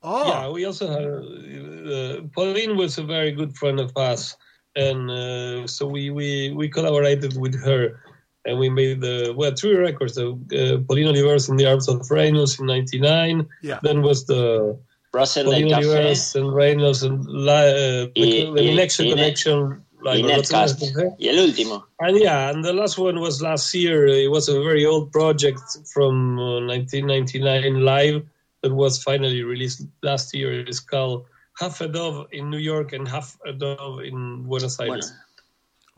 Oh, 0.02 0.28
Yeah, 0.28 0.51
we 0.51 0.64
also 0.64 0.86
had. 0.89 1.05
Uh, 1.05 2.23
Pauline 2.35 2.77
was 2.77 2.98
a 2.98 3.02
very 3.02 3.32
good 3.32 3.56
friend 3.56 3.81
of 3.81 3.97
us, 3.97 4.36
and 4.77 5.10
uh, 5.10 5.66
so 5.66 5.86
we, 5.86 6.10
we 6.10 6.52
we 6.52 6.68
collaborated 6.68 7.36
with 7.39 7.60
her. 7.64 8.01
And 8.48 8.60
we 8.60 8.70
made 8.70 9.01
the 9.01 9.35
well 9.36 9.52
three 9.56 9.74
records. 9.74 10.14
The 10.14 10.31
uh, 10.31 10.86
Pauline 10.86 11.09
Oliveros 11.09 11.48
in 11.48 11.56
the 11.56 11.66
Arms 11.66 11.89
of 11.89 12.09
Reynols 12.09 12.60
in 12.60 12.66
'99. 12.66 13.48
yeah. 13.60 13.81
Then 13.82 14.02
was 14.02 14.27
the 14.27 14.78
Russell 15.16 15.51
del 15.51 15.62
Café 15.62 15.84
Oliveros 15.84 16.34
and 16.36 16.55
Reynols 16.55 17.02
and 17.02 17.24
La, 17.26 17.60
uh, 17.60 18.06
Y- 18.14 18.22
the, 18.22 18.51
y- 18.51 18.66
Connection 18.70 19.06
y 19.06 19.10
Connection. 19.10 19.59
y 19.62 19.76
Like, 20.02 20.24
Netcast. 20.24 20.82
Y 21.18 21.26
el 21.28 21.36
último. 21.48 21.84
And 21.98 22.18
yeah, 22.18 22.51
and 22.51 22.62
the 22.64 22.72
last 22.72 22.97
one 22.98 23.18
was 23.18 23.40
last 23.43 23.74
year. 23.74 24.06
It 24.06 24.30
was 24.30 24.48
a 24.48 24.60
very 24.62 24.84
old 24.86 25.10
project 25.10 25.60
from 25.93 26.38
uh, 26.38 26.60
1999 26.66 27.80
live 27.84 28.22
that 28.62 28.72
was 28.72 29.02
finally 29.02 29.43
released 29.43 29.82
last 30.02 30.32
year. 30.34 30.60
It's 30.60 30.80
called 30.80 31.26
Half 31.59 31.80
a 31.80 31.88
Dove 31.88 32.28
in 32.30 32.51
New 32.51 32.59
York 32.59 32.93
and 32.93 33.09
Half 33.09 33.36
a 33.44 33.52
Dove 33.52 34.01
in 34.05 34.44
Buenos 34.44 34.76
Bueno, 34.76 34.93
Aires. 34.93 35.12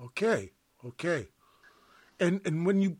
Okay, 0.05 0.53
okay. 0.87 1.27
And 2.21 2.41
and 2.47 2.65
when 2.65 2.81
you 2.81 2.97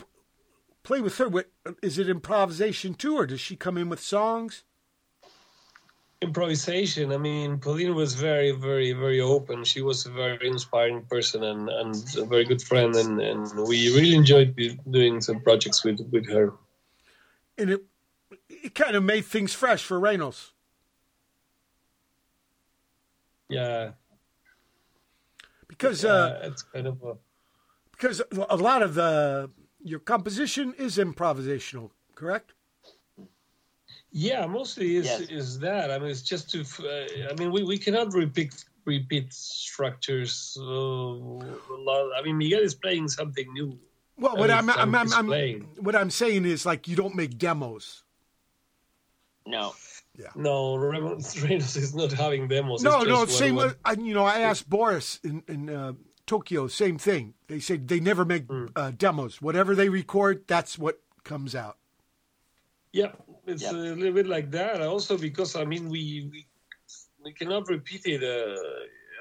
play 0.83 1.01
with 1.01 1.17
her, 1.19 1.29
what, 1.29 1.47
is 1.83 1.99
it 1.99 2.09
improvisation 2.09 2.95
too, 2.95 3.17
or 3.17 3.27
does 3.27 3.41
she 3.41 3.57
come 3.57 3.79
in 3.79 3.89
with 3.89 4.01
songs? 4.01 4.65
Improvisation. 6.21 7.13
I 7.13 7.17
mean, 7.17 7.59
Pauline 7.59 7.95
was 7.95 8.15
very, 8.15 8.51
very, 8.51 8.93
very 8.93 9.21
open. 9.21 9.65
She 9.65 9.83
was 9.83 10.05
a 10.07 10.11
very 10.11 10.49
inspiring 10.49 11.03
person 11.03 11.45
and, 11.45 11.69
and 11.69 11.95
a 12.17 12.25
very 12.25 12.45
good 12.45 12.61
friend, 12.61 12.95
and, 12.97 13.21
and 13.21 13.69
we 13.69 13.95
really 13.95 14.15
enjoyed 14.15 14.57
doing 14.91 15.21
some 15.21 15.41
projects 15.41 15.85
with, 15.85 16.01
with 16.11 16.29
her. 16.29 16.55
And 17.57 17.71
it 17.71 17.85
it 18.49 18.75
kind 18.75 18.97
of 18.97 19.03
made 19.05 19.25
things 19.25 19.55
fresh 19.55 19.83
for 19.83 19.99
Reynols. 20.01 20.53
Yeah, 23.49 23.93
Because 25.69 26.05
uh, 26.05 26.41
uh, 26.43 26.49
it's 26.49 26.63
kind 26.63 26.87
of 26.87 27.03
a, 27.03 27.15
because 27.93 28.21
a 28.31 28.57
lot 28.57 28.83
of 28.83 28.95
the 28.95 29.51
your 29.83 30.01
composition 30.01 30.75
is 30.77 30.99
improvisational, 30.99 31.91
correct? 32.15 32.53
Yeah, 34.11 34.47
mostly 34.47 34.97
is 34.97 35.07
Yes. 35.07 35.21
is 35.29 35.59
that. 35.61 35.91
I 35.91 35.99
mean, 35.99 36.11
it's 36.11 36.23
just 36.23 36.51
to. 36.53 36.61
Uh, 36.61 37.31
I 37.31 37.35
mean, 37.39 37.53
we, 37.53 37.63
we 37.63 37.79
cannot 37.79 38.13
repeat 38.15 38.65
repeat 38.87 39.33
structures. 39.35 40.57
Uh, 40.59 40.65
a 40.65 41.79
lot. 41.79 42.11
I 42.19 42.23
mean, 42.25 42.39
Miguel 42.39 42.61
is 42.61 42.75
playing 42.75 43.09
something 43.09 43.53
new. 43.53 43.79
Well, 44.17 44.37
what 44.37 44.51
I'm, 44.51 44.69
I'm, 44.71 44.95
I'm, 44.95 45.13
I'm 45.13 45.27
playing. 45.27 45.69
what 45.79 45.95
I'm 45.95 46.11
saying 46.11 46.45
is 46.47 46.65
like 46.67 46.89
you 46.89 46.97
don't 46.97 47.15
make 47.15 47.39
demos. 47.39 48.03
No. 49.47 49.75
Yeah. 50.17 50.27
No, 50.35 50.75
Raymond 50.75 51.25
Reynols 51.43 51.77
is 51.77 51.95
not 51.95 52.13
having 52.13 52.49
demos. 52.49 52.83
No, 52.83 53.01
it's 53.03 53.09
no, 53.09 53.25
same. 53.27 53.55
what- 53.55 53.77
I, 53.85 53.93
you 53.93 54.15
know, 54.15 54.25
I 54.25 54.41
asked 54.41 54.69
Boris 54.69 55.21
in 55.23 55.43
in 55.47 55.71
uh, 55.71 55.93
Tokyo, 56.27 56.67
same 56.67 56.99
thing. 56.99 57.35
They 57.47 57.61
said 57.61 57.87
they 57.89 58.01
never 58.01 58.25
make 58.25 58.47
Hmm. 58.47 58.67
uh, 58.75 58.91
demos. 58.91 59.41
Whatever 59.41 59.75
they 59.77 59.89
record, 59.89 60.45
that's 60.49 60.77
what 60.79 60.99
comes 61.25 61.55
out. 61.55 61.77
Yeah, 62.93 63.13
it's 63.49 63.63
Yeah. 63.63 63.73
a 63.73 63.97
little 63.97 64.13
bit 64.13 64.27
like 64.27 64.51
that. 64.53 64.81
Also, 64.83 65.17
because 65.19 65.57
I 65.57 65.65
mean, 65.65 65.89
we 65.89 66.29
we, 66.31 66.47
we 67.25 67.33
cannot 67.33 67.69
repeat 67.69 68.03
it. 68.07 68.23
Uh, 68.23 68.57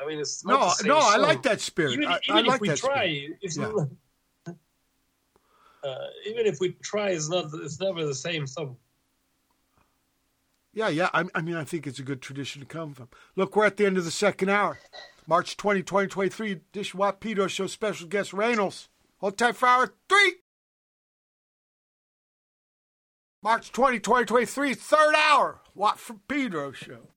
I 0.04 0.08
mean, 0.08 0.20
it's 0.20 0.45
not 0.45 0.54
No, 0.60 0.66
the 0.66 0.70
same 0.72 0.88
no, 0.90 0.98
I 0.99 1.18
like 1.18 1.41
that 1.44 1.60
spirit. 1.62 1.94
Even, 1.94 2.06
I, 2.06 2.20
even 2.30 2.49
I 2.49 2.56
if 2.56 2.62
we 2.62 2.68
that 2.70 2.78
try, 2.78 3.06
spirit. 3.08 3.38
it's 3.41 3.58
Yeah. 3.58 3.68
not. 3.70 3.90
Uh, 5.84 6.08
even 6.26 6.45
if 6.45 6.60
we 6.60 6.74
try, 6.84 7.10
it's 7.10 7.30
not. 7.30 7.45
It's 7.54 7.80
never 7.80 8.06
the 8.06 8.16
same 8.16 8.45
song. 8.48 8.78
Yeah, 10.74 10.90
yeah. 10.90 11.10
I, 11.14 11.24
I 11.34 11.41
mean, 11.41 11.56
I 11.56 11.64
think 11.64 11.88
it's 11.88 11.98
a 11.99 12.04
good 12.04 12.22
tradition 12.22 12.62
to 12.62 12.68
come 12.68 12.94
from. 12.94 13.08
Look, 13.36 13.56
we're 13.56 13.66
at 13.66 13.78
the 13.78 13.86
end 13.86 13.98
of 13.98 14.06
the 14.06 14.12
second 14.12 14.49
hour. 14.49 14.78
March 15.26 15.58
20, 15.58 15.82
2023, 15.84 16.62
Dish 16.72 16.94
Watt 16.94 17.20
Pedro 17.20 17.48
Show 17.48 17.68
special 17.68 18.08
guest 18.08 18.32
Reynols. 18.32 18.88
Hold 19.18 19.38
tight 19.38 19.56
for 19.56 19.68
hour 19.68 19.94
three. 20.08 20.36
March 23.48 23.72
20, 23.72 23.99
2023, 24.02 24.74
third 24.74 25.15
hour. 25.15 25.61
Watt 25.74 25.98
from 25.99 26.19
Pedro 26.28 26.74
Show. 26.74 27.07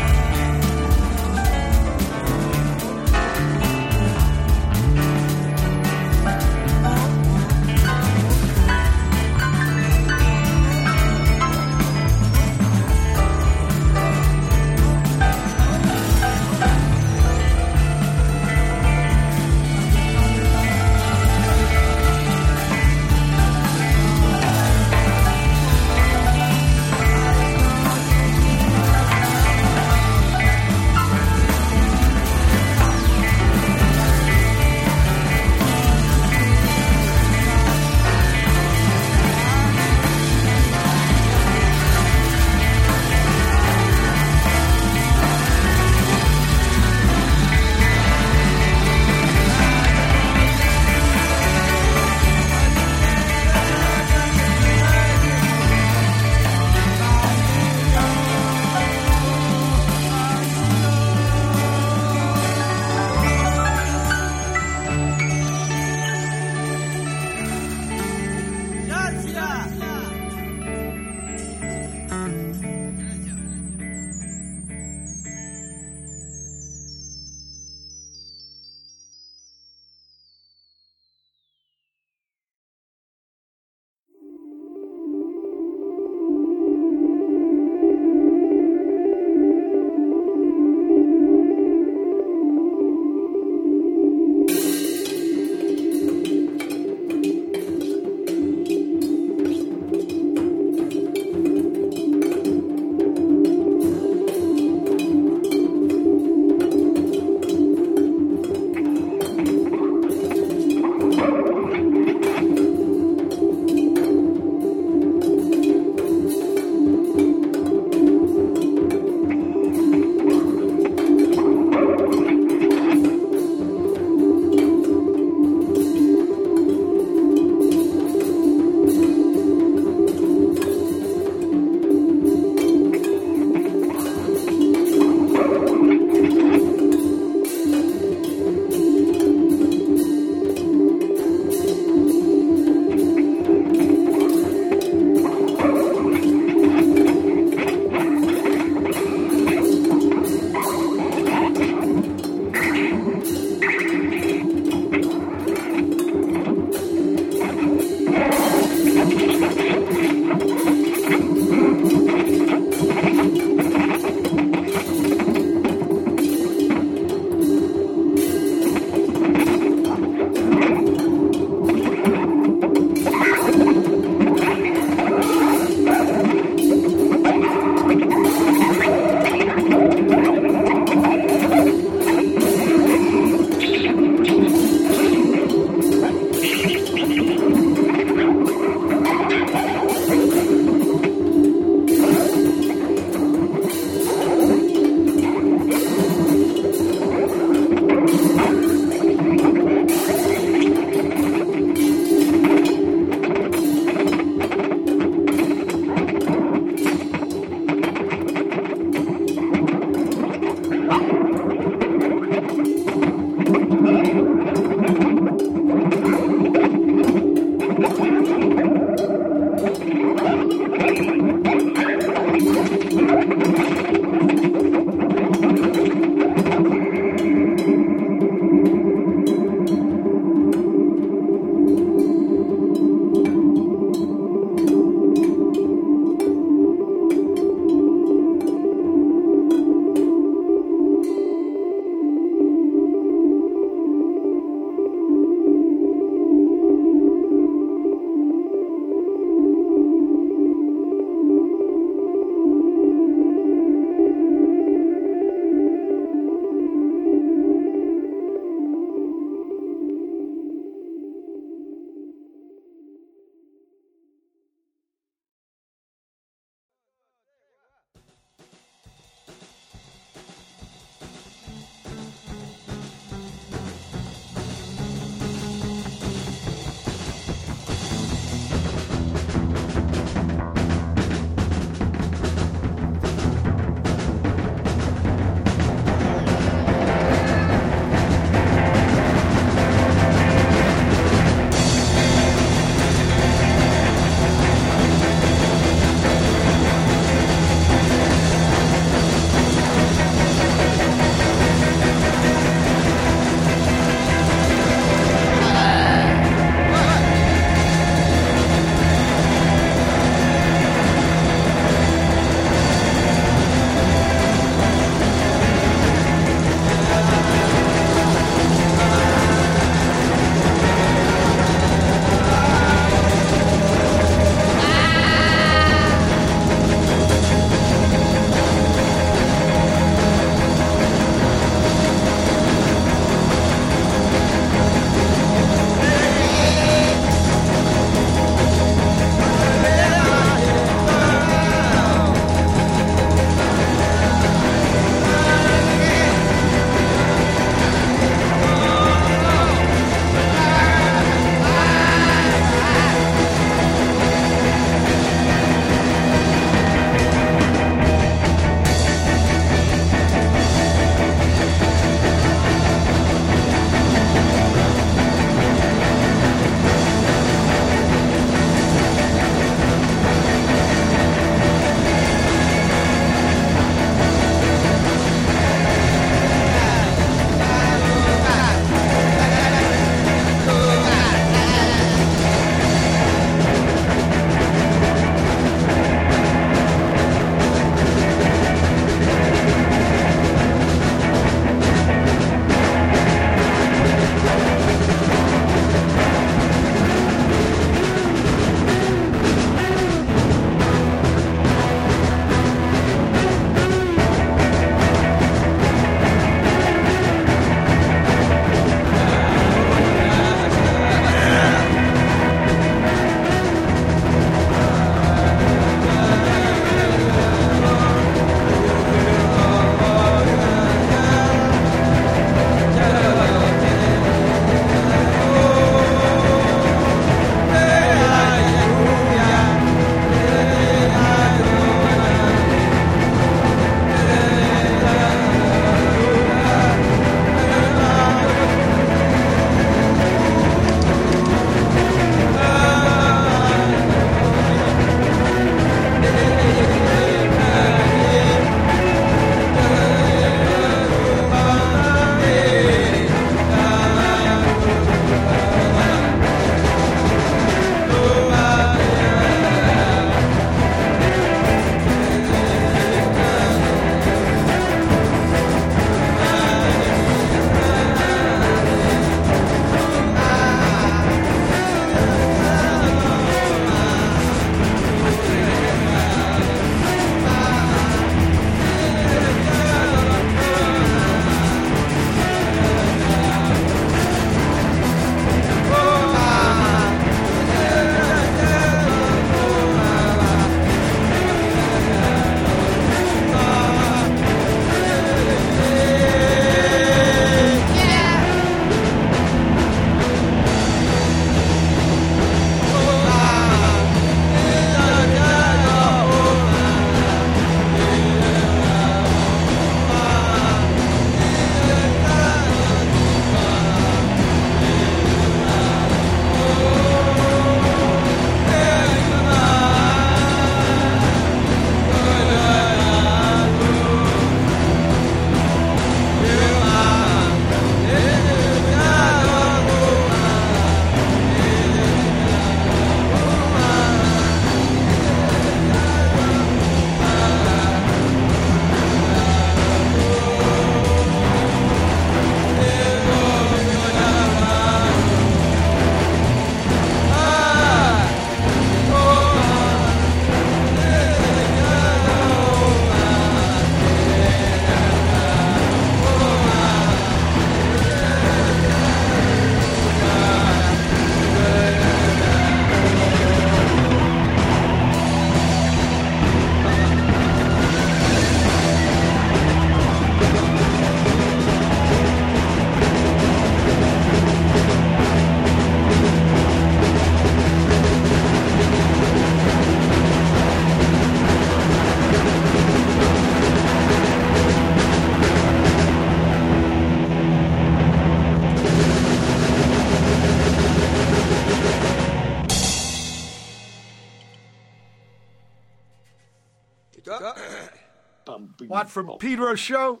From 598.90 599.16
Pedro 599.18 599.54
show? 599.54 600.00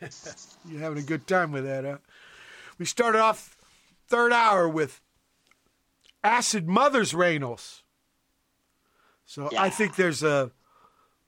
You're 0.68 0.80
having 0.80 0.98
a 0.98 1.02
good 1.02 1.26
time 1.26 1.52
with 1.52 1.64
that, 1.64 1.84
huh? 1.84 1.98
We 2.78 2.86
started 2.86 3.20
off 3.20 3.56
third 4.08 4.32
hour 4.32 4.68
with 4.68 5.00
Acid 6.24 6.66
Mother's 6.66 7.14
Reynols. 7.14 7.82
So 9.24 9.50
I 9.58 9.70
think 9.70 9.96
there's 9.96 10.22
a 10.22 10.52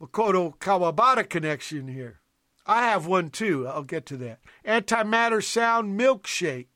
Makoto 0.01 0.57
Kawabata 0.59 1.29
connection 1.29 1.89
here. 1.89 2.21
I 2.67 2.83
have 2.85 3.07
one 3.07 3.31
too. 3.31 3.67
I'll 3.67 3.83
get 3.83 4.07
to 4.07 4.17
that. 4.19 4.41
Antimatter 4.65 5.43
Sound 5.43 5.99
Milkshake. 5.99 6.69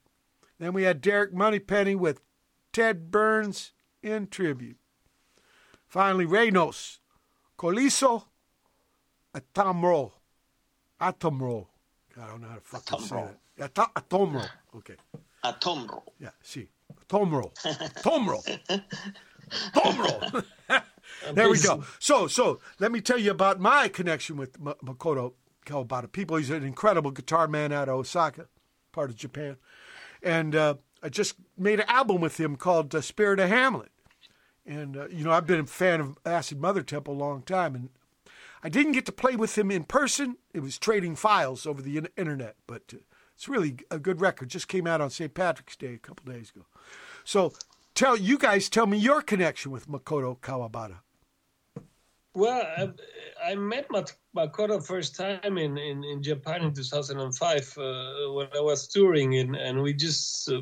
Then 0.59 0.73
we 0.73 0.83
had 0.83 1.01
Derek 1.01 1.33
Monypeny 1.33 1.95
with 1.95 2.21
Ted 2.71 3.09
Byrnes 3.09 3.71
in 4.01 4.27
tribute. 4.27 4.77
Finally, 5.87 6.25
Reynols, 6.25 6.99
Coliso, 7.57 8.25
Atomro. 9.35 10.11
Atomro. 11.01 11.67
I 12.21 12.27
don't 12.27 12.41
know 12.41 12.47
how 12.47 12.55
to 12.55 12.61
fucking 12.61 12.99
say 12.99 13.15
Atomro. 13.15 13.35
that. 13.57 13.77
Ato- 13.77 13.91
Atomro. 13.95 14.47
Okay. 14.77 14.95
Atomro. 15.43 16.01
Yeah, 16.19 16.29
see. 16.41 16.67
Atomro. 17.07 17.53
Atomro. 17.63 18.43
Atomro. 19.73 20.45
there 21.33 21.49
we 21.49 21.59
go. 21.59 21.83
So, 21.99 22.27
so 22.27 22.59
let 22.79 22.91
me 22.91 23.01
tell 23.01 23.17
you 23.17 23.31
about 23.31 23.59
my 23.59 23.87
connection 23.87 24.37
with 24.37 24.55
M- 24.65 24.75
Makoto 24.83 25.33
Kawabata. 25.65 26.11
People, 26.11 26.37
he's 26.37 26.49
an 26.49 26.63
incredible 26.63 27.11
guitar 27.11 27.47
man 27.47 27.71
out 27.71 27.89
of 27.89 27.95
Osaka, 27.95 28.47
part 28.91 29.09
of 29.09 29.15
Japan. 29.15 29.57
And 30.21 30.55
uh, 30.55 30.75
I 31.01 31.09
just 31.09 31.35
made 31.57 31.79
an 31.79 31.89
album 31.89 32.21
with 32.21 32.39
him 32.39 32.55
called 32.55 32.93
uh, 32.95 33.01
Spirit 33.01 33.39
of 33.39 33.49
Hamlet. 33.49 33.91
And, 34.65 34.95
uh, 34.95 35.07
you 35.09 35.25
know, 35.25 35.31
I've 35.31 35.45
been 35.45 35.59
a 35.59 35.65
fan 35.65 35.99
of 35.99 36.17
Acid 36.25 36.61
Mother 36.61 36.83
Temple 36.83 37.15
a 37.15 37.17
long 37.17 37.41
time. 37.41 37.75
And 37.75 37.89
I 38.63 38.69
didn't 38.69 38.93
get 38.93 39.05
to 39.07 39.11
play 39.11 39.35
with 39.35 39.57
him 39.57 39.69
in 39.69 39.83
person. 39.83 40.37
It 40.53 40.61
was 40.61 40.79
trading 40.79 41.15
files 41.15 41.65
over 41.65 41.81
the 41.81 42.07
internet. 42.15 42.55
But 42.65 42.83
uh, 42.93 42.97
it's 43.35 43.49
really 43.49 43.77
a 43.91 43.99
good 43.99 44.21
record. 44.21 44.49
Just 44.49 44.67
came 44.67 44.87
out 44.87 45.01
on 45.01 45.09
St. 45.09 45.33
Patrick's 45.33 45.75
Day 45.75 45.95
a 45.95 45.97
couple 45.97 46.31
days 46.31 46.51
ago. 46.55 46.65
So 47.25 47.53
tell 47.93 48.15
you 48.15 48.37
guys, 48.37 48.69
tell 48.69 48.87
me 48.87 48.97
your 48.97 49.21
connection 49.21 49.71
with 49.71 49.87
Makoto 49.87 50.37
Kawabata. 50.39 50.99
Well, 52.35 52.63
I, 52.77 53.51
I 53.51 53.55
met 53.55 53.89
Makoto 54.35 54.83
first 54.83 55.15
time 55.15 55.57
in, 55.57 55.77
in, 55.77 56.03
in 56.03 56.23
Japan 56.23 56.63
in 56.63 56.73
2005 56.73 57.77
uh, 57.77 58.31
when 58.33 58.47
I 58.55 58.61
was 58.61 58.87
touring, 58.87 59.35
and, 59.35 59.55
and 59.55 59.83
we 59.83 59.93
just 59.93 60.49
uh, 60.49 60.61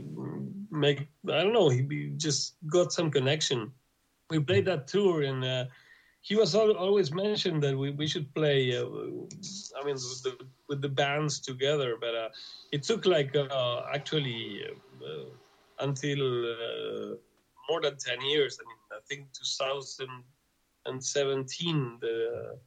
make 0.70 1.08
I 1.30 1.44
don't 1.44 1.54
know. 1.54 1.70
He 1.70 1.82
we 1.84 2.12
just 2.18 2.56
got 2.68 2.92
some 2.92 3.10
connection. 3.10 3.72
We 4.30 4.40
played 4.40 4.66
that 4.66 4.88
tour, 4.88 5.22
and 5.24 5.46
uh, 5.46 5.66
he 6.22 6.36
was 6.36 6.56
always 6.56 7.12
mentioned 7.12 7.62
that 7.64 7.78
we, 7.78 7.92
we 7.92 8.08
should 8.08 8.34
play. 8.34 8.78
Uh, 8.78 8.86
I 9.80 9.84
mean, 9.86 9.96
with 9.96 10.24
the, 10.24 10.38
with 10.70 10.82
the 10.82 10.90
bands 10.90 11.40
together, 11.40 11.98
but 12.00 12.16
uh, 12.16 12.30
it 12.72 12.84
took 12.84 13.08
like 13.08 13.36
uh, 13.36 13.82
actually 13.94 14.64
uh, 15.04 15.26
until 15.80 16.46
uh, 16.46 17.16
more 17.70 17.82
than 17.82 17.98
10 17.98 18.22
years. 18.22 18.60
I 18.62 18.66
mean, 18.68 18.78
I 18.92 19.00
think 19.08 19.34
2017, 19.34 21.98
the 22.02 22.60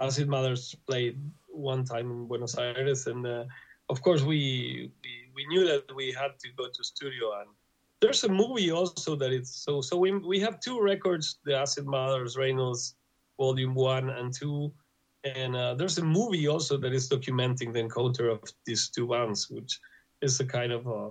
acid 0.00 0.28
mothers 0.28 0.74
played 0.86 1.18
one 1.48 1.84
time 1.84 2.10
in 2.10 2.26
buenos 2.26 2.56
aires 2.56 3.06
and 3.06 3.26
uh, 3.26 3.44
of 3.88 4.02
course 4.02 4.22
we, 4.22 4.90
we 5.02 5.30
we 5.34 5.46
knew 5.46 5.66
that 5.66 5.84
we 5.94 6.12
had 6.12 6.38
to 6.38 6.48
go 6.56 6.68
to 6.68 6.84
studio 6.84 7.40
and 7.40 7.48
there's 8.00 8.24
a 8.24 8.28
movie 8.28 8.70
also 8.70 9.16
that 9.16 9.32
it's 9.32 9.50
so 9.64 9.80
so 9.80 9.96
we 9.96 10.12
we 10.12 10.40
have 10.40 10.60
two 10.60 10.80
records 10.80 11.38
the 11.44 11.56
acid 11.56 11.86
mothers 11.86 12.36
reynols 12.36 12.94
volume 13.38 13.74
one 13.74 14.10
and 14.10 14.32
two 14.32 14.72
and 15.24 15.56
uh, 15.56 15.74
there's 15.74 15.98
a 15.98 16.04
movie 16.04 16.46
also 16.46 16.76
that 16.76 16.92
is 16.92 17.08
documenting 17.08 17.72
the 17.72 17.80
encounter 17.80 18.28
of 18.28 18.40
these 18.64 18.88
two 18.88 19.08
bands 19.08 19.50
which 19.50 19.80
is 20.22 20.38
a 20.40 20.44
kind 20.44 20.72
of 20.72 20.86
a 20.86 21.10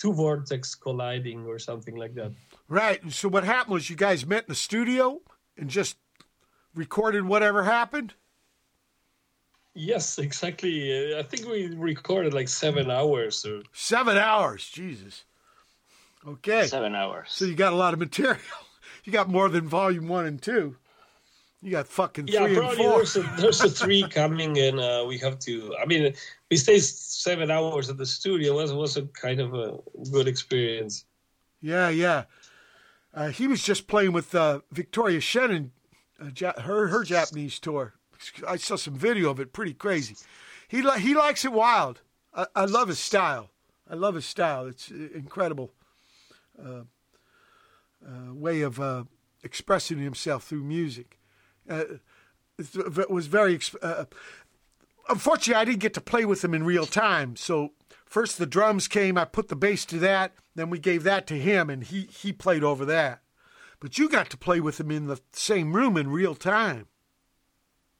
two 0.00 0.12
vortex 0.12 0.74
colliding 0.74 1.46
or 1.46 1.58
something 1.58 1.96
like 1.96 2.14
that 2.14 2.32
Right. 2.68 3.02
And 3.02 3.12
so 3.12 3.28
what 3.28 3.44
happened 3.44 3.74
was 3.74 3.88
you 3.88 3.96
guys 3.96 4.26
met 4.26 4.44
in 4.44 4.48
the 4.48 4.54
studio 4.54 5.22
and 5.56 5.70
just 5.70 5.96
recorded 6.74 7.24
whatever 7.24 7.64
happened? 7.64 8.14
Yes, 9.74 10.18
exactly. 10.18 11.16
I 11.16 11.22
think 11.22 11.48
we 11.48 11.68
recorded 11.68 12.34
like 12.34 12.48
seven 12.48 12.90
hours. 12.90 13.44
Or 13.46 13.62
Seven 13.72 14.18
hours. 14.18 14.68
Jesus. 14.68 15.24
Okay. 16.26 16.66
Seven 16.66 16.94
hours. 16.94 17.28
So 17.30 17.44
you 17.44 17.54
got 17.54 17.72
a 17.72 17.76
lot 17.76 17.94
of 17.94 18.00
material. 18.00 18.38
You 19.04 19.12
got 19.12 19.28
more 19.28 19.48
than 19.48 19.66
volume 19.66 20.06
one 20.06 20.26
and 20.26 20.42
two. 20.42 20.76
You 21.62 21.70
got 21.70 21.88
fucking 21.88 22.28
yeah, 22.28 22.40
three 22.40 22.48
and 22.48 22.56
probably 22.58 22.76
four. 22.76 22.96
there's 22.96 23.16
a, 23.16 23.22
there's 23.38 23.60
a 23.62 23.70
three 23.70 24.06
coming, 24.10 24.58
and 24.58 24.78
uh, 24.78 25.04
we 25.08 25.16
have 25.18 25.38
to. 25.40 25.74
I 25.80 25.86
mean, 25.86 26.12
we 26.50 26.58
stayed 26.58 26.80
seven 26.80 27.50
hours 27.50 27.88
at 27.88 27.96
the 27.96 28.04
studio. 28.04 28.54
was 28.54 28.72
was 28.72 28.96
a 28.98 29.02
kind 29.06 29.40
of 29.40 29.54
a 29.54 29.78
good 30.12 30.28
experience. 30.28 31.04
Yeah, 31.62 31.88
yeah. 31.88 32.24
Uh, 33.14 33.28
he 33.28 33.46
was 33.46 33.62
just 33.62 33.86
playing 33.86 34.12
with 34.12 34.34
uh, 34.34 34.60
Victoria 34.72 35.20
Shannon, 35.20 35.72
uh, 36.20 36.26
ja- 36.36 36.60
her 36.60 36.88
her 36.88 37.02
Japanese 37.04 37.58
tour. 37.58 37.94
I 38.46 38.56
saw 38.56 38.76
some 38.76 38.94
video 38.94 39.30
of 39.30 39.40
it. 39.40 39.52
Pretty 39.52 39.74
crazy. 39.74 40.16
He 40.68 40.82
li- 40.82 41.00
he 41.00 41.14
likes 41.14 41.44
it 41.46 41.52
wild. 41.52 42.02
I, 42.34 42.46
I 42.54 42.64
love 42.66 42.88
his 42.88 42.98
style. 42.98 43.50
I 43.90 43.94
love 43.94 44.16
his 44.16 44.26
style. 44.26 44.66
It's 44.66 44.90
uh, 44.90 45.08
incredible 45.14 45.72
way 48.32 48.60
of 48.62 48.80
uh, 48.80 49.04
expressing 49.42 49.98
himself 49.98 50.44
through 50.44 50.64
music. 50.64 51.18
Uh, 51.68 51.84
it 52.58 53.10
was 53.10 53.26
very. 53.26 53.58
Uh, 53.82 54.04
unfortunately, 55.08 55.60
I 55.60 55.64
didn't 55.64 55.80
get 55.80 55.94
to 55.94 56.00
play 56.00 56.24
with 56.24 56.42
him 56.42 56.54
in 56.54 56.64
real 56.64 56.86
time. 56.86 57.36
So 57.36 57.72
first 58.06 58.38
the 58.38 58.46
drums 58.46 58.88
came, 58.88 59.18
I 59.18 59.24
put 59.24 59.48
the 59.48 59.56
bass 59.56 59.84
to 59.86 59.98
that, 60.00 60.32
then 60.54 60.70
we 60.70 60.78
gave 60.78 61.02
that 61.04 61.26
to 61.28 61.38
him, 61.38 61.70
and 61.70 61.84
he 61.84 62.02
he 62.10 62.32
played 62.32 62.64
over 62.64 62.84
that. 62.86 63.20
But 63.80 63.98
you 63.98 64.08
got 64.08 64.28
to 64.30 64.36
play 64.36 64.60
with 64.60 64.80
him 64.80 64.90
in 64.90 65.06
the 65.06 65.20
same 65.32 65.72
room 65.72 65.96
in 65.96 66.10
real 66.10 66.34
time. 66.34 66.86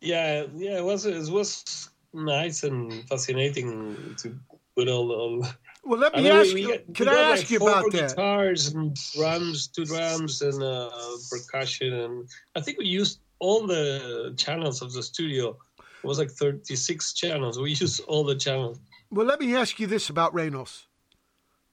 Yeah, 0.01 0.47
yeah, 0.55 0.79
it 0.79 0.85
was 0.85 1.07
it 1.07 1.31
was 1.31 1.91
nice 2.13 2.65
and 2.65 3.09
fascinating 3.09 4.17
to 4.19 4.37
put 4.77 4.89
all 4.89 5.13
all. 5.13 5.47
Well, 5.89 5.99
let 5.99 6.15
I 6.17 6.21
me 6.21 6.29
ask 6.31 6.53
we- 6.53 6.61
you. 6.63 6.69
we 6.87 6.93
Can 6.95 7.07
got, 7.07 7.17
I 7.17 7.31
like, 7.31 7.39
ask 7.41 7.51
you 7.51 7.59
four 7.61 7.71
about 7.71 7.93
that? 7.93 8.11
Guitars 8.11 8.69
and 8.75 8.95
drums, 9.17 9.69
two 9.69 9.87
drums 9.87 10.43
and 10.43 10.63
uh, 10.63 10.91
percussion, 11.31 11.95
and 11.95 12.29
I 12.55 12.61
think 12.61 12.77
we 12.79 12.85
used 12.87 13.21
all 13.39 13.67
the 13.67 14.35
channels 14.37 14.83
of 14.83 14.93
the 14.93 15.03
studio. 15.03 15.57
It 15.79 16.07
was 16.07 16.19
like 16.19 16.31
thirty 16.31 16.77
six 16.77 17.15
channels. 17.15 17.59
We 17.59 17.71
used 17.71 18.01
all 18.07 18.23
the 18.25 18.35
channels. 18.37 18.79
Well, 19.11 19.25
let 19.27 19.41
me 19.41 19.57
ask 19.57 19.81
you 19.81 19.87
this 19.87 20.11
about 20.11 20.35
Reynols. 20.35 20.87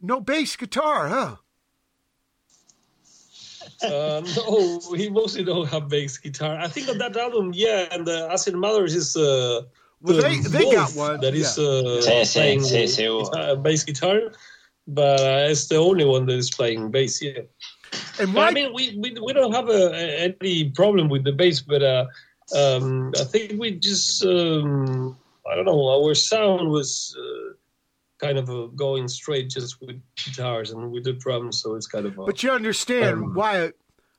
No 0.01 0.21
bass 0.21 0.55
guitar, 0.55 1.09
huh? 1.09 1.35
Uh, 3.83 4.21
no, 4.37 4.79
he 4.95 5.09
mostly 5.09 5.43
don't 5.43 5.67
have 5.67 5.89
bass 5.89 6.17
guitar. 6.17 6.57
I 6.57 6.67
think 6.69 6.87
on 6.87 6.97
that 6.99 7.17
album, 7.17 7.51
yeah, 7.53 7.87
and 7.91 8.07
the 8.07 8.29
Acid 8.31 8.55
Mothers 8.55 8.95
is 8.95 9.17
uh, 9.17 9.63
Well, 10.05 10.21
they- 10.21 10.37
they 10.39 10.71
got 10.71 10.91
one, 10.95 11.19
that 11.21 11.33
is 11.33 11.57
yeah. 11.57 11.63
uh, 11.65 12.01
Sí, 12.01 12.21
sí, 12.21 12.33
playing 12.33 12.59
sí, 12.61 12.69
the 12.71 12.85
sí, 12.85 13.03
guitar- 13.07 13.55
bass 13.63 13.83
guitar, 13.83 14.19
but 14.87 15.19
uh, 15.19 15.51
it's 15.51 15.67
the 15.67 15.77
only 15.77 16.05
one 16.05 16.25
that 16.27 16.37
is 16.37 16.49
playing 16.51 16.91
bass. 16.91 17.21
Yeah, 17.21 17.41
And 18.19 18.33
But, 18.33 18.47
I 18.49 18.51
mean, 18.51 18.73
we, 18.73 18.97
we 19.01 19.09
we 19.19 19.33
don't 19.33 19.53
have 19.53 19.69
a, 19.69 19.81
a- 19.93 20.35
any 20.41 20.69
problem 20.69 21.09
with 21.09 21.23
the 21.23 21.31
bass, 21.31 21.61
but 21.61 21.81
uh, 21.81 22.05
um, 22.55 23.11
I 23.19 23.23
think 23.23 23.59
we 23.59 23.71
just 23.79 24.23
um, 24.25 25.17
I 25.49 25.55
don't 25.55 25.65
know 25.65 25.89
our 25.95 26.13
sound 26.15 26.69
was. 26.69 27.15
Uh, 27.17 27.53
Kind 28.17 28.37
of 28.37 28.49
uh, 28.49 28.67
going 28.77 29.09
straight 29.09 29.49
just 29.49 29.75
with 29.81 29.99
guitars 30.15 30.71
and 30.71 30.89
with 30.89 31.03
the 31.03 31.11
drums, 31.11 31.59
so 31.61 31.75
it's 31.75 31.85
kind 31.85 32.05
of. 32.05 32.17
Uh, 32.17 32.23
but 32.25 32.41
you 32.43 32.49
understand 32.49 33.17
Um, 33.19 33.33
why 33.35 33.73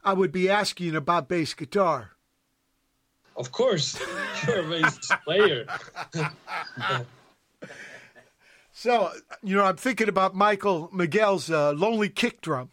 I 0.05 0.13
would 0.13 0.33
be 0.33 0.51
asking 0.51 0.95
about 0.95 1.29
bass 1.31 1.55
guitar. 1.55 2.11
Of 3.39 3.53
course, 3.53 3.97
you're 4.47 4.61
a 4.61 4.63
bass 4.83 4.99
player. 5.25 5.67
So, 8.73 9.11
you 9.43 9.57
know, 9.57 9.65
I'm 9.65 9.77
thinking 9.77 10.09
about 10.09 10.35
Michael 10.35 10.91
Miguel's 10.93 11.51
uh, 11.51 11.73
lonely 11.73 12.11
kick 12.11 12.43
drum. 12.43 12.69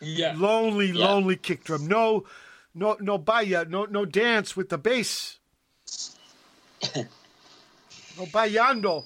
Yeah. 0.00 0.34
Lonely, 0.36 0.86
Yeah. 0.90 1.06
lonely 1.06 1.36
kick 1.36 1.62
drum. 1.62 1.86
No, 1.86 2.24
no, 2.74 2.96
no 3.00 3.16
baya, 3.16 3.64
no, 3.68 3.84
no 3.84 4.04
dance 4.04 4.56
with 4.56 4.68
the 4.68 4.76
bass. 4.78 5.38
no 6.96 7.06
bayando. 8.32 9.04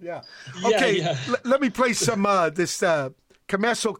Yeah. 0.00 0.20
Yeah, 0.62 0.68
Okay. 0.76 0.98
yeah. 1.00 1.16
l- 1.28 1.36
let 1.44 1.60
me 1.60 1.70
play 1.70 1.92
some 1.92 2.24
uh, 2.24 2.50
this 2.50 2.80
uh, 2.80 3.10
Cameso 3.48 3.96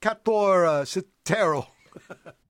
Cator 0.00 0.64
uh, 0.68 2.30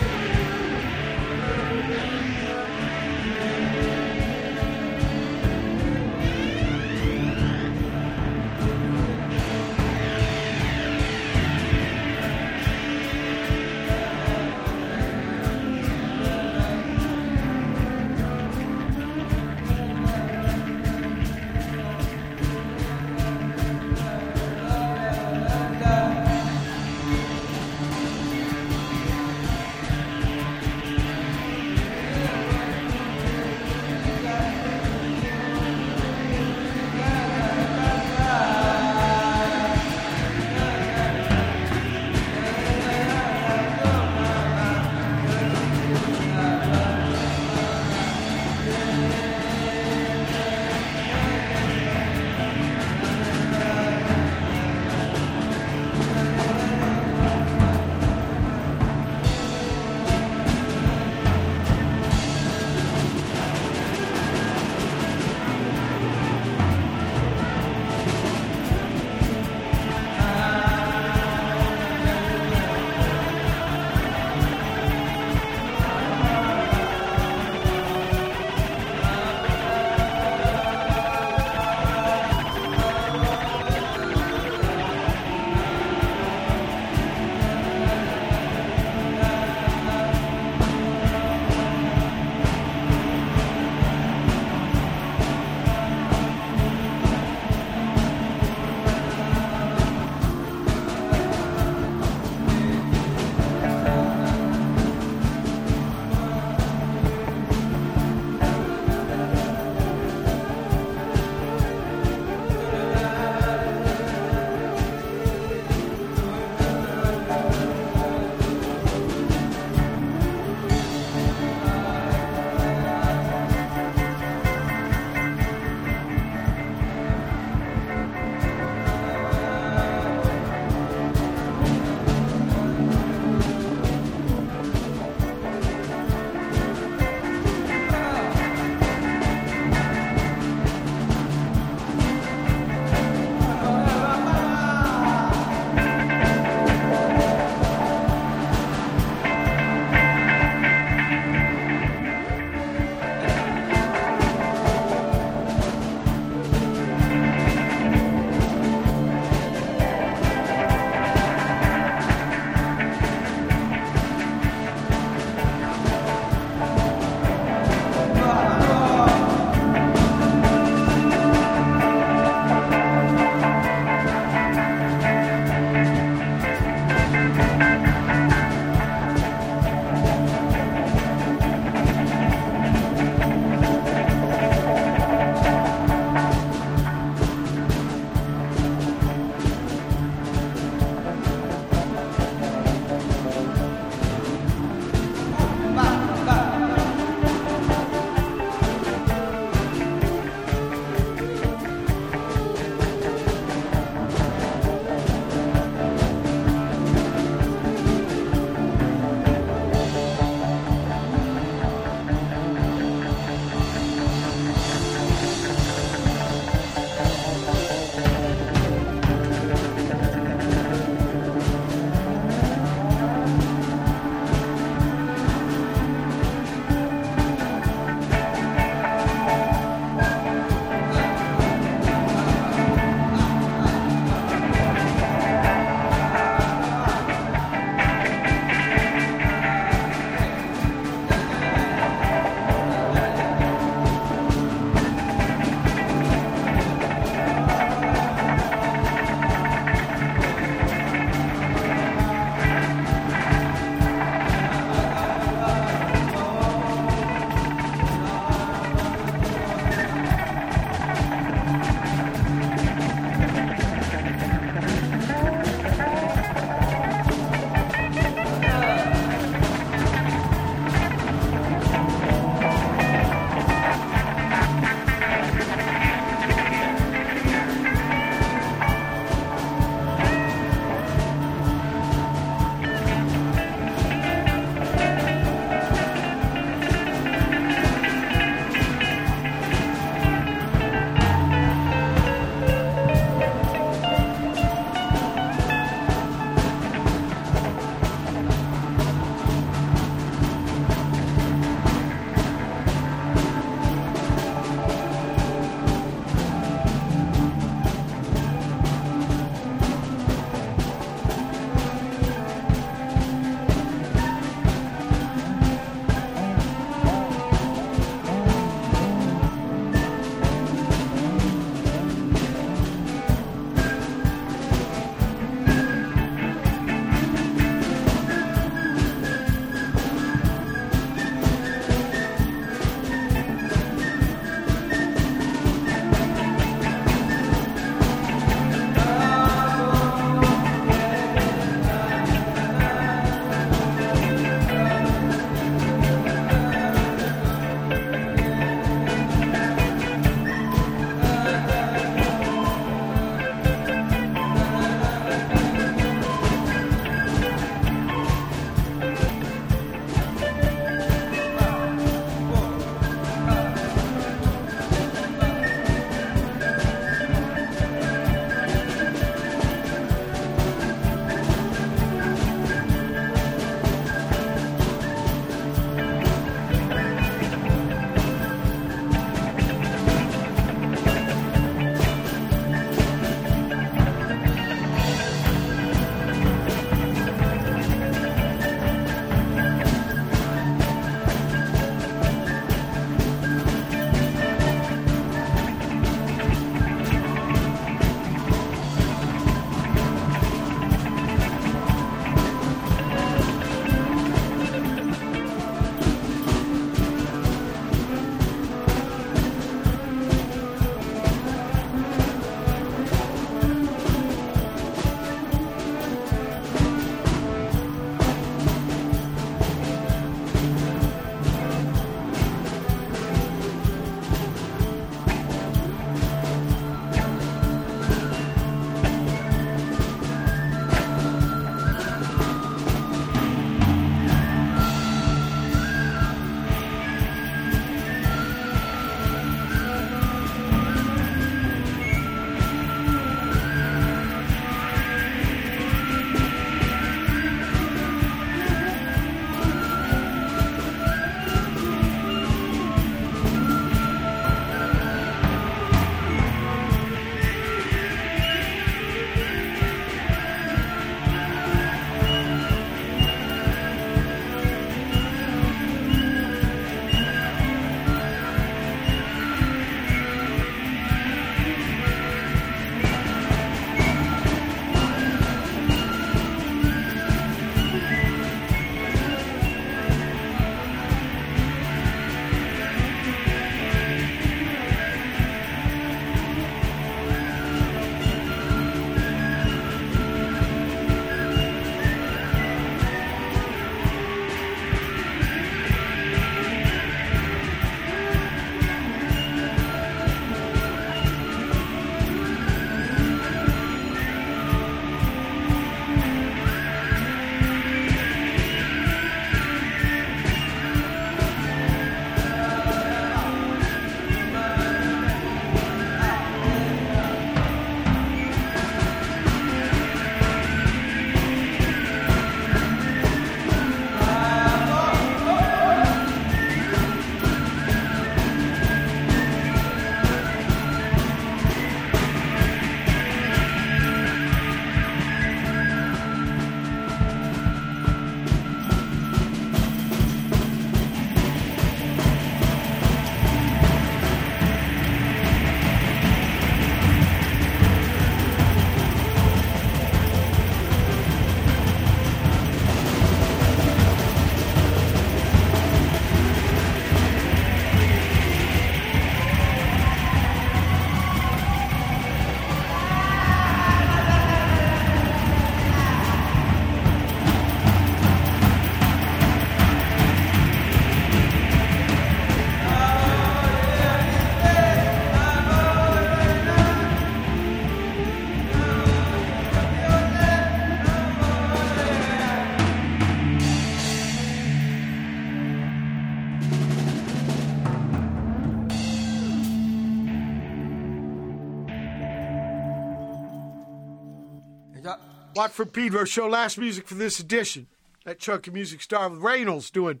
Sitero. 595.46 595.52
Watford 595.58 595.72
Pedro 595.72 596.04
Show, 596.04 596.26
last 596.28 596.58
music 596.58 596.86
for 596.88 596.94
this 596.94 597.20
edition. 597.20 597.66
That 598.04 598.18
chunk 598.18 598.46
of 598.46 598.54
music 598.54 598.82
started 598.82 599.14
with 599.14 599.22
Reynols 599.22 599.70
doing 599.70 600.00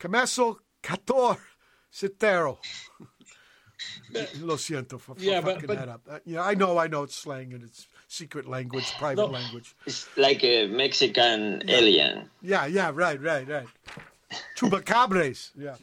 Cameso 0.00 0.56
Cator 0.82 1.38
Sitero. 1.92 2.58
Lo 4.40 4.56
siento 4.56 4.98
for, 4.98 5.14
for 5.14 5.20
Yeah, 5.20 5.40
but- 5.40 5.54
fucking 5.54 5.66
but- 5.66 5.78
that 5.78 5.88
up. 5.88 6.00
Uh, 6.10 6.18
yeah, 6.24 6.42
I 6.42 6.54
know, 6.54 6.78
I 6.78 6.86
know 6.86 7.02
it's 7.02 7.14
slang 7.14 7.52
and 7.52 7.62
it's 7.62 7.86
secret 8.08 8.48
language, 8.48 8.90
private 8.98 9.20
No. 9.22 9.26
language. 9.26 9.74
It's 9.86 10.06
like 10.16 10.42
a 10.44 10.66
Mexican 10.68 11.62
alien. 11.68 12.30
Yeah, 12.42 12.66
yeah, 12.66 12.90
right, 12.94 13.20
right, 13.20 13.46
right. 13.48 13.66
Chupacabres. 14.56 15.50
Yeah. 15.56 15.74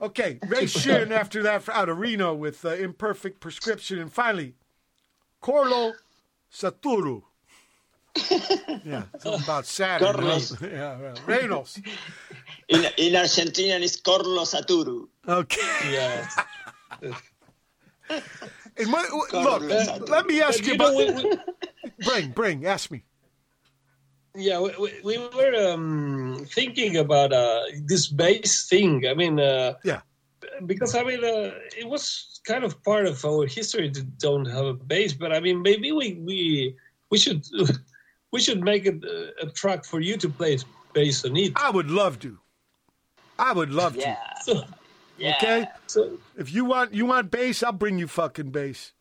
Okay, 0.00 0.38
Ray 0.46 0.66
Shinn 0.66 1.10
after 1.10 1.42
that 1.42 1.68
out 1.68 1.88
of 1.88 1.98
Reno 1.98 2.32
with 2.32 2.64
uh, 2.64 2.68
Imperfect 2.70 3.40
Prescription. 3.40 3.98
And 3.98 4.12
finally, 4.12 4.54
Corlo 5.42 5.94
Saturu. 6.52 7.22
Yeah, 8.84 9.02
something 9.18 9.42
about 9.44 9.66
Saturn. 9.66 10.12
Carlos. 10.12 10.52
right? 10.60 10.72
Yeah, 10.72 11.00
right. 11.00 11.20
Reynols. 11.26 11.78
In, 12.68 12.84
in 12.96 13.16
Argentina, 13.16 13.76
it's 13.76 14.00
Corlo 14.00 14.44
Saturu. 14.44 15.08
Okay. 15.26 15.92
Yeah. 15.92 16.28
And 18.80 18.92
what, 18.92 19.12
what- 19.12 19.28
Carlos 19.30 19.62
look, 19.62 19.88
Saturu. 19.88 20.08
let 20.08 20.26
me 20.26 20.40
ask 20.40 20.58
But 20.60 20.66
you 20.66 20.72
you 20.72 20.78
know, 20.78 21.08
about. 21.12 21.24
we, 21.24 21.30
we, 21.30 22.04
Bring, 22.04 22.30
bring, 22.30 22.66
ask 22.66 22.90
me. 22.90 23.02
yeah, 24.36 24.60
we, 24.60 24.70
we, 24.80 24.92
we 25.04 25.18
were 25.18 25.72
um, 25.72 26.46
thinking 26.48 26.96
about 26.96 27.32
uh, 27.32 27.62
this 27.86 28.06
base 28.08 28.66
thing. 28.68 29.04
I 29.06 29.14
mean, 29.14 29.40
uh, 29.40 29.74
Yeah. 29.84 30.00
because 30.64 30.94
I 30.94 31.02
mean, 31.02 31.24
uh, 31.24 31.50
it 31.76 31.86
was 31.88 32.40
kind 32.46 32.62
of 32.64 32.82
part 32.84 33.06
of 33.06 33.24
our 33.24 33.46
history 33.46 33.90
to 33.90 34.02
don't 34.02 34.44
have 34.46 34.64
a 34.66 34.74
base. 34.74 35.12
But 35.12 35.32
I 35.32 35.40
mean, 35.40 35.60
maybe 35.62 35.90
we 35.92 36.14
we 36.24 36.76
we 37.10 37.18
should 37.18 37.44
we 38.32 38.40
should 38.40 38.62
make 38.62 38.86
it 38.86 39.02
a, 39.04 39.46
a 39.46 39.50
track 39.50 39.84
for 39.84 40.00
you 40.00 40.16
to 40.18 40.28
play 40.28 40.58
bass 40.92 41.24
on 41.24 41.36
it. 41.36 41.52
I 41.56 41.70
would 41.70 41.90
love 41.90 42.18
to. 42.20 42.38
I 43.38 43.52
would 43.52 43.70
love 43.70 43.96
Yeah. 43.96 44.16
So, 44.42 44.54
to. 44.54 44.66
yeah. 45.18 45.34
Okay? 45.36 45.66
so 45.86 46.18
If 46.36 46.52
you 46.52 46.64
want 46.64 46.92
you 46.94 47.06
want 47.06 47.30
bass, 47.30 47.62
I'll 47.62 47.72
bring 47.72 47.98
you 47.98 48.08
fucking 48.08 48.50
bass. 48.50 48.92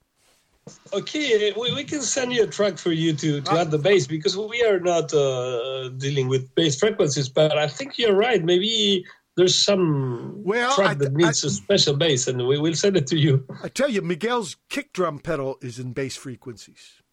okay, 0.94 1.54
we, 1.60 1.74
we 1.74 1.84
can 1.84 2.02
send 2.02 2.34
you 2.34 2.44
a 2.44 2.48
track 2.48 2.78
for 2.78 2.92
you 2.92 3.14
to 3.14 3.42
to 3.42 3.52
add 3.54 3.72
the 3.72 3.78
bass 3.80 4.06
because 4.08 4.36
we 4.38 4.64
are 4.64 4.80
not 4.80 5.14
uh, 5.14 5.90
dealing 5.90 6.28
with 6.28 6.54
bass 6.56 6.78
frequencies. 6.80 7.30
But 7.30 7.58
I 7.58 7.68
think 7.68 7.98
you're 7.98 8.16
right. 8.16 8.44
Maybe. 8.44 9.06
There's 9.38 9.54
some 9.54 10.42
Well, 10.44 10.74
track 10.74 10.90
I- 10.90 10.94
that 10.96 11.14
needs 11.14 11.46
I- 11.46 11.48
a 11.48 11.52
special 11.52 11.96
bass, 11.96 12.28
and 12.28 12.48
we 12.48 12.58
will 12.58 12.74
send 12.74 12.98
it 12.98 13.06
to 13.08 13.18
you. 13.18 13.46
I 13.64 13.68
tell 13.70 13.88
you, 13.88 14.02
Miguel's 14.02 14.58
kick 14.68 14.94
drum 14.94 15.20
pedal 15.20 15.58
is 15.62 15.78
in 15.78 15.94
bass 15.94 16.16
frequencies. 16.16 17.04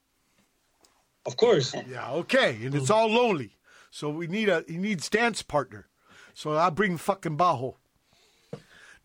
Of 1.26 1.36
course. 1.36 1.74
Yeah, 1.88 2.10
okay, 2.12 2.58
and 2.64 2.74
it's 2.74 2.90
all 2.90 3.08
lonely. 3.08 3.56
So 3.90 4.10
we 4.10 4.26
need 4.26 4.48
a 4.48 4.64
he 4.68 4.76
needs 4.76 5.08
dance 5.08 5.42
partner. 5.42 5.88
So 6.34 6.52
I'll 6.52 6.70
bring 6.70 6.96
fucking 6.98 7.36
Bajo. 7.36 7.76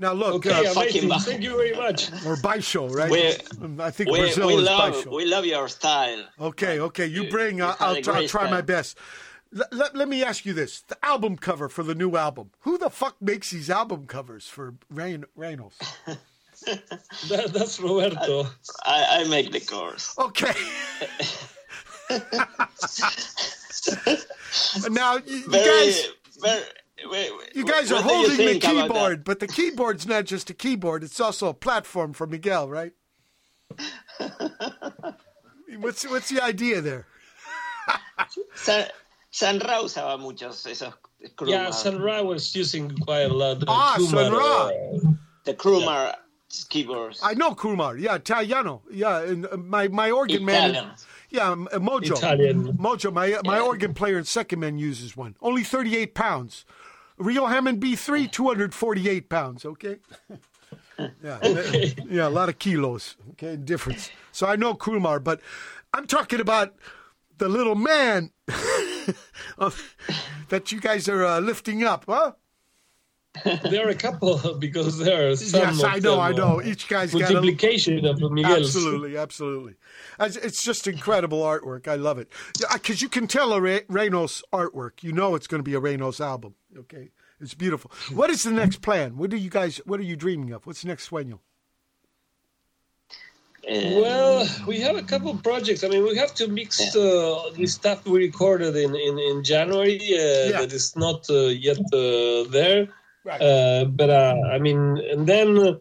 Now 0.01 0.13
look, 0.13 0.35
Okay, 0.35 0.51
uh, 0.67 0.71
amazing. 0.71 1.09
fucking- 1.09 1.19
Thank 1.19 1.43
you 1.43 1.51
very 1.57 1.75
much. 1.75 2.09
or 2.25 2.35
Baixo, 2.37 2.89
right? 2.93 3.11
We- 3.11 3.35
Um, 3.63 3.79
I 3.81 3.91
think 3.91 4.09
We, 4.09 4.19
Brazil 4.19 4.47
we 4.47 4.53
is 4.55 4.63
love 4.63 4.93
Baixo. 4.95 5.15
we 5.15 5.25
love 5.25 5.45
your 5.45 5.67
style. 5.67 6.23
Okay, 6.39 6.79
okay, 6.79 7.05
you 7.05 7.23
You- 7.23 7.29
bring. 7.29 7.57
you 7.57 7.65
Uh, 7.65 7.75
I'll, 7.79 8.01
try, 8.01 8.15
I'll 8.21 8.27
try 8.27 8.49
my 8.49 8.61
best. 8.61 8.97
Let, 9.51 9.73
let, 9.73 9.95
let 9.95 10.07
me 10.07 10.23
ask 10.23 10.45
you 10.45 10.53
this: 10.53 10.81
the 10.81 10.97
album 11.05 11.35
cover 11.37 11.67
for 11.69 11.83
the 11.83 11.95
new 11.95 12.15
album. 12.15 12.51
Who 12.61 12.77
the 12.77 12.89
fuck 12.89 13.21
makes 13.21 13.49
these 13.51 13.69
album 13.69 14.05
covers 14.07 14.47
for 14.47 14.75
Rain, 14.89 15.25
Reynols? 15.37 15.77
That, 17.29 17.53
that's 17.53 17.79
Roberto. 17.79 18.45
I, 18.83 19.21
I 19.21 19.23
make 19.29 19.53
the 19.53 19.61
course. 19.61 20.13
Okay. 20.17 20.51
now 24.89 25.17
you, 25.17 25.35
you 25.37 25.47
Very, 25.47 25.65
guys. 25.85 26.07
very, 26.41 26.63
wait, 27.09 27.31
wait, 27.37 27.55
You 27.55 27.65
guys 27.65 27.91
are 27.91 27.95
what 28.01 28.07
do 28.07 28.13
you 28.13 28.27
holding 28.27 28.37
the 28.37 28.43
think 28.45 28.63
about 28.63 28.73
that? 28.75 28.87
keyboard, 28.87 29.23
but 29.23 29.39
the 29.39 29.47
keyboard's 29.47 30.05
not 30.07 30.25
just 30.25 30.49
a 30.49 30.53
keyboard; 30.53 31.03
it's 31.03 31.19
also 31.19 31.47
a 31.49 31.53
platform 31.53 32.13
for 32.13 32.25
Miguel, 32.27 32.67
right? 32.69 32.93
what's 35.79 36.07
what's 36.09 36.29
the 36.29 36.41
idea 36.43 36.81
there? 36.81 37.05
San, 38.55 38.87
Sanra 39.31 39.81
usaba 39.83 40.19
muchos 40.19 40.65
esos 40.65 40.93
Yeah, 41.45 41.67
Krumar, 41.67 41.71
Sanra 41.71 42.25
was 42.25 42.55
using 42.55 42.89
quite 42.97 43.21
a 43.29 43.33
lot. 43.33 43.57
of 43.63 43.69
Ah, 43.69 43.93
Kumar, 43.97 44.23
Sanra. 44.23 45.05
uh, 45.05 45.11
the 45.45 45.53
Krumar 45.53 46.15
keyboards. 46.69 47.19
I 47.23 47.33
know 47.35 47.53
Kumar. 47.53 47.97
Yeah, 47.97 48.15
Italiano. 48.15 48.81
Yeah, 48.91 49.21
and 49.21 49.45
uh, 49.45 49.57
my 49.57 49.87
my 49.89 50.09
organ 50.11 50.43
man. 50.45 50.91
Yeah, 51.29 51.51
uh, 51.51 51.55
Mojo. 51.79 52.17
Italian. 52.17 52.77
Mojo, 52.77 53.13
my 53.13 53.39
my 53.43 53.57
Yeah. 53.57 53.63
organ 53.63 53.93
player 53.93 54.17
in 54.17 54.23
second 54.25 54.59
man 54.59 54.77
uses 54.79 55.15
one. 55.17 55.35
Only 55.41 55.63
38 55.63 56.13
pounds. 56.15 56.65
Rio 57.17 57.45
Hammond 57.47 57.81
B3, 57.81 58.31
248 58.31 59.27
pounds, 59.29 59.65
okay? 59.65 59.97
yeah, 61.23 61.39
yeah, 62.09 62.27
a 62.27 62.29
lot 62.29 62.47
of 62.47 62.57
kilos, 62.59 63.17
okay, 63.31 63.57
difference. 63.57 64.09
So 64.31 64.47
I 64.47 64.55
know 64.55 64.73
Kumar, 64.73 65.19
but 65.19 65.41
I'm 65.93 66.07
talking 66.07 66.39
about 66.39 66.75
the 67.37 67.49
little 67.49 67.75
man 67.75 68.31
that 70.49 70.71
you 70.71 70.79
guys 70.79 71.09
are 71.09 71.25
uh, 71.25 71.39
lifting 71.41 71.83
up, 71.83 72.05
huh? 72.07 72.33
There 73.43 73.85
are 73.87 73.89
a 73.89 73.95
couple 73.95 74.37
because 74.59 74.97
there 74.97 75.29
are 75.31 75.35
some. 75.35 75.61
yes, 75.61 75.83
I 75.83 75.99
know, 75.99 76.19
I 76.19 76.29
uh, 76.29 76.33
know. 76.33 76.61
Each 76.61 76.87
guy's 76.87 77.13
got 77.13 77.29
a 77.29 77.33
multiplication 77.33 78.05
of 78.05 78.19
Miguel's. 78.19 78.75
Absolutely, 78.75 79.17
absolutely. 79.17 79.73
It's- 80.19 80.35
It's 80.37 80.63
just 80.63 80.87
incredible 80.87 81.41
artwork. 81.41 81.87
I 81.87 81.95
love 81.95 82.17
it 82.19 82.29
because 82.73 83.01
you 83.01 83.09
can 83.09 83.27
tell 83.27 83.53
a 83.53 83.61
Re- 83.61 83.83
Reynols 83.89 84.43
artwork. 84.51 85.01
You 85.03 85.11
know 85.13 85.35
it's 85.35 85.47
going 85.47 85.59
to 85.59 85.63
be 85.71 85.75
a 85.75 85.79
Reynols 85.79 86.19
album. 86.21 86.55
Okay, 86.77 87.09
it's 87.41 87.53
beautiful. 87.53 87.91
What 88.13 88.29
is 88.29 88.43
the 88.43 88.51
next 88.51 88.81
plan? 88.81 89.17
What 89.17 89.29
do 89.29 89.37
you 89.37 89.49
guys? 89.49 89.77
What 89.85 89.99
are 89.99 90.03
you 90.03 90.15
dreaming 90.15 90.51
of? 90.53 90.65
What's 90.65 90.83
next, 90.85 91.09
sueño? 91.09 91.39
Eh, 93.67 93.99
Well, 94.01 94.47
we 94.67 94.79
have 94.81 94.95
a 94.95 95.03
couple 95.03 95.35
projects. 95.37 95.83
I 95.83 95.89
mean, 95.89 96.03
we 96.03 96.15
have 96.15 96.33
to 96.35 96.47
mix 96.47 96.79
uh, 96.95 97.49
the 97.55 97.67
stuff 97.67 98.05
we 98.05 98.19
recorded 98.19 98.75
in 98.75 98.95
in, 98.95 99.19
in 99.19 99.43
January 99.43 99.97
uh, 99.97 100.49
Yeah. 100.51 100.59
that 100.61 100.71
is 100.73 100.95
not 100.95 101.29
uh, 101.29 101.47
yet 101.67 101.79
uh, 101.93 102.49
there. 102.49 102.87
Right. 103.25 103.41
Uh, 103.41 103.85
but 103.85 104.09
uh, 104.09 104.35
I 104.51 104.59
mean, 104.59 104.97
and 104.97 105.27
then 105.27 105.79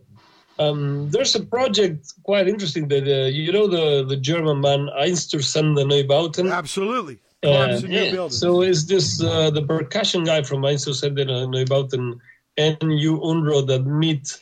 um, 0.58 1.10
there's 1.10 1.34
a 1.34 1.44
project 1.44 2.12
quite 2.23 2.49
interesting 2.49 2.89
that 2.89 3.05
uh, 3.05 3.28
you 3.28 3.52
know 3.52 3.68
the 3.68 4.05
the 4.05 4.17
German 4.17 4.60
man 4.60 4.89
Einstürzende 4.99 5.84
Neubauten. 5.84 6.52
Absolutely. 6.52 7.20
Uh, 7.42 7.81
yeah. 7.86 8.28
So 8.28 8.62
is 8.62 8.86
this 8.86 9.23
uh, 9.23 9.50
the 9.50 9.62
percussion 9.62 10.25
guy 10.25 10.42
from 10.42 10.62
Einstürzende 10.62 11.25
Neubauten 11.26 12.18
and 12.57 13.00
you 13.00 13.18
Unruh 13.18 13.67
that 13.68 13.86
meet? 13.86 14.39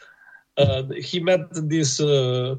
Uh, 0.57 0.85
he 0.97 1.21
met 1.21 1.41
this 1.51 2.01
uh, 2.01 2.55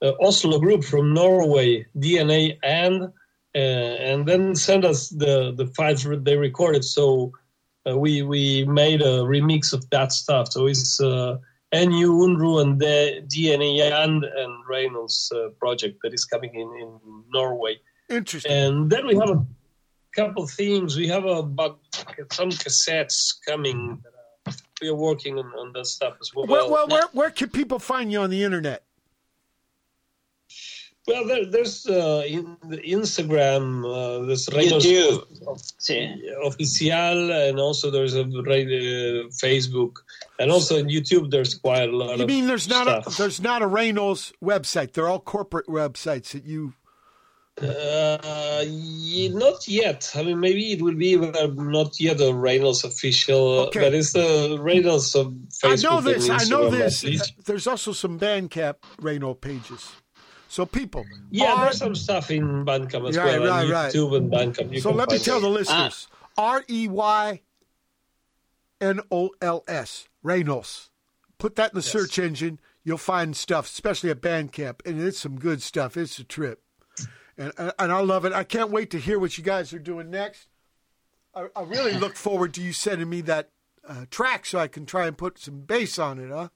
uh, 0.00 0.12
Oslo 0.20 0.60
group 0.60 0.84
from 0.84 1.12
Norway, 1.14 1.86
DNA, 1.96 2.58
and 2.62 3.12
uh, 3.54 3.58
and 3.58 4.26
then 4.26 4.54
sent 4.54 4.84
us 4.84 5.08
the 5.08 5.52
the 5.52 5.66
files 5.66 6.06
they 6.22 6.36
recorded. 6.36 6.84
So 6.84 7.32
uh, 7.88 7.96
we 7.98 8.22
we 8.22 8.64
made 8.64 9.02
a 9.02 9.22
remix 9.22 9.72
of 9.72 9.88
that 9.90 10.12
stuff. 10.12 10.52
So 10.52 10.66
it's 10.66 11.00
uh, 11.00 11.38
N.U. 11.72 12.12
Unruh 12.12 12.62
and 12.62 12.78
the 12.78 13.22
DNA 13.26 13.82
and 13.82 14.24
and 14.24 14.64
Reynols 14.68 15.32
uh, 15.34 15.50
project 15.58 16.00
that 16.02 16.14
is 16.14 16.24
coming 16.24 16.54
in 16.54 16.68
in 16.80 17.24
Norway. 17.32 17.78
Interesting. 18.08 18.52
And 18.52 18.90
then 18.90 19.06
we 19.06 19.16
have 19.16 19.30
a 19.30 19.46
couple 20.14 20.46
themes. 20.46 20.96
We 20.96 21.08
have 21.08 21.24
about 21.24 21.80
some 22.32 22.50
cassettes 22.50 23.34
coming. 23.46 24.02
We 24.80 24.88
are 24.88 24.94
working 24.94 25.38
on, 25.38 25.46
on 25.46 25.72
that 25.72 25.86
stuff 25.86 26.16
as 26.20 26.30
well. 26.34 26.46
Well, 26.46 26.70
well, 26.70 26.86
where 26.88 27.08
where 27.12 27.30
can 27.30 27.48
people 27.50 27.78
find 27.78 28.12
you 28.12 28.20
on 28.20 28.30
the 28.30 28.44
internet? 28.44 28.83
Well, 31.06 31.26
there, 31.26 31.44
there's 31.44 31.86
uh, 31.86 32.22
in 32.26 32.56
the 32.64 32.78
Instagram, 32.78 33.84
uh, 33.84 34.24
there's 34.26 34.48
Reynols 34.48 34.84
YouTube. 34.86 35.24
Sí. 35.78 36.18
Oficial, 36.46 37.30
and 37.50 37.60
also 37.60 37.90
there's 37.90 38.14
a 38.14 38.24
Re- 38.24 38.64
uh, 38.64 39.28
Facebook, 39.28 39.96
and 40.38 40.50
also 40.50 40.78
on 40.78 40.84
YouTube. 40.88 41.30
There's 41.30 41.54
quite 41.56 41.90
a 41.90 41.96
lot 41.96 42.16
You 42.16 42.22
of 42.22 42.28
mean 42.28 42.46
there's 42.46 42.68
not 42.68 42.86
a 42.88 43.02
stuff. 43.02 43.16
there's 43.18 43.40
not 43.42 43.60
a 43.60 43.66
Reynols 43.66 44.32
website? 44.42 44.92
They're 44.94 45.08
all 45.08 45.20
corporate 45.20 45.66
websites 45.66 46.30
that 46.32 46.44
you. 46.44 46.72
Uh, 47.60 48.64
not 49.32 49.68
yet. 49.68 50.10
I 50.16 50.22
mean, 50.24 50.40
maybe 50.40 50.72
it 50.72 50.82
will 50.82 50.96
be, 50.96 51.16
but 51.16 51.54
not 51.56 52.00
yet 52.00 52.20
a 52.20 52.32
Reynols 52.34 52.82
official. 52.82 53.66
Okay. 53.68 53.80
But 53.80 53.94
it's 53.94 54.12
the 54.12 54.56
Reynols 54.58 55.14
of 55.14 55.32
Facebook. 55.50 55.84
I 55.86 55.90
know 55.90 56.00
this. 56.00 56.30
I 56.30 56.44
know 56.48 56.70
this. 56.70 57.04
at. 57.04 57.30
There's 57.44 57.66
also 57.66 57.92
some 57.92 58.18
Bandcamp 58.18 58.76
Reynols 59.00 59.36
pages. 59.40 59.92
So 60.54 60.64
people. 60.64 61.04
Yeah, 61.32 61.52
are- 61.54 61.64
there's 61.64 61.78
some 61.78 61.96
stuff 61.96 62.30
in 62.30 62.64
Bandcamp 62.64 63.08
as 63.08 63.16
Right, 63.16 63.40
well. 63.40 63.50
right, 63.50 63.64
on 63.64 63.70
right. 63.72 63.92
YouTube 63.92 64.16
and 64.16 64.30
Bandcamp. 64.30 64.80
So 64.80 64.92
let 64.92 65.10
me 65.10 65.18
tell 65.18 65.38
it. 65.38 65.40
the 65.40 65.48
listeners 65.48 66.06
R 66.38 66.62
E 66.70 66.86
Y 66.86 67.40
N 68.80 69.00
O 69.10 69.30
L 69.40 69.64
S, 69.66 70.06
Reynols. 70.22 70.90
Put 71.38 71.56
that 71.56 71.72
in 71.72 71.74
the 71.74 71.82
search 71.82 72.20
engine. 72.20 72.60
You'll 72.84 72.98
find 72.98 73.36
stuff, 73.36 73.66
especially 73.66 74.10
at 74.10 74.20
Bandcamp. 74.20 74.86
And 74.86 75.00
it's 75.02 75.18
some 75.18 75.40
good 75.40 75.60
stuff. 75.60 75.96
It's 75.96 76.20
a 76.20 76.24
trip. 76.24 76.62
and 77.36 77.52
and 77.58 77.90
I 77.90 77.98
love 77.98 78.24
it. 78.24 78.32
I 78.32 78.44
can't 78.44 78.70
wait 78.70 78.90
to 78.92 79.00
hear 79.00 79.18
what 79.18 79.36
you 79.36 79.42
guys 79.42 79.72
are 79.72 79.80
doing 79.80 80.08
next. 80.08 80.46
I, 81.34 81.48
I 81.56 81.62
really 81.64 81.94
look 81.98 82.14
forward 82.14 82.54
to 82.54 82.62
you 82.62 82.72
sending 82.72 83.10
me 83.10 83.22
that 83.22 83.50
uh, 83.88 84.04
track 84.08 84.46
so 84.46 84.60
I 84.60 84.68
can 84.68 84.86
try 84.86 85.08
and 85.08 85.18
put 85.18 85.36
some 85.36 85.62
bass 85.62 85.98
on 85.98 86.20
it, 86.20 86.30
huh? 86.30 86.50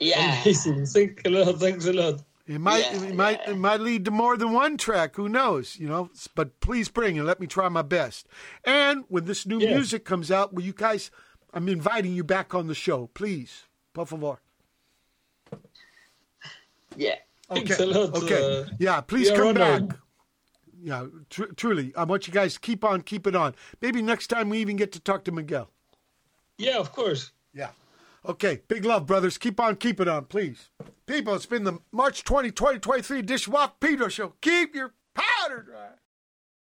Yeah. 0.00 0.40
Amazing. 0.42 0.86
Thanks 0.86 1.22
a 1.24 1.30
lot. 1.30 1.60
Thanks 1.60 1.86
a 1.86 1.92
lot. 1.92 2.22
It 2.48 2.60
might, 2.62 2.78
Yeah, 2.90 3.02
it 3.04 3.14
might, 3.14 3.40
yeah. 3.44 3.50
it 3.50 3.56
might 3.58 3.80
lead 3.80 4.06
to 4.06 4.10
more 4.10 4.36
than 4.38 4.52
one 4.52 4.78
track. 4.78 5.16
Who 5.16 5.28
knows? 5.28 5.76
You 5.78 5.86
know. 5.86 6.10
But 6.34 6.58
please 6.60 6.88
bring 6.88 7.16
it. 7.16 7.22
Let 7.22 7.40
me 7.40 7.46
try 7.46 7.68
my 7.68 7.82
best. 7.82 8.26
And 8.64 9.04
when 9.08 9.26
this 9.26 9.44
new 9.46 9.58
Yeah. 9.60 9.74
music 9.74 10.04
comes 10.06 10.30
out, 10.30 10.54
will 10.54 10.62
you 10.62 10.72
guys? 10.72 11.10
I'm 11.52 11.68
inviting 11.68 12.14
you 12.14 12.24
back 12.24 12.54
on 12.54 12.66
the 12.66 12.74
show, 12.74 13.08
please. 13.12 13.64
Por 13.92 14.06
favor. 14.06 14.38
Yeah. 16.96 17.16
Thanks 17.50 17.78
a 17.78 17.86
lot, 17.86 18.14
Okay. 18.22 18.60
uh, 18.62 18.64
yeah. 18.78 19.00
Please 19.00 19.30
come 19.30 19.48
honored. 19.56 19.88
back. 19.88 19.98
Yeah. 20.82 21.06
Tr- 21.30 21.52
truly, 21.56 21.94
I 21.96 22.04
want 22.04 22.26
you 22.26 22.32
guys 22.32 22.54
to 22.54 22.60
keep 22.60 22.84
on, 22.84 23.02
keep 23.02 23.26
it 23.26 23.34
on. 23.36 23.54
Maybe 23.80 24.02
next 24.02 24.28
time 24.28 24.48
we 24.48 24.58
even 24.58 24.76
get 24.76 24.92
to 24.92 25.00
talk 25.00 25.24
to 25.24 25.32
Miguel. 25.32 25.70
Yeah, 26.58 26.78
of 26.78 26.92
course. 26.92 27.30
Yeah. 27.54 27.70
Okay. 28.26 28.62
Big 28.68 28.84
love, 28.84 29.06
brothers. 29.06 29.38
Keep 29.38 29.60
on, 29.60 29.76
keep 29.76 30.00
it 30.00 30.08
on, 30.08 30.24
please. 30.26 30.70
People, 31.06 31.34
it's 31.34 31.46
been 31.46 31.64
the 31.64 31.78
March 31.92 32.24
20, 32.24 32.50
2023 32.50 33.18
edition 33.18 33.54
of 33.54 33.80
Pedro 33.80 34.08
Show. 34.08 34.34
Keep 34.40 34.74
your 34.74 34.94
powder 35.14 35.62
dry. 35.62 35.88